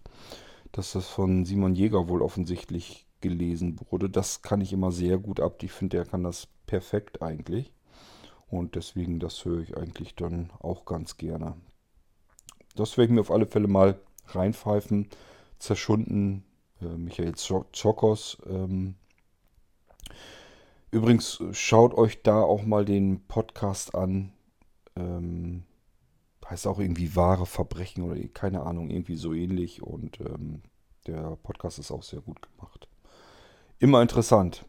dass 0.71 0.93
das 0.93 1.09
von 1.09 1.43
Simon 1.43 1.75
Jäger 1.75 2.07
wohl 2.07 2.21
offensichtlich 2.21 3.07
gelesen 3.19 3.77
wurde. 3.89 4.09
Das 4.09 4.41
kann 4.41 4.61
ich 4.61 4.71
immer 4.71 4.93
sehr 4.93 5.17
gut 5.17 5.41
ab. 5.41 5.61
Ich 5.63 5.73
finde, 5.73 5.97
er 5.97 6.05
kann 6.05 6.23
das 6.23 6.47
perfekt 6.65 7.21
eigentlich. 7.21 7.73
Und 8.47 8.75
deswegen, 8.75 9.19
das 9.19 9.43
höre 9.43 9.59
ich 9.59 9.75
eigentlich 9.75 10.15
dann 10.15 10.49
auch 10.59 10.85
ganz 10.85 11.17
gerne. 11.17 11.57
Das 12.77 12.95
werde 12.95 13.07
ich 13.07 13.15
mir 13.15 13.19
auf 13.19 13.31
alle 13.31 13.47
Fälle 13.47 13.67
mal 13.67 13.99
reinpfeifen. 14.27 15.09
Zerschunden, 15.59 16.45
äh, 16.81 16.85
Michael 16.85 17.33
Chokos, 17.33 18.37
ähm, 18.47 18.95
Übrigens, 20.95 21.43
schaut 21.51 21.93
euch 21.93 22.23
da 22.23 22.39
auch 22.39 22.63
mal 22.63 22.85
den 22.85 23.27
Podcast 23.27 23.95
an. 23.95 24.31
Ähm, 24.95 25.65
heißt 26.49 26.67
auch 26.67 26.79
irgendwie 26.79 27.17
wahre 27.17 27.45
Verbrechen 27.45 28.03
oder 28.03 28.15
keine 28.33 28.61
Ahnung, 28.61 28.89
irgendwie 28.89 29.17
so 29.17 29.33
ähnlich. 29.33 29.83
Und 29.83 30.21
ähm, 30.21 30.61
der 31.05 31.35
Podcast 31.43 31.79
ist 31.79 31.91
auch 31.91 32.01
sehr 32.01 32.21
gut 32.21 32.39
gemacht. 32.41 32.87
Immer 33.77 34.01
interessant. 34.01 34.63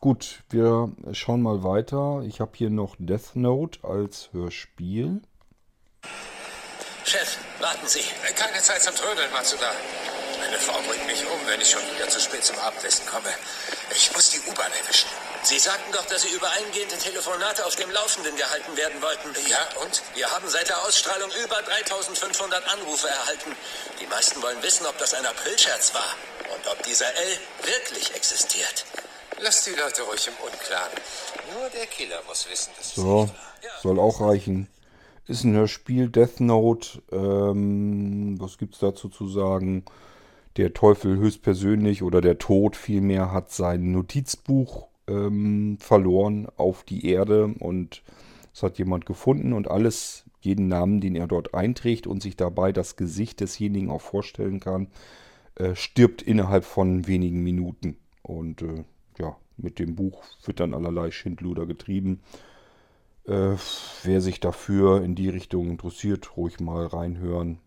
Gut, 0.00 0.42
wir 0.50 0.92
schauen 1.12 1.40
mal 1.40 1.64
weiter. 1.64 2.24
Ich 2.26 2.42
habe 2.42 2.52
hier 2.56 2.68
noch 2.68 2.96
Death 2.98 3.34
Note 3.34 3.82
als 3.82 4.34
Hörspiel. 4.34 5.22
Chef, 7.04 7.38
warten 7.58 7.86
Sie. 7.86 8.00
Keine 8.36 8.58
Zeit 8.60 8.82
zum 8.82 8.94
Trödeln, 8.94 9.32
Matsuda. 9.32 9.70
Meine 10.40 10.58
Frau 10.58 10.80
bringt 10.88 11.06
mich 11.06 11.20
um, 11.26 11.40
wenn 11.46 11.60
ich 11.60 11.70
schon 11.70 11.82
wieder 11.94 12.08
zu 12.08 12.18
spät 12.18 12.42
zum 12.42 12.58
Abendessen 12.58 13.04
komme. 13.06 13.28
Ich 13.94 14.12
muss 14.14 14.30
die 14.30 14.40
U-Bahn 14.50 14.72
erwischen. 14.72 15.08
Sie 15.42 15.58
sagten 15.58 15.92
doch, 15.92 16.06
dass 16.06 16.22
Sie 16.22 16.34
über 16.34 16.48
eingehende 16.50 16.96
Telefonate 16.96 17.64
auf 17.66 17.76
dem 17.76 17.90
Laufenden 17.90 18.34
gehalten 18.36 18.76
werden 18.76 19.00
wollten. 19.02 19.28
Ja, 19.48 19.60
und? 19.84 20.02
Wir 20.14 20.30
haben 20.30 20.48
seit 20.48 20.68
der 20.68 20.82
Ausstrahlung 20.84 21.30
über 21.44 21.60
3500 21.62 22.72
Anrufe 22.72 23.08
erhalten. 23.08 23.52
Die 24.00 24.06
meisten 24.06 24.42
wollen 24.42 24.62
wissen, 24.62 24.86
ob 24.86 24.96
das 24.98 25.14
ein 25.14 25.26
Aprilscherz 25.26 25.92
war 25.94 26.16
und 26.54 26.66
ob 26.72 26.82
dieser 26.84 27.06
L 27.06 27.38
wirklich 27.62 28.14
existiert. 28.14 28.86
Lass 29.42 29.64
die 29.64 29.76
Leute 29.76 30.02
ruhig 30.02 30.26
im 30.26 30.34
Unklaren. 30.44 30.92
Nur 31.52 31.68
der 31.70 31.86
Killer 31.86 32.20
muss 32.26 32.48
wissen, 32.50 32.72
dass 32.76 32.94
so, 32.94 33.28
es 33.62 33.82
soll 33.82 33.98
auch 33.98 34.20
reichen. 34.20 34.68
Ist 35.26 35.44
ein 35.44 35.54
Hörspiel, 35.54 36.08
Death 36.08 36.40
Note. 36.40 37.02
Ähm, 37.12 38.36
was 38.40 38.58
gibt's 38.58 38.78
dazu 38.80 39.08
zu 39.08 39.28
sagen? 39.28 39.84
Der 40.56 40.74
Teufel 40.74 41.16
höchstpersönlich 41.16 42.02
oder 42.02 42.20
der 42.20 42.38
Tod 42.38 42.76
vielmehr 42.76 43.32
hat 43.32 43.50
sein 43.50 43.92
Notizbuch 43.92 44.88
ähm, 45.06 45.78
verloren 45.80 46.48
auf 46.56 46.82
die 46.82 47.06
Erde 47.06 47.54
und 47.58 48.02
es 48.52 48.62
hat 48.62 48.78
jemand 48.78 49.06
gefunden 49.06 49.52
und 49.52 49.70
alles, 49.70 50.24
jeden 50.40 50.68
Namen, 50.68 51.00
den 51.00 51.14
er 51.14 51.26
dort 51.26 51.54
einträgt 51.54 52.06
und 52.06 52.22
sich 52.22 52.36
dabei 52.36 52.72
das 52.72 52.96
Gesicht 52.96 53.40
desjenigen 53.40 53.90
auch 53.90 54.00
vorstellen 54.00 54.58
kann, 54.58 54.88
äh, 55.54 55.74
stirbt 55.74 56.22
innerhalb 56.22 56.64
von 56.64 57.06
wenigen 57.06 57.42
Minuten. 57.42 57.96
Und 58.22 58.62
äh, 58.62 58.84
ja, 59.18 59.36
mit 59.56 59.78
dem 59.78 59.94
Buch 59.94 60.22
wird 60.44 60.60
dann 60.60 60.74
allerlei 60.74 61.10
Schindluder 61.10 61.66
getrieben. 61.66 62.20
Äh, 63.26 63.56
wer 64.02 64.20
sich 64.20 64.40
dafür 64.40 65.02
in 65.02 65.14
die 65.14 65.28
Richtung 65.28 65.70
interessiert, 65.70 66.36
ruhig 66.36 66.58
mal 66.58 66.86
reinhören. 66.86 67.58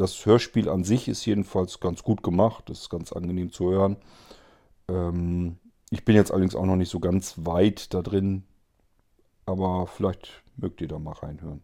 Das 0.00 0.24
Hörspiel 0.24 0.70
an 0.70 0.82
sich 0.82 1.08
ist 1.08 1.26
jedenfalls 1.26 1.78
ganz 1.78 2.02
gut 2.02 2.22
gemacht, 2.22 2.70
ist 2.70 2.88
ganz 2.88 3.12
angenehm 3.12 3.52
zu 3.52 3.70
hören. 3.70 3.98
Ähm, 4.88 5.58
ich 5.90 6.06
bin 6.06 6.16
jetzt 6.16 6.30
allerdings 6.30 6.54
auch 6.54 6.64
noch 6.64 6.76
nicht 6.76 6.88
so 6.88 7.00
ganz 7.00 7.34
weit 7.44 7.92
da 7.92 8.00
drin, 8.00 8.44
aber 9.44 9.86
vielleicht 9.86 10.42
mögt 10.56 10.80
ihr 10.80 10.88
da 10.88 10.98
mal 10.98 11.12
reinhören. 11.12 11.62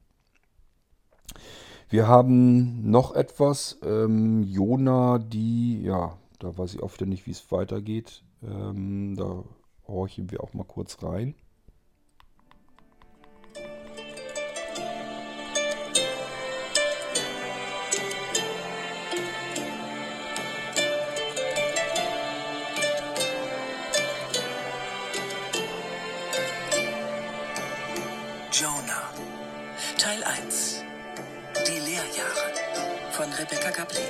Wir 1.89 2.09
haben 2.09 2.91
noch 2.91 3.15
etwas. 3.15 3.79
Ähm, 3.83 4.43
Jona, 4.43 5.19
die, 5.19 5.81
ja, 5.83 6.19
da 6.39 6.59
weiß 6.59 6.75
ich 6.75 6.81
wieder 6.83 7.07
nicht, 7.07 7.27
wie 7.27 7.31
es 7.31 7.51
weitergeht. 7.51 8.23
Ähm, 8.43 9.17
da 9.17 9.45
horchen 9.89 10.31
wir 10.31 10.45
auch 10.45 10.53
mal 10.53 10.65
kurz 10.65 11.03
rein. 11.03 11.35
Jonah. 28.59 29.13
Teil 29.99 30.25
1. 30.25 30.83
Die 31.67 31.79
Lehrjahre. 31.79 32.55
von 33.11 33.31
Rebecca 33.35 33.69
Gablé. 33.69 34.09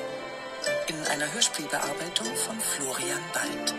In 0.87 1.05
einer 1.09 1.33
Hörspielbearbeitung 1.33 2.29
von 2.37 2.61
Florian 2.61 3.25
Bald. 3.33 3.75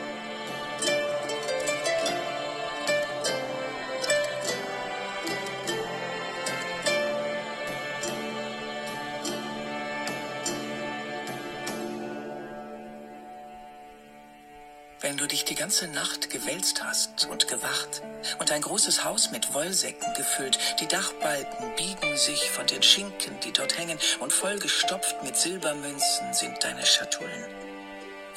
Ganze 15.67 15.89
Nacht 15.89 16.29
gewälzt 16.29 16.81
hast 16.81 17.27
und 17.29 17.49
gewacht 17.49 18.01
und 18.39 18.53
ein 18.53 18.61
großes 18.61 19.03
Haus 19.03 19.31
mit 19.31 19.53
Wollsäcken 19.53 20.13
gefüllt, 20.13 20.57
die 20.79 20.87
Dachbalken 20.87 21.75
biegen 21.75 22.15
sich 22.15 22.49
von 22.51 22.65
den 22.67 22.81
Schinken, 22.81 23.37
die 23.41 23.51
dort 23.51 23.77
hängen, 23.77 23.99
und 24.21 24.31
vollgestopft 24.31 25.21
mit 25.23 25.35
Silbermünzen 25.35 26.33
sind 26.33 26.63
deine 26.63 26.85
Schatullen. 26.85 27.43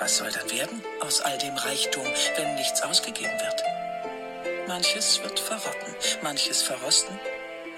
Was 0.01 0.17
soll 0.17 0.33
dann 0.33 0.51
werden 0.51 0.83
aus 1.03 1.21
all 1.21 1.39
dem 1.39 1.55
Reichtum, 1.55 2.05
wenn 2.35 2.57
nichts 2.57 2.83
ausgegeben 2.83 3.39
wird? 3.39 4.67
Manches 4.67 5.23
wird 5.23 5.39
verrotten, 5.39 5.95
manches 6.25 6.63
verrosten, 6.63 7.17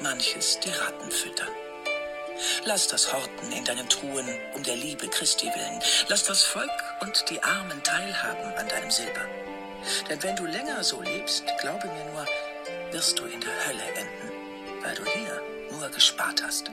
manches 0.01 0.61
die 0.61 0.71
Ratten 0.71 1.11
füttern. 1.11 1.53
Lass 2.65 2.87
das 2.89 3.13
Horten 3.13 3.53
in 3.53 3.65
deinen 3.65 3.89
Truhen 3.89 4.29
um 4.55 4.63
der 4.63 4.77
Liebe 4.77 5.09
Christi 5.09 5.47
willen. 5.47 5.81
Lass 6.09 6.25
das 6.25 6.43
Volk 6.43 6.71
und 7.01 7.25
die 7.31 7.43
Armen 7.43 7.83
teilhaben 7.83 8.53
an 8.55 8.69
deinem 8.69 8.91
Silber. 8.91 9.27
Denn 10.09 10.23
wenn 10.23 10.37
du 10.37 10.47
länger 10.47 10.83
so 10.85 11.03
lebst, 11.03 11.45
glaube 11.61 11.87
mir 11.87 12.05
nur, 12.13 12.27
wirst 12.93 13.19
du 13.19 13.25
in 13.25 13.41
der 13.41 13.67
Hölle 13.67 13.85
enden, 13.97 14.33
weil 14.83 14.95
du 14.95 15.05
hier 15.05 15.43
nur 15.71 15.89
gespart 15.89 16.43
hast. 16.43 16.71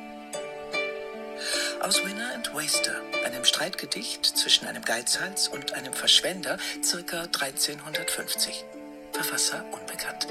Aus 1.81 2.03
Winner 2.03 2.33
and 2.33 2.53
Waster, 2.53 2.95
einem 3.25 3.45
Streitgedicht 3.45 4.25
zwischen 4.25 4.67
einem 4.67 4.83
Geizhals 4.83 5.47
und 5.47 5.73
einem 5.73 5.93
Verschwender, 5.93 6.57
circa 6.83 7.21
1350. 7.21 8.65
Verfasser 9.13 9.65
unbekannt. 9.71 10.27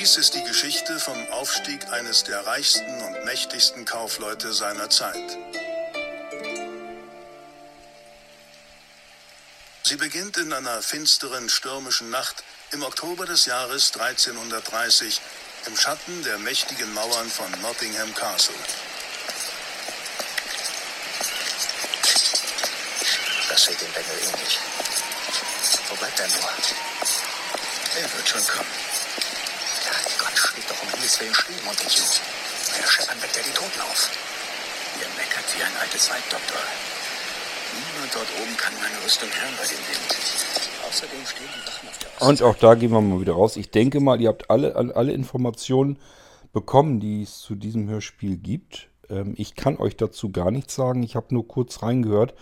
Dies 0.00 0.16
ist 0.16 0.34
die 0.34 0.42
Geschichte 0.44 0.98
vom 0.98 1.28
Aufstieg 1.28 1.86
eines 1.90 2.24
der 2.24 2.46
reichsten 2.46 3.02
und 3.02 3.22
mächtigsten 3.26 3.84
Kaufleute 3.84 4.54
seiner 4.54 4.88
Zeit. 4.88 5.36
Sie 9.82 9.96
beginnt 9.96 10.38
in 10.38 10.54
einer 10.54 10.80
finsteren, 10.80 11.50
stürmischen 11.50 12.08
Nacht 12.08 12.42
im 12.70 12.82
Oktober 12.82 13.26
des 13.26 13.44
Jahres 13.44 13.92
1330 13.92 15.20
im 15.66 15.76
Schatten 15.76 16.24
der 16.24 16.38
mächtigen 16.38 16.94
Mauern 16.94 17.28
von 17.28 17.50
Nottingham 17.60 18.14
Castle. 18.14 18.54
Das 23.50 23.68
wird 23.68 23.82
dem 23.82 23.92
Bengel 23.92 24.18
ähnlich. 24.32 24.58
Wo 25.90 25.94
bleibt 25.96 26.20
er 26.20 26.28
nur? 26.28 26.50
Er 28.00 28.16
wird 28.16 28.26
schon 28.26 28.46
kommen. 28.46 28.89
Ja, 31.10 31.26
Gott 31.26 31.34
steht 31.34 31.34
doch 31.34 31.40
Himmels 31.40 31.44
Willen 31.48 31.58
stehen, 31.58 31.66
Montague. 31.66 32.20
Meine 32.70 32.86
Scheppern 32.86 33.22
weckt 33.22 33.36
er 33.36 33.42
die 33.42 33.50
Toten 33.50 33.80
auf. 33.80 34.10
Ihr 35.00 35.08
meckert 35.16 35.44
wie 35.56 35.62
ein 35.62 35.76
altes 35.80 36.10
Weib, 36.10 36.22
Doktor. 36.30 36.60
Niemand 37.74 38.14
dort 38.14 38.28
oben 38.40 38.56
kann 38.56 38.74
meine 38.74 39.04
Rüstung 39.04 39.28
hören 39.28 39.54
bei 39.58 39.66
dem 39.66 39.78
Wind. 39.90 40.16
Außerdem 40.88 41.26
stehen 41.26 41.48
die 41.50 41.66
Wachen 41.66 41.88
auf 41.88 41.98
der 41.98 42.28
Und 42.28 42.42
auch 42.42 42.56
da 42.56 42.74
gehen 42.74 42.92
wir 42.92 43.00
mal 43.00 43.20
wieder 43.20 43.32
raus. 43.32 43.56
Ich 43.56 43.70
denke 43.70 44.00
mal, 44.00 44.20
ihr 44.20 44.28
habt 44.28 44.50
alle, 44.50 44.74
alle 44.76 45.12
Informationen 45.12 45.98
bekommen, 46.52 47.00
die 47.00 47.22
es 47.22 47.40
zu 47.40 47.54
diesem 47.54 47.88
Hörspiel 47.88 48.36
gibt. 48.36 48.88
Ähm, 49.08 49.34
ich 49.36 49.54
kann 49.54 49.78
euch 49.78 49.96
dazu 49.96 50.30
gar 50.30 50.50
nichts 50.50 50.74
sagen. 50.74 51.02
Ich 51.02 51.16
habe 51.16 51.34
nur 51.34 51.46
kurz 51.46 51.82
reingehört. 51.82 52.34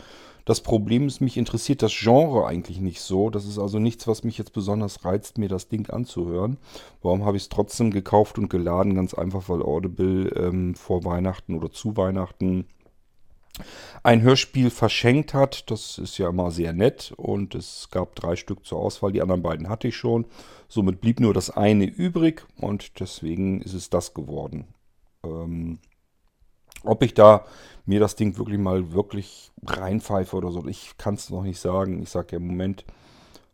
Das 0.48 0.62
Problem 0.62 1.06
ist, 1.06 1.20
mich 1.20 1.37
interessiert 1.37 1.82
das 1.82 1.92
Genre 1.94 2.46
eigentlich 2.46 2.80
nicht 2.80 3.02
so. 3.02 3.28
Das 3.28 3.44
ist 3.44 3.58
also 3.58 3.78
nichts, 3.78 4.08
was 4.08 4.24
mich 4.24 4.38
jetzt 4.38 4.54
besonders 4.54 5.04
reizt, 5.04 5.37
mir 5.37 5.50
das 5.50 5.68
Ding 5.68 5.90
anzuhören. 5.90 6.56
Warum 7.02 7.26
habe 7.26 7.37
ich 7.37 7.42
es 7.42 7.48
trotzdem 7.50 7.90
gekauft 7.90 8.38
und 8.38 8.48
geladen? 8.48 8.94
Ganz 8.94 9.12
einfach, 9.12 9.50
weil 9.50 9.61
Audible 9.61 10.30
ähm, 10.30 10.74
vor 10.74 11.04
Weihnachten 11.04 11.54
oder 11.54 11.70
zu 11.70 11.98
Weihnachten 11.98 12.64
ein 14.02 14.22
Hörspiel 14.22 14.70
verschenkt 14.70 15.34
hat. 15.34 15.70
Das 15.70 15.98
ist 15.98 16.16
ja 16.16 16.30
immer 16.30 16.50
sehr 16.50 16.72
nett 16.72 17.12
und 17.18 17.54
es 17.54 17.88
gab 17.90 18.14
drei 18.14 18.34
Stück 18.34 18.64
zur 18.64 18.78
Auswahl. 18.78 19.12
Die 19.12 19.20
anderen 19.20 19.42
beiden 19.42 19.68
hatte 19.68 19.88
ich 19.88 19.96
schon. 19.96 20.24
Somit 20.66 21.02
blieb 21.02 21.20
nur 21.20 21.34
das 21.34 21.50
eine 21.50 21.84
übrig 21.84 22.46
und 22.56 23.00
deswegen 23.00 23.61
ist 23.61 23.74
es 23.74 23.90
das 23.90 24.14
geworden. 24.14 24.64
Ähm, 25.24 25.78
ob 26.85 27.03
ich 27.03 27.14
da 27.14 27.45
mir 27.87 28.01
das 28.01 28.17
Ding 28.17 28.37
wirklich 28.37 28.59
mal 28.59 28.93
wirklich 28.93 29.51
reinpfeife 29.64 30.37
oder 30.37 30.51
so, 30.51 30.67
ich 30.67 30.97
kann 30.99 31.14
es 31.14 31.31
noch 31.31 31.43
nicht 31.43 31.61
sagen. 31.61 32.03
Ich 32.03 32.11
sage 32.11 32.29
ja 32.33 32.38
im 32.38 32.47
Moment 32.47 32.85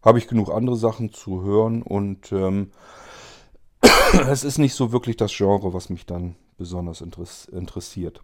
habe 0.03 0.19
ich 0.19 0.29
genug 0.29 0.51
andere 0.51 0.77
Sachen 0.77 1.13
zu 1.13 1.43
hören 1.43 1.83
und 1.83 2.31
ähm, 2.33 2.71
es 4.29 4.45
ist 4.45 4.59
nicht 4.59 4.75
so 4.75 4.93
wirklich 4.93 5.17
das 5.17 5.33
Genre, 5.35 5.73
was 5.73 5.89
mich 5.89 6.05
dann 6.07 6.37
besonders 6.59 7.01
interess 7.01 7.47
interessiert. 7.47 8.21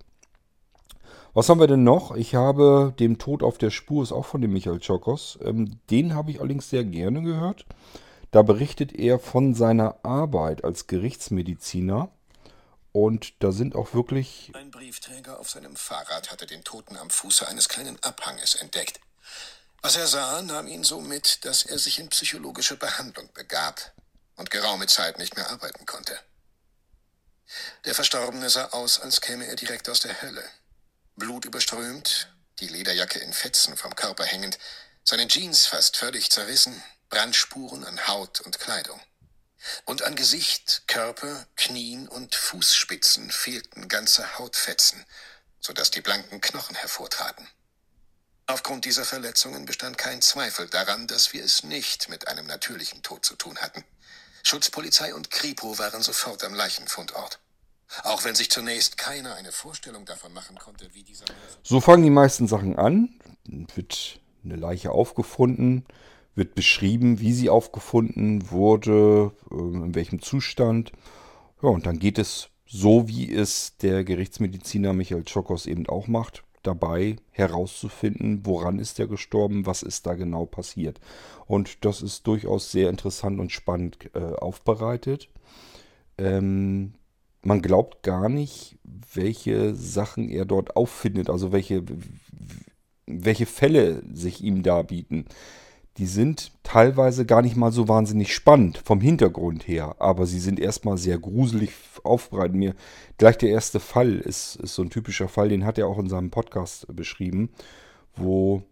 Was 1.33 1.49
haben 1.49 1.61
wir 1.61 1.69
denn 1.69 1.85
noch? 1.85 2.17
Ich 2.17 2.35
habe 2.35 2.93
dem 2.99 3.19
Tod 3.19 3.43
auf 3.43 3.57
der 3.57 3.71
Spur, 3.71 4.03
ist 4.03 4.13
auch 4.13 4.25
von 4.25 4.41
dem 4.41 4.53
Michael 4.53 4.81
Chokos. 4.85 5.39
Ähm, 5.43 5.79
den 5.91 6.15
habe 6.15 6.33
ich 6.33 6.41
allerdings 6.41 6.69
sehr 6.69 6.85
gerne 6.85 7.23
gehört. 7.23 7.67
Da 8.33 8.43
berichtet 8.43 8.93
er 8.93 9.19
von 9.19 9.55
seiner 9.55 9.97
Arbeit 10.05 10.65
als 10.65 10.87
Gerichtsmediziner. 10.87 12.11
Und 12.93 13.35
da 13.43 13.53
sind 13.53 13.77
auch 13.77 13.95
wirklich 13.95 14.51
Ein 14.55 14.71
Briefträger 14.71 15.39
auf 15.39 15.51
seinem 15.51 15.77
Fahrrad 15.77 16.31
hatte 16.31 16.47
den 16.47 16.65
Toten 16.65 16.97
am 16.97 17.11
Fuße 17.11 17.47
eines 17.47 17.69
kleinen 17.69 18.03
Abhanges 18.03 18.57
entdeckt. 18.57 19.01
Was 19.83 19.97
er 19.97 20.07
sah, 20.07 20.43
nahm 20.43 20.67
ihn 20.67 20.85
so 20.85 21.01
mit, 21.01 21.45
dass 21.45 21.63
er 21.63 21.79
sich 21.79 21.99
in 21.99 22.09
psychologische 22.09 22.77
Behandlung 22.77 23.33
begab 23.33 23.95
und 24.37 24.51
geraume 24.51 24.87
Zeit 24.87 25.19
nicht 25.19 25.37
mehr 25.37 25.51
arbeiten 25.51 25.87
konnte. 25.87 26.19
Der 27.85 27.95
Verstorbene 27.95 28.51
sah 28.51 28.67
aus, 28.67 29.01
als 29.01 29.21
käme 29.21 29.47
er 29.47 29.57
direkt 29.57 29.89
aus 29.89 30.01
der 30.01 30.21
Hölle. 30.23 30.45
Blutüberströmt, 31.17 32.33
die 32.61 32.69
Lederjacke 32.69 33.19
in 33.21 33.33
Fetzen 33.33 33.77
vom 33.77 33.95
Körper 33.95 34.25
hängend, 34.25 34.59
seine 35.05 35.27
Jeans 35.29 35.67
fast 35.67 35.97
völlig 35.97 36.31
zerrissen, 36.31 36.83
Brandspuren 37.09 37.85
an 37.85 38.07
Haut 38.07 38.41
und 38.41 38.59
Kleidung. 38.59 39.01
Und 39.85 40.03
an 40.03 40.17
Gesicht, 40.17 40.85
Körper, 40.87 41.47
Knien 41.57 42.09
und 42.09 42.35
Fußspitzen 42.35 43.31
fehlten 43.31 43.89
ganze 43.89 44.39
Hautfetzen, 44.39 45.05
so 45.61 45.73
dass 45.73 45.91
die 45.91 46.01
blanken 46.01 46.41
Knochen 46.41 46.77
hervortraten. 46.77 47.47
Aufgrund 48.47 48.85
dieser 48.85 49.05
Verletzungen 49.05 49.65
bestand 49.65 49.97
kein 49.97 50.23
Zweifel 50.23 50.69
daran, 50.69 51.07
dass 51.07 51.33
wir 51.33 51.45
es 51.45 51.63
nicht 51.63 52.09
mit 52.09 52.27
einem 52.27 52.47
natürlichen 52.47 53.03
Tod 53.03 53.25
zu 53.25 53.37
tun 53.37 53.59
hatten. 53.59 53.85
Schutzpolizei 54.43 55.15
und 55.15 55.31
Kripo 55.31 55.79
waren 55.79 56.03
sofort 56.03 56.43
am 56.43 56.55
Leichenfundort. 56.55 57.39
Auch 58.03 58.25
wenn 58.25 58.35
sich 58.35 58.51
zunächst 58.51 58.99
keiner 58.99 59.35
eine 59.35 59.53
Vorstellung 59.53 60.07
davon 60.07 60.33
machen 60.33 60.59
konnte, 60.59 60.93
wie 60.95 61.03
dieser 61.03 61.27
So 61.63 61.81
fangen 61.81 62.03
die 62.03 62.11
meisten 62.11 62.49
Sachen 62.49 62.79
an. 62.79 63.21
Wird 63.45 64.21
eine 64.45 64.57
Leiche 64.57 64.91
aufgefunden, 64.91 65.87
wird 66.41 66.55
beschrieben, 66.55 67.21
wie 67.21 67.35
sie 67.35 67.51
aufgefunden 67.51 68.51
wurde, 68.51 69.31
ähm, 69.53 69.85
in 69.85 69.95
welchem 69.95 70.23
Zustand. 70.23 70.91
Ja, 71.63 71.69
und 71.69 71.85
dann 71.85 71.99
geht 71.99 72.19
es 72.19 72.49
so, 72.67 73.09
wie 73.09 73.31
es 73.31 73.77
der 73.77 74.05
Gerichtsmediziner 74.05 74.95
Michael 74.95 75.25
Chokos 75.25 75.67
eben 75.67 75.87
auch 75.87 76.09
macht, 76.09 76.43
dabei 76.63 77.17
herauszufinden, 77.31 78.47
woran 78.47 78.79
ist 78.79 78.99
er 78.99 79.07
gestorben, 79.07 79.67
was 79.67 79.83
ist 79.83 80.07
da 80.07 80.15
genau 80.15 80.47
passiert. 80.47 80.99
Und 81.47 81.85
das 81.85 82.01
ist 82.01 82.27
durchaus 82.27 82.73
sehr 82.73 82.89
interessant 82.89 83.39
und 83.39 83.53
spannend 83.53 83.99
äh, 84.15 84.21
aufbereitet. 84.21 85.29
Ähm, 86.17 86.95
man 87.43 87.61
glaubt 87.61 88.03
gar 88.03 88.31
nicht, 88.31 88.79
welche 89.13 89.75
Sachen 89.75 90.31
er 90.31 90.47
dort 90.47 90.75
auffindet, 90.75 91.29
also 91.29 91.53
welche, 91.53 91.85
welche 93.07 93.47
Fälle 93.47 94.03
sich 94.11 94.43
ihm 94.43 94.63
da 94.63 94.81
bieten. 94.81 95.27
Die 96.01 96.07
sind 96.07 96.53
teilweise 96.63 97.27
gar 97.27 97.43
nicht 97.43 97.57
mal 97.57 97.73
so 97.73 97.87
wahnsinnig 97.87 98.35
spannend 98.35 98.79
vom 98.79 99.03
Hintergrund 99.03 99.69
her, 99.69 99.97
aber 99.99 100.25
sie 100.25 100.41
sind 100.41 100.59
erstmal 100.59 100.97
sehr 100.97 101.19
gruselig 101.19 101.73
aufbereitet. 102.05 102.57
Mir 102.57 102.75
gleich 103.19 103.37
der 103.37 103.51
erste 103.51 103.81
Fall 103.81 104.15
ist, 104.15 104.57
ist 104.57 104.77
so 104.77 104.81
ein 104.81 104.89
typischer 104.89 105.29
Fall, 105.29 105.51
den 105.51 105.67
hat 105.67 105.77
er 105.77 105.87
auch 105.87 105.99
in 105.99 106.09
seinem 106.09 106.31
Podcast 106.31 106.87
beschrieben, 106.97 107.51
wo 108.17 108.63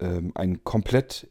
ähm, 0.00 0.32
ein 0.34 0.62
komplett 0.62 1.28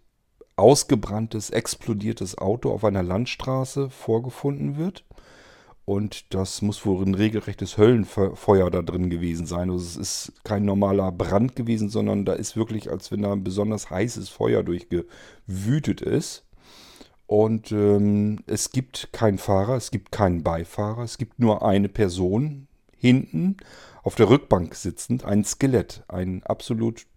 ausgebranntes, 0.56 1.52
explodiertes 1.52 2.36
Auto 2.40 2.72
auf 2.72 2.84
einer 2.84 3.04
Landstraße 3.04 3.92
vorgefunden 3.92 4.78
wird. 4.78 5.06
Und 5.90 6.36
das 6.36 6.62
muss 6.62 6.86
wohl 6.86 7.04
ein 7.04 7.16
regelrechtes 7.16 7.80
Höllenfeuer 7.80 8.70
da 8.70 8.84
drin 8.84 9.10
gewesen 9.10 9.48
sein. 9.48 9.72
Also 9.72 9.86
es 9.88 9.96
ist 9.98 10.34
kein 10.44 10.64
normaler 10.64 11.12
Brand 11.12 11.56
gewesen, 11.56 11.90
sondern 11.90 12.26
da 12.26 12.34
ist 12.34 12.56
wirklich, 12.56 12.92
als 12.92 13.12
wenn 13.12 13.24
da 13.24 13.32
ein 13.32 13.44
besonders 13.44 13.90
heißes 13.90 14.30
Feuer 14.30 14.62
durchgewütet 14.62 16.02
ist. 16.02 16.46
Und 17.26 17.72
ähm, 17.72 18.44
es 18.46 18.72
gibt 18.72 19.12
keinen 19.14 19.40
Fahrer, 19.40 19.78
es 19.78 19.90
gibt 19.90 20.12
keinen 20.12 20.44
Beifahrer, 20.44 21.02
es 21.02 21.18
gibt 21.18 21.40
nur 21.40 21.66
eine 21.66 21.90
Person 21.90 22.68
hinten 22.96 23.58
auf 24.04 24.14
der 24.14 24.30
Rückbank 24.30 24.76
sitzend, 24.76 25.26
ein 25.26 25.44
Skelett, 25.44 26.04
ein 26.08 26.44
absolut 26.44 27.08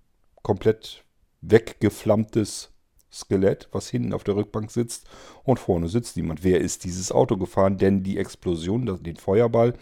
komplett 0.43 1.05
weggeflammtes 1.43 2.72
Skelett, 3.13 3.69
was 3.73 3.89
hinten 3.89 4.13
auf 4.13 4.25
der 4.25 4.37
Rückbank 4.37 4.71
sitzt 4.71 5.07
und 5.45 5.59
vorne 5.59 5.89
sitzt 5.89 6.17
niemand. 6.17 6.45
Wer 6.45 6.61
ist 6.61 6.85
dieses 6.85 7.13
Auto 7.13 7.37
gefahren? 7.37 7.79
Denn 7.79 8.03
die 8.03 8.19
Explosion, 8.19 9.03
den 9.03 9.17
Feuerball, 9.17 9.75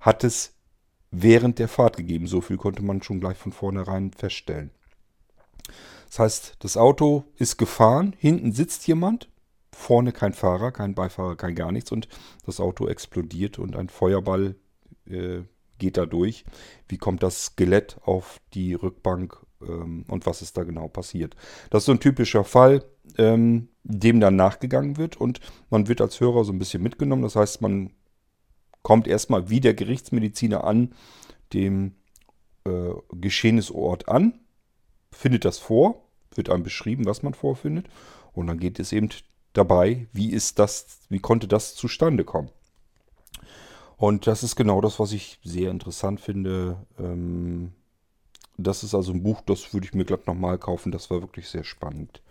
hat 0.00 0.24
es 0.24 0.54
während 1.10 1.58
der 1.58 1.68
Fahrt 1.68 1.96
gegeben. 1.96 2.26
So 2.26 2.40
viel 2.40 2.56
konnte 2.56 2.82
man 2.82 3.02
schon 3.02 3.20
gleich 3.20 3.38
von 3.38 3.52
vornherein 3.52 4.12
feststellen. 4.12 4.70
Das 6.08 6.18
heißt, 6.18 6.56
das 6.60 6.76
Auto 6.76 7.24
ist 7.36 7.56
gefahren, 7.56 8.14
hinten 8.18 8.52
sitzt 8.52 8.86
jemand, 8.86 9.28
vorne 9.72 10.12
kein 10.12 10.32
Fahrer, 10.32 10.72
kein 10.72 10.94
Beifahrer, 10.94 11.36
kein 11.36 11.54
gar 11.54 11.72
nichts 11.72 11.92
und 11.92 12.08
das 12.44 12.60
Auto 12.60 12.86
explodiert 12.86 13.58
und 13.58 13.76
ein 13.76 13.88
Feuerball 13.88 14.54
äh, 15.06 15.40
geht 15.78 15.96
da 15.96 16.06
durch. 16.06 16.44
Wie 16.88 16.98
kommt 16.98 17.22
das 17.22 17.46
Skelett 17.46 17.98
auf 18.04 18.40
die 18.54 18.74
Rückbank 18.74 19.45
ähm, 19.62 20.04
und 20.08 20.26
was 20.26 20.42
ist 20.42 20.56
da 20.56 20.64
genau 20.64 20.88
passiert? 20.88 21.36
Das 21.70 21.82
ist 21.82 21.86
so 21.86 21.92
ein 21.92 22.00
typischer 22.00 22.44
Fall, 22.44 22.84
ähm, 23.18 23.68
dem 23.84 24.20
dann 24.20 24.36
nachgegangen 24.36 24.96
wird 24.96 25.16
und 25.16 25.40
man 25.70 25.88
wird 25.88 26.00
als 26.00 26.20
Hörer 26.20 26.44
so 26.44 26.52
ein 26.52 26.58
bisschen 26.58 26.82
mitgenommen. 26.82 27.22
Das 27.22 27.36
heißt, 27.36 27.62
man 27.62 27.92
kommt 28.82 29.06
erstmal 29.06 29.50
wie 29.50 29.60
der 29.60 29.74
Gerichtsmediziner 29.74 30.64
an 30.64 30.94
dem 31.52 31.94
äh, 32.64 32.92
Geschehnisort 33.12 34.08
an, 34.08 34.40
findet 35.12 35.44
das 35.44 35.58
vor, 35.58 36.04
wird 36.34 36.50
einem 36.50 36.62
beschrieben, 36.62 37.06
was 37.06 37.22
man 37.22 37.34
vorfindet 37.34 37.86
und 38.32 38.46
dann 38.46 38.58
geht 38.58 38.78
es 38.78 38.92
eben 38.92 39.08
dabei, 39.52 40.08
wie 40.12 40.30
ist 40.30 40.58
das, 40.58 41.00
wie 41.08 41.18
konnte 41.18 41.48
das 41.48 41.74
zustande 41.74 42.24
kommen. 42.24 42.50
Und 43.96 44.26
das 44.26 44.42
ist 44.42 44.56
genau 44.56 44.80
das, 44.80 45.00
was 45.00 45.12
ich 45.12 45.40
sehr 45.42 45.70
interessant 45.70 46.20
finde. 46.20 46.86
Ähm, 46.98 47.72
das 48.56 48.82
ist 48.82 48.94
also 48.94 49.12
ein 49.12 49.22
Buch, 49.22 49.40
das 49.42 49.72
würde 49.72 49.86
ich 49.86 49.94
mir 49.94 50.04
glatt 50.04 50.26
nochmal 50.26 50.58
kaufen. 50.58 50.92
Das 50.92 51.10
war 51.10 51.20
wirklich 51.20 51.48
sehr 51.48 51.64
spannend 51.64 52.22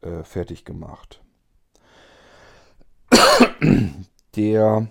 äh, 0.00 0.22
fertig 0.22 0.64
gemacht. 0.64 1.20
Der, 4.36 4.88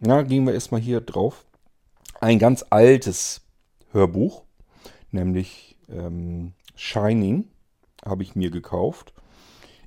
na, 0.00 0.22
gehen 0.22 0.44
wir 0.44 0.54
erstmal 0.54 0.80
hier 0.80 1.00
drauf. 1.00 1.44
Ein 2.20 2.38
ganz 2.38 2.64
altes 2.70 3.42
Hörbuch, 3.92 4.42
nämlich 5.10 5.76
ähm, 5.88 6.52
Shining, 6.74 7.48
habe 8.04 8.22
ich 8.22 8.34
mir 8.34 8.50
gekauft. 8.50 9.12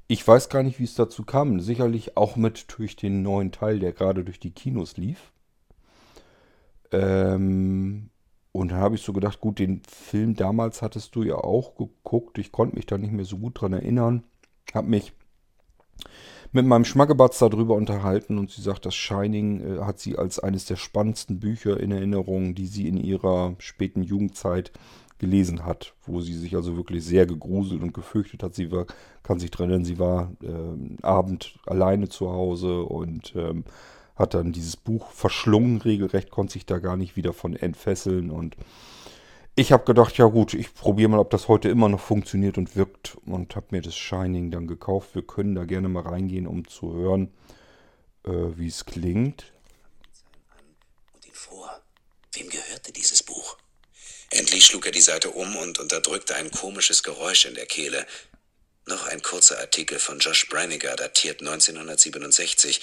Ich 0.07 0.25
weiß 0.25 0.49
gar 0.49 0.63
nicht, 0.63 0.79
wie 0.79 0.83
es 0.83 0.95
dazu 0.95 1.23
kam. 1.23 1.59
Sicherlich 1.59 2.15
auch 2.15 2.35
mit 2.35 2.65
durch 2.77 2.95
den 2.95 3.21
neuen 3.23 3.51
Teil, 3.51 3.79
der 3.79 3.91
gerade 3.91 4.23
durch 4.23 4.39
die 4.39 4.51
Kinos 4.51 4.97
lief. 4.97 5.31
Ähm, 6.91 8.11
und 8.55 8.71
dann 8.71 8.79
habe 8.79 8.95
ich 8.95 9.01
so 9.01 9.11
gedacht, 9.11 9.41
gut, 9.41 9.59
den 9.59 9.81
Film 9.85 10.33
damals 10.33 10.81
hattest 10.81 11.13
du 11.17 11.23
ja 11.23 11.35
auch 11.35 11.75
geguckt. 11.75 12.37
Ich 12.37 12.53
konnte 12.53 12.77
mich 12.77 12.85
da 12.85 12.97
nicht 12.97 13.11
mehr 13.11 13.25
so 13.25 13.37
gut 13.37 13.59
dran 13.59 13.73
erinnern. 13.73 14.23
Habe 14.73 14.87
mich 14.87 15.11
mit 16.53 16.65
meinem 16.65 16.85
Schmackebatz 16.85 17.39
darüber 17.39 17.75
unterhalten 17.75 18.37
und 18.37 18.49
sie 18.49 18.61
sagt, 18.61 18.85
das 18.85 18.95
Shining 18.95 19.59
äh, 19.59 19.81
hat 19.81 19.99
sie 19.99 20.17
als 20.17 20.39
eines 20.39 20.63
der 20.63 20.77
spannendsten 20.77 21.41
Bücher 21.41 21.77
in 21.77 21.91
Erinnerung, 21.91 22.55
die 22.55 22.67
sie 22.67 22.87
in 22.87 22.95
ihrer 22.95 23.55
späten 23.57 24.03
Jugendzeit 24.03 24.71
gelesen 25.17 25.65
hat, 25.65 25.93
wo 26.05 26.21
sie 26.21 26.33
sich 26.33 26.55
also 26.55 26.77
wirklich 26.77 27.03
sehr 27.03 27.25
gegruselt 27.25 27.83
und 27.83 27.93
gefürchtet 27.93 28.41
hat. 28.41 28.55
Sie 28.55 28.71
war, 28.71 28.85
kann 29.21 29.37
sich 29.37 29.51
dran 29.51 29.69
erinnern, 29.69 29.83
sie 29.83 29.99
war 29.99 30.31
äh, 30.41 31.03
Abend 31.05 31.59
alleine 31.65 32.07
zu 32.07 32.31
Hause 32.31 32.83
und 32.83 33.33
ähm, 33.35 33.65
hat 34.15 34.33
dann 34.33 34.51
dieses 34.51 34.77
Buch 34.77 35.11
verschlungen, 35.11 35.81
regelrecht, 35.81 36.29
konnte 36.29 36.53
sich 36.53 36.65
da 36.65 36.79
gar 36.79 36.97
nicht 36.97 37.15
wieder 37.15 37.33
von 37.33 37.55
entfesseln 37.55 38.31
und 38.31 38.55
ich 39.57 39.71
habe 39.71 39.85
gedacht, 39.85 40.17
ja 40.17 40.25
gut, 40.25 40.53
ich 40.53 40.73
probiere 40.73 41.09
mal, 41.09 41.19
ob 41.19 41.29
das 41.29 41.47
heute 41.47 41.69
immer 41.69 41.87
noch 41.87 42.01
funktioniert 42.01 42.57
und 42.57 42.75
wirkt 42.75 43.15
und 43.25 43.55
habe 43.55 43.67
mir 43.71 43.81
das 43.81 43.95
Shining 43.95 44.51
dann 44.51 44.67
gekauft. 44.67 45.15
Wir 45.15 45.25
können 45.25 45.55
da 45.55 45.63
gerne 45.63 45.87
mal 45.87 46.03
reingehen, 46.03 46.45
um 46.45 46.67
zu 46.67 46.93
hören, 46.93 47.33
äh, 48.25 48.31
wie 48.31 48.67
es 48.67 48.83
klingt. 48.83 49.53
Und 51.13 51.25
ihn 51.25 51.33
vor. 51.33 51.81
Wem 52.33 52.49
gehörte 52.49 52.91
dieses 52.91 53.23
Buch? 53.23 53.57
Endlich 54.29 54.65
schlug 54.65 54.87
er 54.87 54.91
die 54.91 54.99
Seite 54.99 55.29
um 55.29 55.55
und 55.55 55.79
unterdrückte 55.79 56.35
ein 56.35 56.51
komisches 56.51 57.01
Geräusch 57.03 57.45
in 57.45 57.55
der 57.55 57.65
Kehle. 57.65 58.05
Noch 58.87 59.07
ein 59.07 59.21
kurzer 59.21 59.57
Artikel 59.59 59.99
von 59.99 60.19
Josh 60.19 60.49
Branniger, 60.49 60.97
datiert 60.97 61.39
1967. 61.39 62.81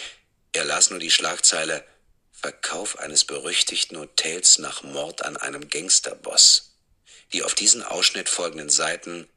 Er 0.52 0.64
las 0.64 0.90
nur 0.90 0.98
die 0.98 1.10
Schlagzeile 1.10 1.84
Verkauf 2.30 2.98
eines 2.98 3.24
berüchtigten 3.24 3.96
Hotels 3.96 4.58
nach 4.58 4.82
Mord 4.82 5.24
an 5.24 5.36
einem 5.36 5.68
Gangsterboss. 5.68 6.74
Die 7.32 7.42
auf 7.42 7.54
diesen 7.54 7.82
Ausschnitt 7.82 8.28
folgenden 8.28 8.68
Seiten 8.68 9.28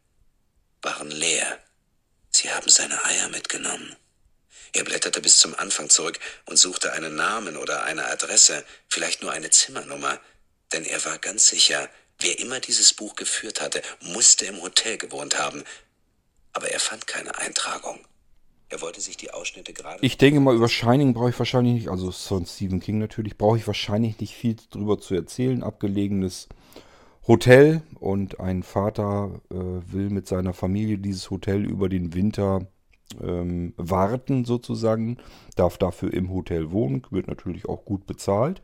waren 0.82 1.11
leer. 1.11 1.59
Sie 2.32 2.51
haben 2.51 2.70
seine 2.70 3.03
Eier 3.05 3.30
mitgenommen. 3.30 3.95
Er 4.74 4.84
blätterte 4.84 5.22
bis 5.22 5.39
zum 5.39 5.55
Anfang 5.55 5.89
zurück 5.89 6.20
und 6.45 6.57
suchte 6.57 6.91
einen 6.91 7.16
Namen 7.16 7.55
oder 7.55 7.84
eine 7.84 8.07
Adresse, 8.07 8.66
vielleicht 8.89 9.22
nur 9.22 9.32
eine 9.32 9.49
Zimmernummer, 9.49 10.20
denn 10.74 10.84
er 10.84 11.05
war 11.05 11.18
ganz 11.18 11.47
sicher, 11.47 11.89
wer 12.20 12.39
immer 12.39 12.59
dieses 12.59 12.93
Buch 12.93 13.16
geführt 13.16 13.61
hatte, 13.61 13.82
musste 14.01 14.45
im 14.47 14.61
Hotel 14.61 14.97
gewohnt 14.97 15.38
haben, 15.38 15.63
aber 16.51 16.72
er 16.72 16.82
fand 16.82 17.07
keine 17.07 17.38
Eintragung. 17.38 18.05
Er 18.70 18.82
wollte 18.82 18.99
sich 18.99 19.16
die 19.16 19.32
Ausschnitte 19.32 19.74
gerade. 19.74 19.99
Ich 20.01 20.18
denke 20.18 20.39
mal, 20.39 20.55
über 20.55 20.68
Shining 20.68 21.13
brauche 21.13 21.30
ich 21.30 21.39
wahrscheinlich 21.39 21.74
nicht, 21.74 21.89
also 21.89 22.11
von 22.11 22.45
Stephen 22.45 22.80
King 22.80 22.97
natürlich, 22.97 23.38
brauche 23.38 23.57
ich 23.57 23.68
wahrscheinlich 23.68 24.20
nicht 24.20 24.34
viel 24.34 24.55
drüber 24.72 24.99
zu 24.99 25.13
erzählen. 25.13 25.61
Abgelegenes 25.61 26.49
Hotel 27.28 27.82
und 27.99 28.39
ein 28.39 28.63
Vater 28.63 29.41
äh, 29.51 29.55
will 29.55 30.09
mit 30.09 30.28
seiner 30.28 30.53
Familie 30.53 30.97
dieses 30.97 31.30
Hotel 31.30 31.63
über 31.63 31.89
den 31.89 32.13
Winter 32.13 32.68
ähm, 33.22 33.74
warten, 33.78 34.45
sozusagen. 34.45 35.18
Darf 35.55 35.78
dafür 35.78 36.13
im 36.13 36.32
Hotel 36.32 36.72
wohnen, 36.72 37.05
wird 37.11 37.28
natürlich 37.28 37.68
auch 37.68 37.86
gut 37.86 38.05
bezahlt. 38.05 38.61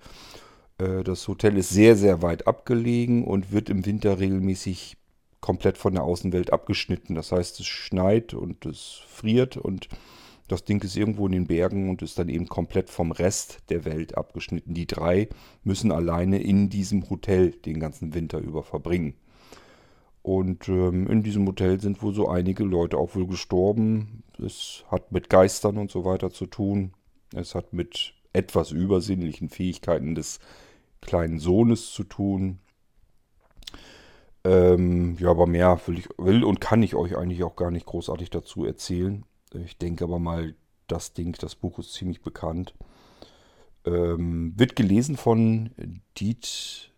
Äh, 0.77 1.03
das 1.03 1.27
Hotel 1.27 1.57
ist 1.57 1.69
sehr, 1.69 1.95
sehr 1.95 2.21
weit 2.21 2.47
abgelegen 2.47 3.23
und 3.23 3.51
wird 3.51 3.69
im 3.69 3.85
Winter 3.85 4.19
regelmäßig 4.19 4.97
komplett 5.41 5.77
von 5.77 5.93
der 5.93 6.03
Außenwelt 6.03 6.53
abgeschnitten. 6.53 7.15
Das 7.15 7.31
heißt, 7.31 7.59
es 7.59 7.67
schneit 7.67 8.33
und 8.33 8.65
es 8.65 9.01
friert 9.07 9.57
und 9.57 9.89
das 10.47 10.65
Ding 10.65 10.83
ist 10.83 10.97
irgendwo 10.97 11.25
in 11.27 11.31
den 11.31 11.47
Bergen 11.47 11.89
und 11.89 12.01
ist 12.01 12.19
dann 12.19 12.27
eben 12.27 12.47
komplett 12.47 12.89
vom 12.89 13.11
Rest 13.11 13.59
der 13.69 13.85
Welt 13.85 14.17
abgeschnitten. 14.17 14.73
Die 14.73 14.85
drei 14.85 15.29
müssen 15.63 15.91
alleine 15.91 16.41
in 16.41 16.69
diesem 16.69 17.09
Hotel 17.09 17.51
den 17.51 17.79
ganzen 17.79 18.13
Winter 18.13 18.39
über 18.39 18.63
verbringen. 18.63 19.15
Und 20.23 20.67
ähm, 20.67 21.07
in 21.07 21.23
diesem 21.23 21.47
Hotel 21.47 21.79
sind 21.79 22.03
wohl 22.03 22.13
so 22.13 22.27
einige 22.27 22.63
Leute 22.63 22.97
auch 22.97 23.15
wohl 23.15 23.27
gestorben. 23.27 24.23
Es 24.37 24.83
hat 24.89 25.11
mit 25.11 25.29
Geistern 25.29 25.77
und 25.77 25.89
so 25.89 26.05
weiter 26.05 26.31
zu 26.31 26.45
tun. 26.45 26.93
Es 27.33 27.55
hat 27.55 27.73
mit 27.73 28.13
etwas 28.33 28.71
übersinnlichen 28.71 29.49
Fähigkeiten 29.49 30.15
des 30.15 30.39
kleinen 30.99 31.39
Sohnes 31.39 31.91
zu 31.91 32.03
tun. 32.03 32.59
Ähm, 34.43 35.17
ja, 35.19 35.29
aber 35.29 35.45
mehr 35.45 35.79
will, 35.85 35.99
ich, 35.99 36.09
will 36.17 36.43
und 36.43 36.59
kann 36.59 36.81
ich 36.81 36.95
euch 36.95 37.15
eigentlich 37.17 37.43
auch 37.43 37.55
gar 37.55 37.71
nicht 37.71 37.85
großartig 37.85 38.29
dazu 38.29 38.65
erzählen. 38.65 39.23
Ich 39.53 39.77
denke 39.77 40.03
aber 40.03 40.19
mal, 40.19 40.55
das 40.87 41.13
Ding, 41.13 41.35
das 41.39 41.55
Buch 41.55 41.79
ist 41.79 41.93
ziemlich 41.93 42.21
bekannt. 42.21 42.73
Ähm, 43.85 44.53
wird 44.57 44.75
gelesen 44.75 45.17
von 45.17 45.71
Diet, 46.17 46.91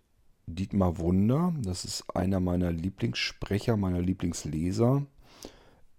Dietmar 0.48 0.98
Wunder. 0.98 1.54
Das 1.64 1.86
ist 1.86 2.16
einer 2.16 2.40
meiner 2.40 2.72
Lieblingssprecher, 2.72 3.78
meiner 3.78 4.02
Lieblingsleser. 4.02 5.06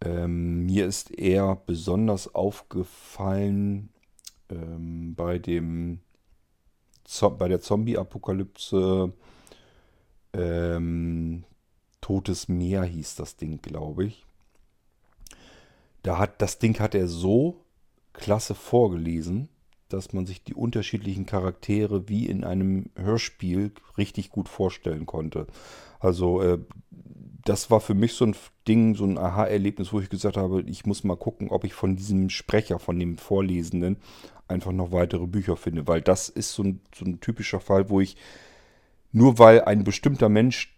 Ähm, 0.01 0.67
mir 0.67 0.87
ist 0.87 1.11
er 1.19 1.57
besonders 1.57 2.35
aufgefallen 2.35 3.91
ähm, 4.51 5.15
bei 5.15 5.39
dem 5.39 6.01
bei 7.39 7.49
der 7.49 7.61
Zombie-Apokalypse 7.61 9.13
ähm, 10.35 11.45
Totes 12.01 12.49
Meer 12.49 12.85
hieß 12.85 13.17
das 13.17 13.37
Ding, 13.37 13.63
glaube 13.63 14.07
ich. 14.07 14.27
Da 16.03 16.19
hat, 16.19 16.43
das 16.43 16.59
Ding 16.59 16.79
hat 16.81 16.95
er 16.95 17.09
so 17.09 17.65
klasse 18.13 18.55
vorgelesen, 18.55 19.49
dass 19.89 20.13
man 20.13 20.27
sich 20.27 20.45
die 20.45 20.55
unterschiedlichen 20.55 21.27
Charaktere 21.27 22.09
wie 22.09 22.27
in 22.27 22.45
einem 22.45 22.91
Hörspiel 22.97 23.73
richtig 23.97 24.31
gut 24.31 24.49
vorstellen 24.49 25.07
konnte. 25.07 25.47
Also 26.01 26.43
äh, 26.43 26.59
das 27.45 27.71
war 27.71 27.81
für 27.81 27.95
mich 27.95 28.15
so 28.15 28.27
ein 28.27 28.37
Ding, 28.67 28.95
so 28.95 29.05
ein 29.05 29.19
Aha-Erlebnis, 29.19 29.93
wo 29.93 30.01
ich 30.01 30.09
gesagt 30.09 30.37
habe, 30.37 30.63
ich 30.63 30.87
muss 30.87 31.05
mal 31.05 31.17
gucken, 31.17 31.51
ob 31.51 31.65
ich 31.65 31.75
von 31.75 31.97
diesem 31.97 32.31
Sprecher, 32.31 32.79
von 32.79 32.99
dem 32.99 33.19
Vorlesenden, 33.19 33.99
einfach 34.49 34.73
noch 34.73 34.93
weitere 34.93 35.27
Bücher 35.27 35.57
finde. 35.57 35.87
Weil 35.87 36.01
das 36.01 36.29
ist 36.29 36.53
so 36.53 36.63
ein, 36.63 36.81
so 36.95 37.05
ein 37.05 37.21
typischer 37.21 37.61
Fall, 37.61 37.91
wo 37.91 38.01
ich 38.01 38.17
nur 39.15 39.39
weil 39.39 39.63
ein 39.63 39.85
bestimmter 39.85 40.29
Mensch 40.29 40.77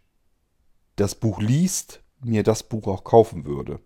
das 0.96 1.14
Buch 1.14 1.40
liest, 1.40 2.02
mir 2.22 2.42
das 2.42 2.62
Buch 2.62 2.86
auch 2.86 3.02
kaufen 3.02 3.44
würde. 3.44 3.80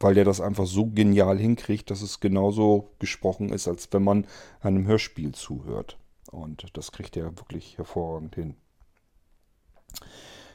weil 0.00 0.14
der 0.14 0.24
das 0.24 0.40
einfach 0.40 0.66
so 0.66 0.86
genial 0.86 1.38
hinkriegt, 1.38 1.90
dass 1.90 2.02
es 2.02 2.20
genauso 2.20 2.94
gesprochen 2.98 3.48
ist, 3.48 3.66
als 3.66 3.92
wenn 3.92 4.04
man 4.04 4.26
einem 4.60 4.86
Hörspiel 4.86 5.32
zuhört. 5.32 5.98
Und 6.30 6.66
das 6.74 6.92
kriegt 6.92 7.16
er 7.16 7.36
wirklich 7.38 7.78
hervorragend 7.78 8.34
hin. 8.34 8.54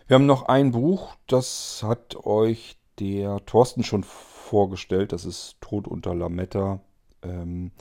Wir 0.08 0.16
haben 0.16 0.26
noch 0.26 0.44
ein 0.44 0.72
Buch, 0.72 1.16
das 1.28 1.82
hat 1.84 2.16
euch 2.26 2.78
der 3.00 3.44
Thorsten 3.46 3.84
schon 3.84 4.04
vorgestellt. 4.04 5.12
Das 5.12 5.26
ist 5.26 5.58
Tod 5.60 5.88
unter 5.88 6.14
Lametta. 6.14 6.80
Ähm, 7.22 7.72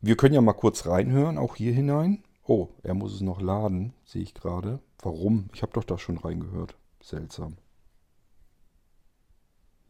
wir 0.00 0.16
können 0.16 0.34
ja 0.34 0.40
mal 0.40 0.54
kurz 0.54 0.86
reinhören, 0.86 1.38
auch 1.38 1.56
hier 1.56 1.72
hinein. 1.72 2.24
Oh, 2.46 2.68
er 2.82 2.92
muss 2.94 3.14
es 3.14 3.20
noch 3.22 3.40
laden, 3.40 3.94
sehe 4.04 4.22
ich 4.22 4.34
gerade. 4.34 4.80
Warum? 4.98 5.48
Ich 5.54 5.62
habe 5.62 5.72
doch 5.72 5.84
da 5.84 5.96
schon 5.96 6.18
reingehört. 6.18 6.76
Seltsam. 7.00 7.56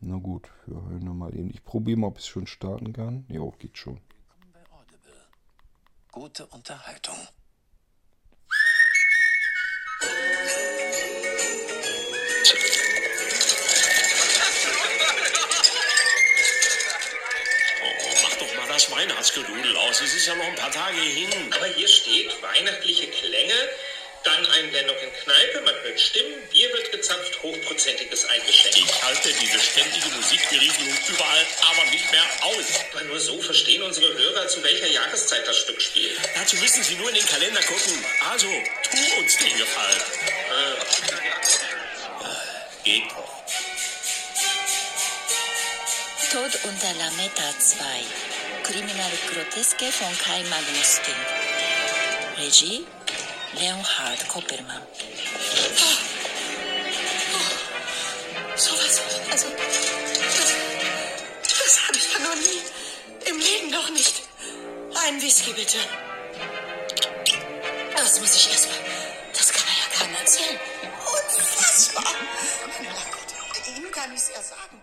Na 0.00 0.18
gut, 0.18 0.50
wir 0.66 0.80
hören 0.82 1.16
mal 1.16 1.34
eben. 1.34 1.50
Ich 1.50 1.64
probiere 1.64 1.98
mal, 1.98 2.08
ob 2.08 2.18
ich 2.18 2.24
es 2.24 2.28
schon 2.28 2.46
starten 2.46 2.92
kann. 2.92 3.24
Jo, 3.28 3.52
geht 3.58 3.78
schon. 3.78 4.00
Gute 6.12 6.46
Unterhaltung. 6.46 7.16
Weihnachtsgedudel 18.94 19.76
aus. 19.76 20.00
Es 20.00 20.14
ist 20.14 20.26
ja 20.26 20.34
noch 20.34 20.44
ein 20.44 20.54
paar 20.54 20.70
Tage 20.70 21.00
hin. 21.00 21.30
Aber 21.52 21.66
hier 21.66 21.88
steht 21.88 22.30
weihnachtliche 22.42 23.08
Klänge, 23.08 23.54
dann 24.22 24.46
Einblendung 24.46 24.96
in 24.96 25.12
Kneipe, 25.22 25.60
man 25.62 25.74
hört 25.82 26.00
Stimmen, 26.00 26.48
Bier 26.50 26.72
wird 26.72 26.92
gezapft, 26.92 27.42
hochprozentiges 27.42 28.24
Eingeschenk. 28.24 28.76
Ich 28.76 29.02
halte 29.02 29.32
diese 29.34 29.58
ständige 29.58 30.08
Musikberieselung 30.16 30.96
überall 31.08 31.46
aber 31.70 31.90
nicht 31.90 32.10
mehr 32.10 32.24
aus. 32.42 32.64
Aber 32.92 33.04
nur 33.04 33.20
so 33.20 33.40
verstehen 33.42 33.82
unsere 33.82 34.14
Hörer, 34.14 34.48
zu 34.48 34.62
welcher 34.62 34.86
Jahreszeit 34.86 35.46
das 35.46 35.58
Stück 35.58 35.80
spielt. 35.82 36.18
Dazu 36.34 36.56
müssen 36.56 36.82
Sie 36.82 36.94
nur 36.94 37.08
in 37.10 37.16
den 37.16 37.26
Kalender 37.26 37.60
gucken. 37.62 38.04
Also, 38.30 38.46
tu 38.46 39.20
uns 39.20 39.36
den 39.36 39.58
Gefallen. 39.58 40.02
Geht 42.84 43.10
doch. 43.10 43.34
Tod 46.30 46.58
unter 46.64 46.94
Lametta 46.94 47.58
2. 47.58 48.33
Criminal 48.64 49.12
Groteske 49.28 49.92
von 49.92 50.16
Kai 50.18 50.42
Magnus 50.44 50.98
Kind. 51.02 51.16
Regie 52.38 52.86
Leonhard 53.52 54.26
Koppermann. 54.26 54.80
Sowas, 58.56 59.02
also, 59.30 59.48
das, 59.50 60.54
das 61.42 61.86
habe 61.86 61.98
ich 61.98 62.12
ja 62.12 62.18
noch 62.20 62.34
nie. 62.36 62.62
Im 63.28 63.38
Leben 63.38 63.70
noch 63.70 63.90
nicht. 63.90 64.22
Ein 65.06 65.20
Whisky, 65.20 65.52
bitte. 65.52 65.78
Das 67.94 68.18
muss 68.18 68.34
ich 68.34 68.50
erstmal. 68.50 68.78
Das 69.34 69.52
kann 69.52 69.64
er 69.68 69.74
ja 69.74 69.98
keinem 69.98 70.14
erzählen. 70.16 70.58
Unfassbar. 71.12 72.14
Na 72.82 72.90
gut, 72.90 73.76
Ihnen 73.76 73.90
kann 73.90 74.10
ich 74.14 74.20
es 74.20 74.30
ja 74.34 74.42
sagen. 74.42 74.82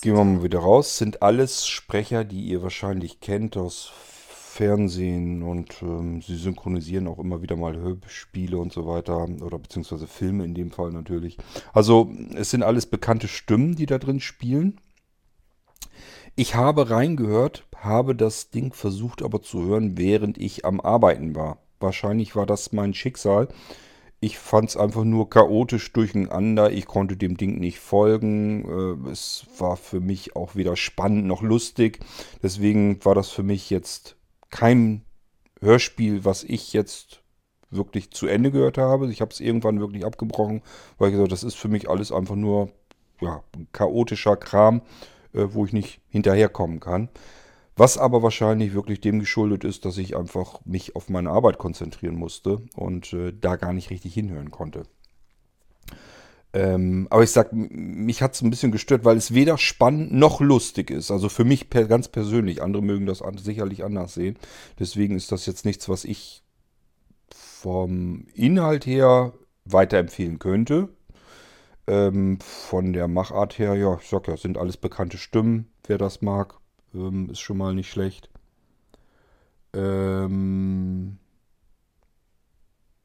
Gehen 0.00 0.14
wir 0.14 0.22
mal 0.22 0.44
wieder 0.44 0.60
raus. 0.60 0.96
Sind 0.96 1.22
alles 1.22 1.66
Sprecher, 1.66 2.24
die 2.24 2.42
ihr 2.42 2.62
wahrscheinlich 2.62 3.20
kennt 3.20 3.56
aus 3.56 3.90
Fernsehen 4.58 5.42
und 5.42 5.82
ähm, 5.82 6.22
sie 6.22 6.36
synchronisieren 6.36 7.08
auch 7.08 7.18
immer 7.18 7.42
wieder 7.42 7.56
mal 7.56 7.76
Hörspiele 7.76 8.58
und 8.58 8.72
so 8.72 8.86
weiter 8.86 9.26
oder 9.40 9.58
beziehungsweise 9.58 10.06
Filme 10.06 10.44
in 10.44 10.54
dem 10.54 10.70
Fall 10.70 10.90
natürlich. 10.90 11.36
Also 11.72 12.12
es 12.34 12.50
sind 12.50 12.62
alles 12.62 12.86
bekannte 12.86 13.26
Stimmen, 13.26 13.74
die 13.74 13.86
da 13.86 13.98
drin 13.98 14.20
spielen. 14.20 14.80
Ich 16.36 16.54
habe 16.54 16.90
reingehört, 16.90 17.66
habe 17.76 18.14
das 18.14 18.50
Ding 18.50 18.72
versucht 18.72 19.22
aber 19.22 19.42
zu 19.42 19.64
hören, 19.64 19.98
während 19.98 20.38
ich 20.38 20.64
am 20.64 20.80
Arbeiten 20.80 21.34
war. 21.34 21.58
Wahrscheinlich 21.80 22.36
war 22.36 22.46
das 22.46 22.72
mein 22.72 22.94
Schicksal. 22.94 23.48
Ich 24.20 24.38
fand 24.38 24.68
es 24.70 24.76
einfach 24.76 25.04
nur 25.04 25.30
chaotisch 25.30 25.92
durcheinander. 25.92 26.72
Ich 26.72 26.86
konnte 26.86 27.16
dem 27.16 27.36
Ding 27.36 27.58
nicht 27.58 27.78
folgen. 27.78 28.64
Äh, 29.06 29.10
Es 29.10 29.46
war 29.58 29.76
für 29.76 30.00
mich 30.00 30.34
auch 30.34 30.56
weder 30.56 30.76
spannend 30.76 31.26
noch 31.26 31.42
lustig. 31.42 32.00
Deswegen 32.42 33.04
war 33.04 33.14
das 33.14 33.30
für 33.30 33.44
mich 33.44 33.70
jetzt 33.70 34.16
kein 34.50 35.04
Hörspiel, 35.60 36.24
was 36.24 36.42
ich 36.44 36.72
jetzt 36.72 37.22
wirklich 37.70 38.10
zu 38.10 38.26
Ende 38.26 38.50
gehört 38.50 38.78
habe. 38.78 39.10
Ich 39.10 39.20
habe 39.20 39.32
es 39.32 39.40
irgendwann 39.40 39.80
wirklich 39.80 40.04
abgebrochen, 40.04 40.62
weil 40.98 41.08
ich 41.08 41.14
gesagt 41.14 41.32
das 41.32 41.44
ist 41.44 41.56
für 41.56 41.68
mich 41.68 41.88
alles 41.88 42.10
einfach 42.12 42.34
nur 42.36 42.70
ja, 43.20 43.42
chaotischer 43.72 44.36
Kram, 44.36 44.82
äh, 45.32 45.46
wo 45.50 45.64
ich 45.64 45.72
nicht 45.72 46.00
hinterherkommen 46.08 46.80
kann. 46.80 47.08
Was 47.78 47.96
aber 47.96 48.24
wahrscheinlich 48.24 48.74
wirklich 48.74 49.00
dem 49.00 49.20
geschuldet 49.20 49.62
ist, 49.62 49.84
dass 49.84 49.98
ich 49.98 50.16
einfach 50.16 50.60
mich 50.64 50.96
auf 50.96 51.08
meine 51.08 51.30
Arbeit 51.30 51.58
konzentrieren 51.58 52.16
musste 52.16 52.60
und 52.74 53.12
äh, 53.12 53.32
da 53.32 53.54
gar 53.54 53.72
nicht 53.72 53.90
richtig 53.90 54.14
hinhören 54.14 54.50
konnte. 54.50 54.82
Ähm, 56.52 57.06
aber 57.10 57.22
ich 57.22 57.30
sag, 57.30 57.52
mich 57.52 58.20
hat 58.20 58.34
es 58.34 58.42
ein 58.42 58.50
bisschen 58.50 58.72
gestört, 58.72 59.04
weil 59.04 59.16
es 59.16 59.32
weder 59.32 59.58
spannend 59.58 60.12
noch 60.12 60.40
lustig 60.40 60.90
ist. 60.90 61.12
Also 61.12 61.28
für 61.28 61.44
mich 61.44 61.70
per, 61.70 61.84
ganz 61.84 62.08
persönlich. 62.08 62.62
Andere 62.62 62.82
mögen 62.82 63.06
das 63.06 63.22
an, 63.22 63.38
sicherlich 63.38 63.84
anders 63.84 64.14
sehen. 64.14 64.36
Deswegen 64.80 65.14
ist 65.14 65.30
das 65.30 65.46
jetzt 65.46 65.64
nichts, 65.64 65.88
was 65.88 66.04
ich 66.04 66.42
vom 67.30 68.26
Inhalt 68.34 68.86
her 68.86 69.34
weiterempfehlen 69.66 70.40
könnte. 70.40 70.88
Ähm, 71.86 72.40
von 72.40 72.92
der 72.92 73.06
Machart 73.06 73.56
her, 73.60 73.76
ja, 73.76 73.98
ich 74.02 74.08
sag 74.08 74.26
ja, 74.26 74.36
sind 74.36 74.58
alles 74.58 74.78
bekannte 74.78 75.16
Stimmen. 75.16 75.70
Wer 75.86 75.98
das 75.98 76.22
mag, 76.22 76.58
ähm, 76.94 77.30
ist 77.30 77.40
schon 77.40 77.58
mal 77.58 77.74
nicht 77.74 77.90
schlecht. 77.90 78.30
Ähm, 79.74 81.18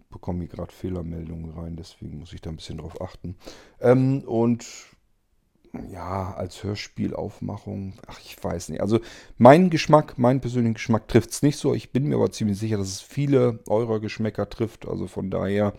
bekomme 0.10 0.40
hier 0.40 0.48
gerade 0.48 0.72
Fehlermeldungen 0.72 1.52
rein, 1.52 1.76
deswegen 1.76 2.20
muss 2.20 2.34
ich 2.34 2.42
da 2.42 2.50
ein 2.50 2.56
bisschen 2.56 2.78
drauf 2.78 3.02
achten. 3.02 3.36
Ähm, 3.82 4.24
und 4.26 4.66
ja, 5.92 6.34
als 6.36 6.64
Hörspielaufmachung, 6.64 7.94
ach, 8.06 8.20
ich 8.24 8.42
weiß 8.42 8.70
nicht. 8.70 8.82
Also 8.82 9.00
mein 9.38 9.72
Geschmack, 9.72 10.20
meinen 10.20 10.40
persönlichen 10.40 10.76
Geschmack 10.76 11.08
trifft 11.08 11.32
es 11.32 11.42
nicht 11.42 11.58
so. 11.58 11.74
Ich 11.74 11.92
bin 11.92 12.08
mir 12.08 12.16
aber 12.16 12.32
ziemlich 12.32 12.60
sicher, 12.60 12.78
dass 12.78 12.90
es 12.90 13.02
viele 13.02 13.60
eurer 13.68 14.00
Geschmäcker 14.00 14.48
trifft. 14.50 14.88
Also 14.88 15.08
von 15.08 15.32
daher 15.32 15.74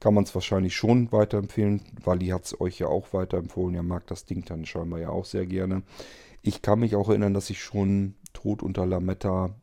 kann 0.00 0.14
man 0.14 0.24
es 0.24 0.34
wahrscheinlich 0.34 0.74
schon 0.74 1.12
weiterempfehlen. 1.12 1.82
Wally 2.02 2.28
hat 2.28 2.46
es 2.46 2.60
euch 2.60 2.78
ja 2.78 2.86
auch 2.86 3.12
weiterempfohlen. 3.12 3.74
Er 3.74 3.82
mag 3.82 4.06
das 4.06 4.24
Ding 4.24 4.44
dann 4.46 4.64
scheinbar 4.64 5.00
ja 5.00 5.10
auch 5.10 5.26
sehr 5.26 5.44
gerne. 5.44 5.82
Ich 6.46 6.60
kann 6.60 6.80
mich 6.80 6.94
auch 6.94 7.08
erinnern, 7.08 7.32
dass 7.32 7.48
ich 7.48 7.62
schon 7.62 8.16
Tod 8.34 8.62
unter 8.62 8.84
Lametta 8.84 9.54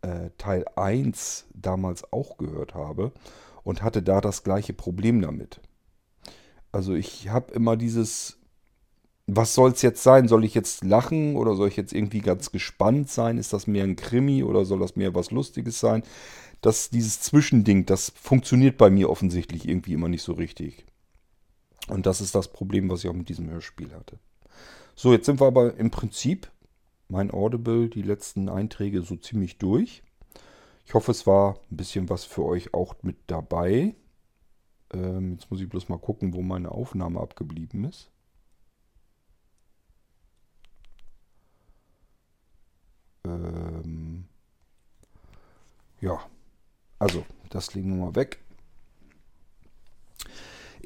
äh, 0.00 0.30
Teil 0.38 0.64
1 0.74 1.44
damals 1.52 2.10
auch 2.10 2.38
gehört 2.38 2.74
habe 2.74 3.12
und 3.64 3.82
hatte 3.82 4.02
da 4.02 4.22
das 4.22 4.42
gleiche 4.42 4.72
Problem 4.72 5.20
damit. 5.20 5.60
Also 6.72 6.94
ich 6.94 7.28
habe 7.28 7.52
immer 7.52 7.76
dieses, 7.76 8.38
was 9.26 9.52
soll 9.52 9.72
es 9.72 9.82
jetzt 9.82 10.02
sein? 10.02 10.26
Soll 10.26 10.46
ich 10.46 10.54
jetzt 10.54 10.84
lachen 10.84 11.36
oder 11.36 11.54
soll 11.54 11.68
ich 11.68 11.76
jetzt 11.76 11.92
irgendwie 11.92 12.20
ganz 12.20 12.50
gespannt 12.50 13.10
sein? 13.10 13.36
Ist 13.36 13.52
das 13.52 13.66
mehr 13.66 13.84
ein 13.84 13.96
Krimi 13.96 14.42
oder 14.42 14.64
soll 14.64 14.78
das 14.78 14.96
mehr 14.96 15.14
was 15.14 15.30
Lustiges 15.30 15.80
sein? 15.80 16.02
Das, 16.62 16.88
dieses 16.88 17.20
Zwischending, 17.20 17.84
das 17.84 18.10
funktioniert 18.16 18.78
bei 18.78 18.88
mir 18.88 19.10
offensichtlich 19.10 19.68
irgendwie 19.68 19.92
immer 19.92 20.08
nicht 20.08 20.22
so 20.22 20.32
richtig. 20.32 20.86
Und 21.88 22.06
das 22.06 22.22
ist 22.22 22.34
das 22.34 22.48
Problem, 22.48 22.88
was 22.88 23.04
ich 23.04 23.10
auch 23.10 23.14
mit 23.14 23.28
diesem 23.28 23.50
Hörspiel 23.50 23.92
hatte. 23.92 24.18
So, 24.98 25.12
jetzt 25.12 25.26
sind 25.26 25.40
wir 25.40 25.46
aber 25.46 25.76
im 25.76 25.90
Prinzip 25.90 26.50
mein 27.08 27.30
Audible, 27.30 27.90
die 27.90 28.00
letzten 28.02 28.48
Einträge 28.48 29.02
so 29.02 29.16
ziemlich 29.16 29.58
durch. 29.58 30.02
Ich 30.86 30.94
hoffe, 30.94 31.10
es 31.10 31.26
war 31.26 31.58
ein 31.70 31.76
bisschen 31.76 32.08
was 32.08 32.24
für 32.24 32.44
euch 32.44 32.72
auch 32.72 32.94
mit 33.02 33.16
dabei. 33.26 33.94
Ähm, 34.94 35.32
jetzt 35.32 35.50
muss 35.50 35.60
ich 35.60 35.68
bloß 35.68 35.90
mal 35.90 35.98
gucken, 35.98 36.32
wo 36.32 36.40
meine 36.40 36.70
Aufnahme 36.72 37.20
abgeblieben 37.20 37.84
ist. 37.84 38.10
Ähm, 43.24 44.24
ja, 46.00 46.18
also, 46.98 47.26
das 47.50 47.74
legen 47.74 47.90
wir 47.98 48.06
mal 48.06 48.14
weg. 48.14 48.38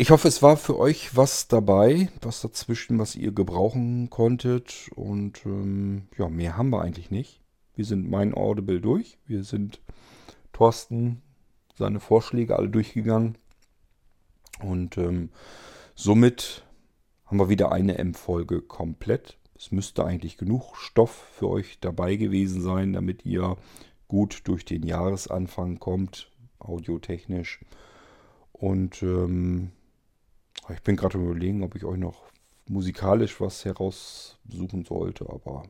Ich 0.00 0.10
hoffe, 0.10 0.28
es 0.28 0.42
war 0.42 0.56
für 0.56 0.78
euch 0.78 1.14
was 1.14 1.46
dabei, 1.46 2.08
was 2.22 2.40
dazwischen, 2.40 2.98
was 2.98 3.16
ihr 3.16 3.32
gebrauchen 3.32 4.08
konntet. 4.08 4.88
Und 4.94 5.44
ähm, 5.44 6.08
ja, 6.16 6.30
mehr 6.30 6.56
haben 6.56 6.70
wir 6.70 6.80
eigentlich 6.80 7.10
nicht. 7.10 7.42
Wir 7.74 7.84
sind 7.84 8.08
mein 8.08 8.32
Audible 8.32 8.80
durch. 8.80 9.18
Wir 9.26 9.44
sind 9.44 9.82
Thorsten, 10.54 11.20
seine 11.74 12.00
Vorschläge 12.00 12.56
alle 12.56 12.70
durchgegangen. 12.70 13.36
Und 14.62 14.96
ähm, 14.96 15.28
somit 15.94 16.64
haben 17.26 17.36
wir 17.36 17.50
wieder 17.50 17.70
eine 17.70 17.98
M-Folge 17.98 18.62
komplett. 18.62 19.36
Es 19.54 19.70
müsste 19.70 20.06
eigentlich 20.06 20.38
genug 20.38 20.76
Stoff 20.78 21.26
für 21.34 21.50
euch 21.50 21.78
dabei 21.78 22.16
gewesen 22.16 22.62
sein, 22.62 22.94
damit 22.94 23.26
ihr 23.26 23.58
gut 24.08 24.40
durch 24.44 24.64
den 24.64 24.82
Jahresanfang 24.82 25.78
kommt, 25.78 26.30
audiotechnisch. 26.58 27.60
Und 28.54 29.02
ähm, 29.02 29.72
ich 30.72 30.82
bin 30.82 30.96
gerade 30.96 31.18
überlegen, 31.18 31.62
ob 31.62 31.74
ich 31.76 31.84
euch 31.84 31.98
noch 31.98 32.22
musikalisch 32.68 33.40
was 33.40 33.64
heraussuchen 33.64 34.84
sollte, 34.84 35.28
aber 35.28 35.64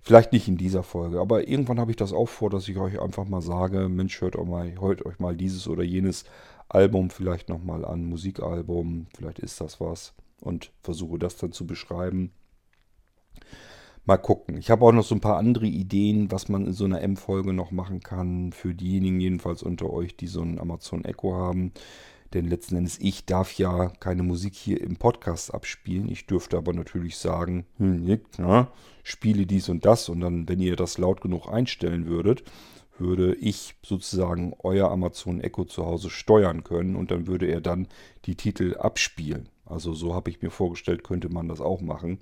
vielleicht 0.00 0.32
nicht 0.32 0.48
in 0.48 0.56
dieser 0.56 0.82
Folge. 0.82 1.20
Aber 1.20 1.48
irgendwann 1.48 1.80
habe 1.80 1.90
ich 1.90 1.96
das 1.96 2.12
auch 2.12 2.28
vor, 2.28 2.50
dass 2.50 2.68
ich 2.68 2.78
euch 2.78 3.00
einfach 3.00 3.26
mal 3.26 3.42
sage, 3.42 3.88
Mensch, 3.88 4.20
hört 4.20 4.36
euch 4.36 4.46
mal, 4.46 4.80
hört 4.80 5.04
euch 5.04 5.18
mal 5.18 5.36
dieses 5.36 5.68
oder 5.68 5.82
jenes 5.82 6.24
Album 6.68 7.10
vielleicht 7.10 7.48
nochmal 7.48 7.84
an, 7.84 8.04
Musikalbum, 8.04 9.06
vielleicht 9.16 9.40
ist 9.40 9.60
das 9.60 9.80
was 9.80 10.14
und 10.40 10.72
versuche 10.82 11.18
das 11.18 11.36
dann 11.36 11.52
zu 11.52 11.66
beschreiben. 11.66 12.32
Mal 14.06 14.16
gucken. 14.16 14.56
Ich 14.56 14.70
habe 14.70 14.84
auch 14.84 14.92
noch 14.92 15.04
so 15.04 15.14
ein 15.14 15.20
paar 15.20 15.36
andere 15.36 15.66
Ideen, 15.66 16.32
was 16.32 16.48
man 16.48 16.66
in 16.66 16.72
so 16.72 16.84
einer 16.84 17.02
M-Folge 17.02 17.52
noch 17.52 17.70
machen 17.70 18.00
kann. 18.00 18.52
Für 18.52 18.74
diejenigen 18.74 19.20
jedenfalls 19.20 19.62
unter 19.62 19.90
euch, 19.90 20.16
die 20.16 20.26
so 20.26 20.40
ein 20.40 20.58
Amazon 20.58 21.04
Echo 21.04 21.34
haben. 21.34 21.72
Denn 22.32 22.46
letzten 22.46 22.76
Endes, 22.76 22.98
ich 23.00 23.26
darf 23.26 23.54
ja 23.54 23.88
keine 23.98 24.22
Musik 24.22 24.54
hier 24.54 24.80
im 24.80 24.96
Podcast 24.96 25.52
abspielen. 25.52 26.08
Ich 26.08 26.26
dürfte 26.26 26.56
aber 26.56 26.72
natürlich 26.72 27.16
sagen, 27.16 27.66
hm, 27.78 28.20
na, 28.38 28.70
spiele 29.02 29.46
dies 29.46 29.68
und 29.68 29.84
das. 29.84 30.08
Und 30.08 30.20
dann, 30.20 30.48
wenn 30.48 30.60
ihr 30.60 30.76
das 30.76 30.98
laut 30.98 31.20
genug 31.20 31.48
einstellen 31.48 32.06
würdet, 32.06 32.44
würde 32.98 33.34
ich 33.34 33.74
sozusagen 33.82 34.54
euer 34.60 34.90
Amazon 34.90 35.40
Echo 35.40 35.64
zu 35.64 35.84
Hause 35.84 36.10
steuern 36.10 36.62
können. 36.62 36.94
Und 36.94 37.10
dann 37.10 37.26
würde 37.26 37.46
er 37.46 37.60
dann 37.60 37.88
die 38.26 38.36
Titel 38.36 38.76
abspielen. 38.76 39.48
Also 39.64 39.92
so 39.94 40.14
habe 40.14 40.30
ich 40.30 40.42
mir 40.42 40.50
vorgestellt, 40.50 41.02
könnte 41.02 41.30
man 41.30 41.48
das 41.48 41.60
auch 41.60 41.80
machen. 41.80 42.18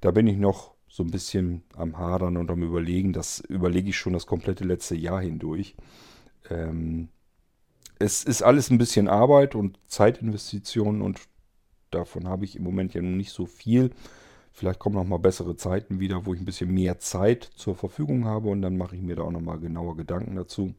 Da 0.00 0.10
bin 0.10 0.26
ich 0.26 0.36
noch 0.36 0.74
so 0.88 1.02
ein 1.02 1.10
bisschen 1.10 1.62
am 1.76 1.98
Hadern 1.98 2.36
und 2.36 2.50
am 2.50 2.62
Überlegen. 2.62 3.12
Das 3.12 3.40
überlege 3.40 3.90
ich 3.90 3.96
schon 3.96 4.12
das 4.12 4.26
komplette 4.26 4.64
letzte 4.64 4.96
Jahr 4.96 5.20
hindurch. 5.20 5.76
Ähm, 6.50 7.08
es 7.98 8.24
ist 8.24 8.42
alles 8.42 8.70
ein 8.70 8.78
bisschen 8.78 9.08
Arbeit 9.08 9.54
und 9.54 9.78
Zeitinvestitionen 9.86 11.02
und 11.02 11.20
davon 11.90 12.28
habe 12.28 12.44
ich 12.44 12.56
im 12.56 12.62
Moment 12.64 12.94
ja 12.94 13.02
noch 13.02 13.16
nicht 13.16 13.32
so 13.32 13.46
viel. 13.46 13.90
Vielleicht 14.52 14.78
kommen 14.78 14.94
noch 14.96 15.04
mal 15.04 15.18
bessere 15.18 15.56
Zeiten 15.56 16.00
wieder, 16.00 16.26
wo 16.26 16.34
ich 16.34 16.40
ein 16.40 16.44
bisschen 16.44 16.72
mehr 16.72 16.98
Zeit 16.98 17.44
zur 17.56 17.74
Verfügung 17.74 18.24
habe 18.24 18.48
und 18.48 18.62
dann 18.62 18.76
mache 18.76 18.96
ich 18.96 19.02
mir 19.02 19.16
da 19.16 19.22
auch 19.22 19.32
noch 19.32 19.40
mal 19.40 19.58
genauer 19.58 19.96
Gedanken 19.96 20.36
dazu. 20.36 20.74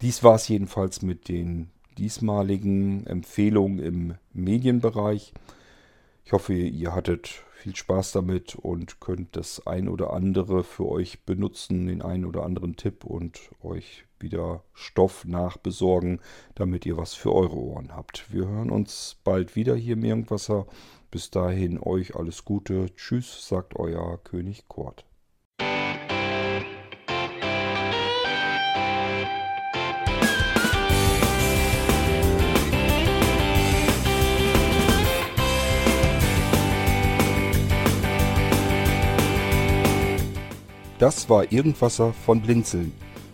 Dies 0.00 0.22
war 0.22 0.36
es 0.36 0.48
jedenfalls 0.48 1.02
mit 1.02 1.28
den 1.28 1.70
diesmaligen 1.98 3.06
Empfehlungen 3.06 3.78
im 3.78 4.14
Medienbereich. 4.32 5.32
Ich 6.24 6.32
hoffe, 6.32 6.54
ihr 6.54 6.94
hattet 6.94 7.44
viel 7.54 7.74
Spaß 7.74 8.12
damit 8.12 8.54
und 8.54 9.00
könnt 9.00 9.34
das 9.36 9.66
ein 9.66 9.88
oder 9.88 10.12
andere 10.12 10.62
für 10.62 10.86
euch 10.86 11.24
benutzen, 11.24 11.86
den 11.86 12.02
einen 12.02 12.26
oder 12.26 12.44
anderen 12.44 12.76
Tipp 12.76 13.04
und 13.04 13.40
euch 13.62 14.05
wieder 14.20 14.62
Stoff 14.72 15.24
nachbesorgen, 15.24 16.20
damit 16.54 16.86
ihr 16.86 16.96
was 16.96 17.14
für 17.14 17.32
eure 17.32 17.56
Ohren 17.56 17.94
habt. 17.94 18.32
Wir 18.32 18.46
hören 18.48 18.70
uns 18.70 19.16
bald 19.24 19.56
wieder 19.56 19.76
hier 19.76 19.94
im 19.94 20.04
Irgendwasser. 20.04 20.66
Bis 21.10 21.30
dahin 21.30 21.78
euch 21.78 22.16
alles 22.16 22.44
Gute. 22.44 22.94
Tschüss, 22.96 23.48
sagt 23.48 23.76
euer 23.76 24.18
König 24.22 24.68
Kort. 24.68 25.04
Das 40.98 41.28
war 41.28 41.52
Irgendwasser 41.52 42.14
von 42.14 42.40
Blinzeln. 42.40 42.92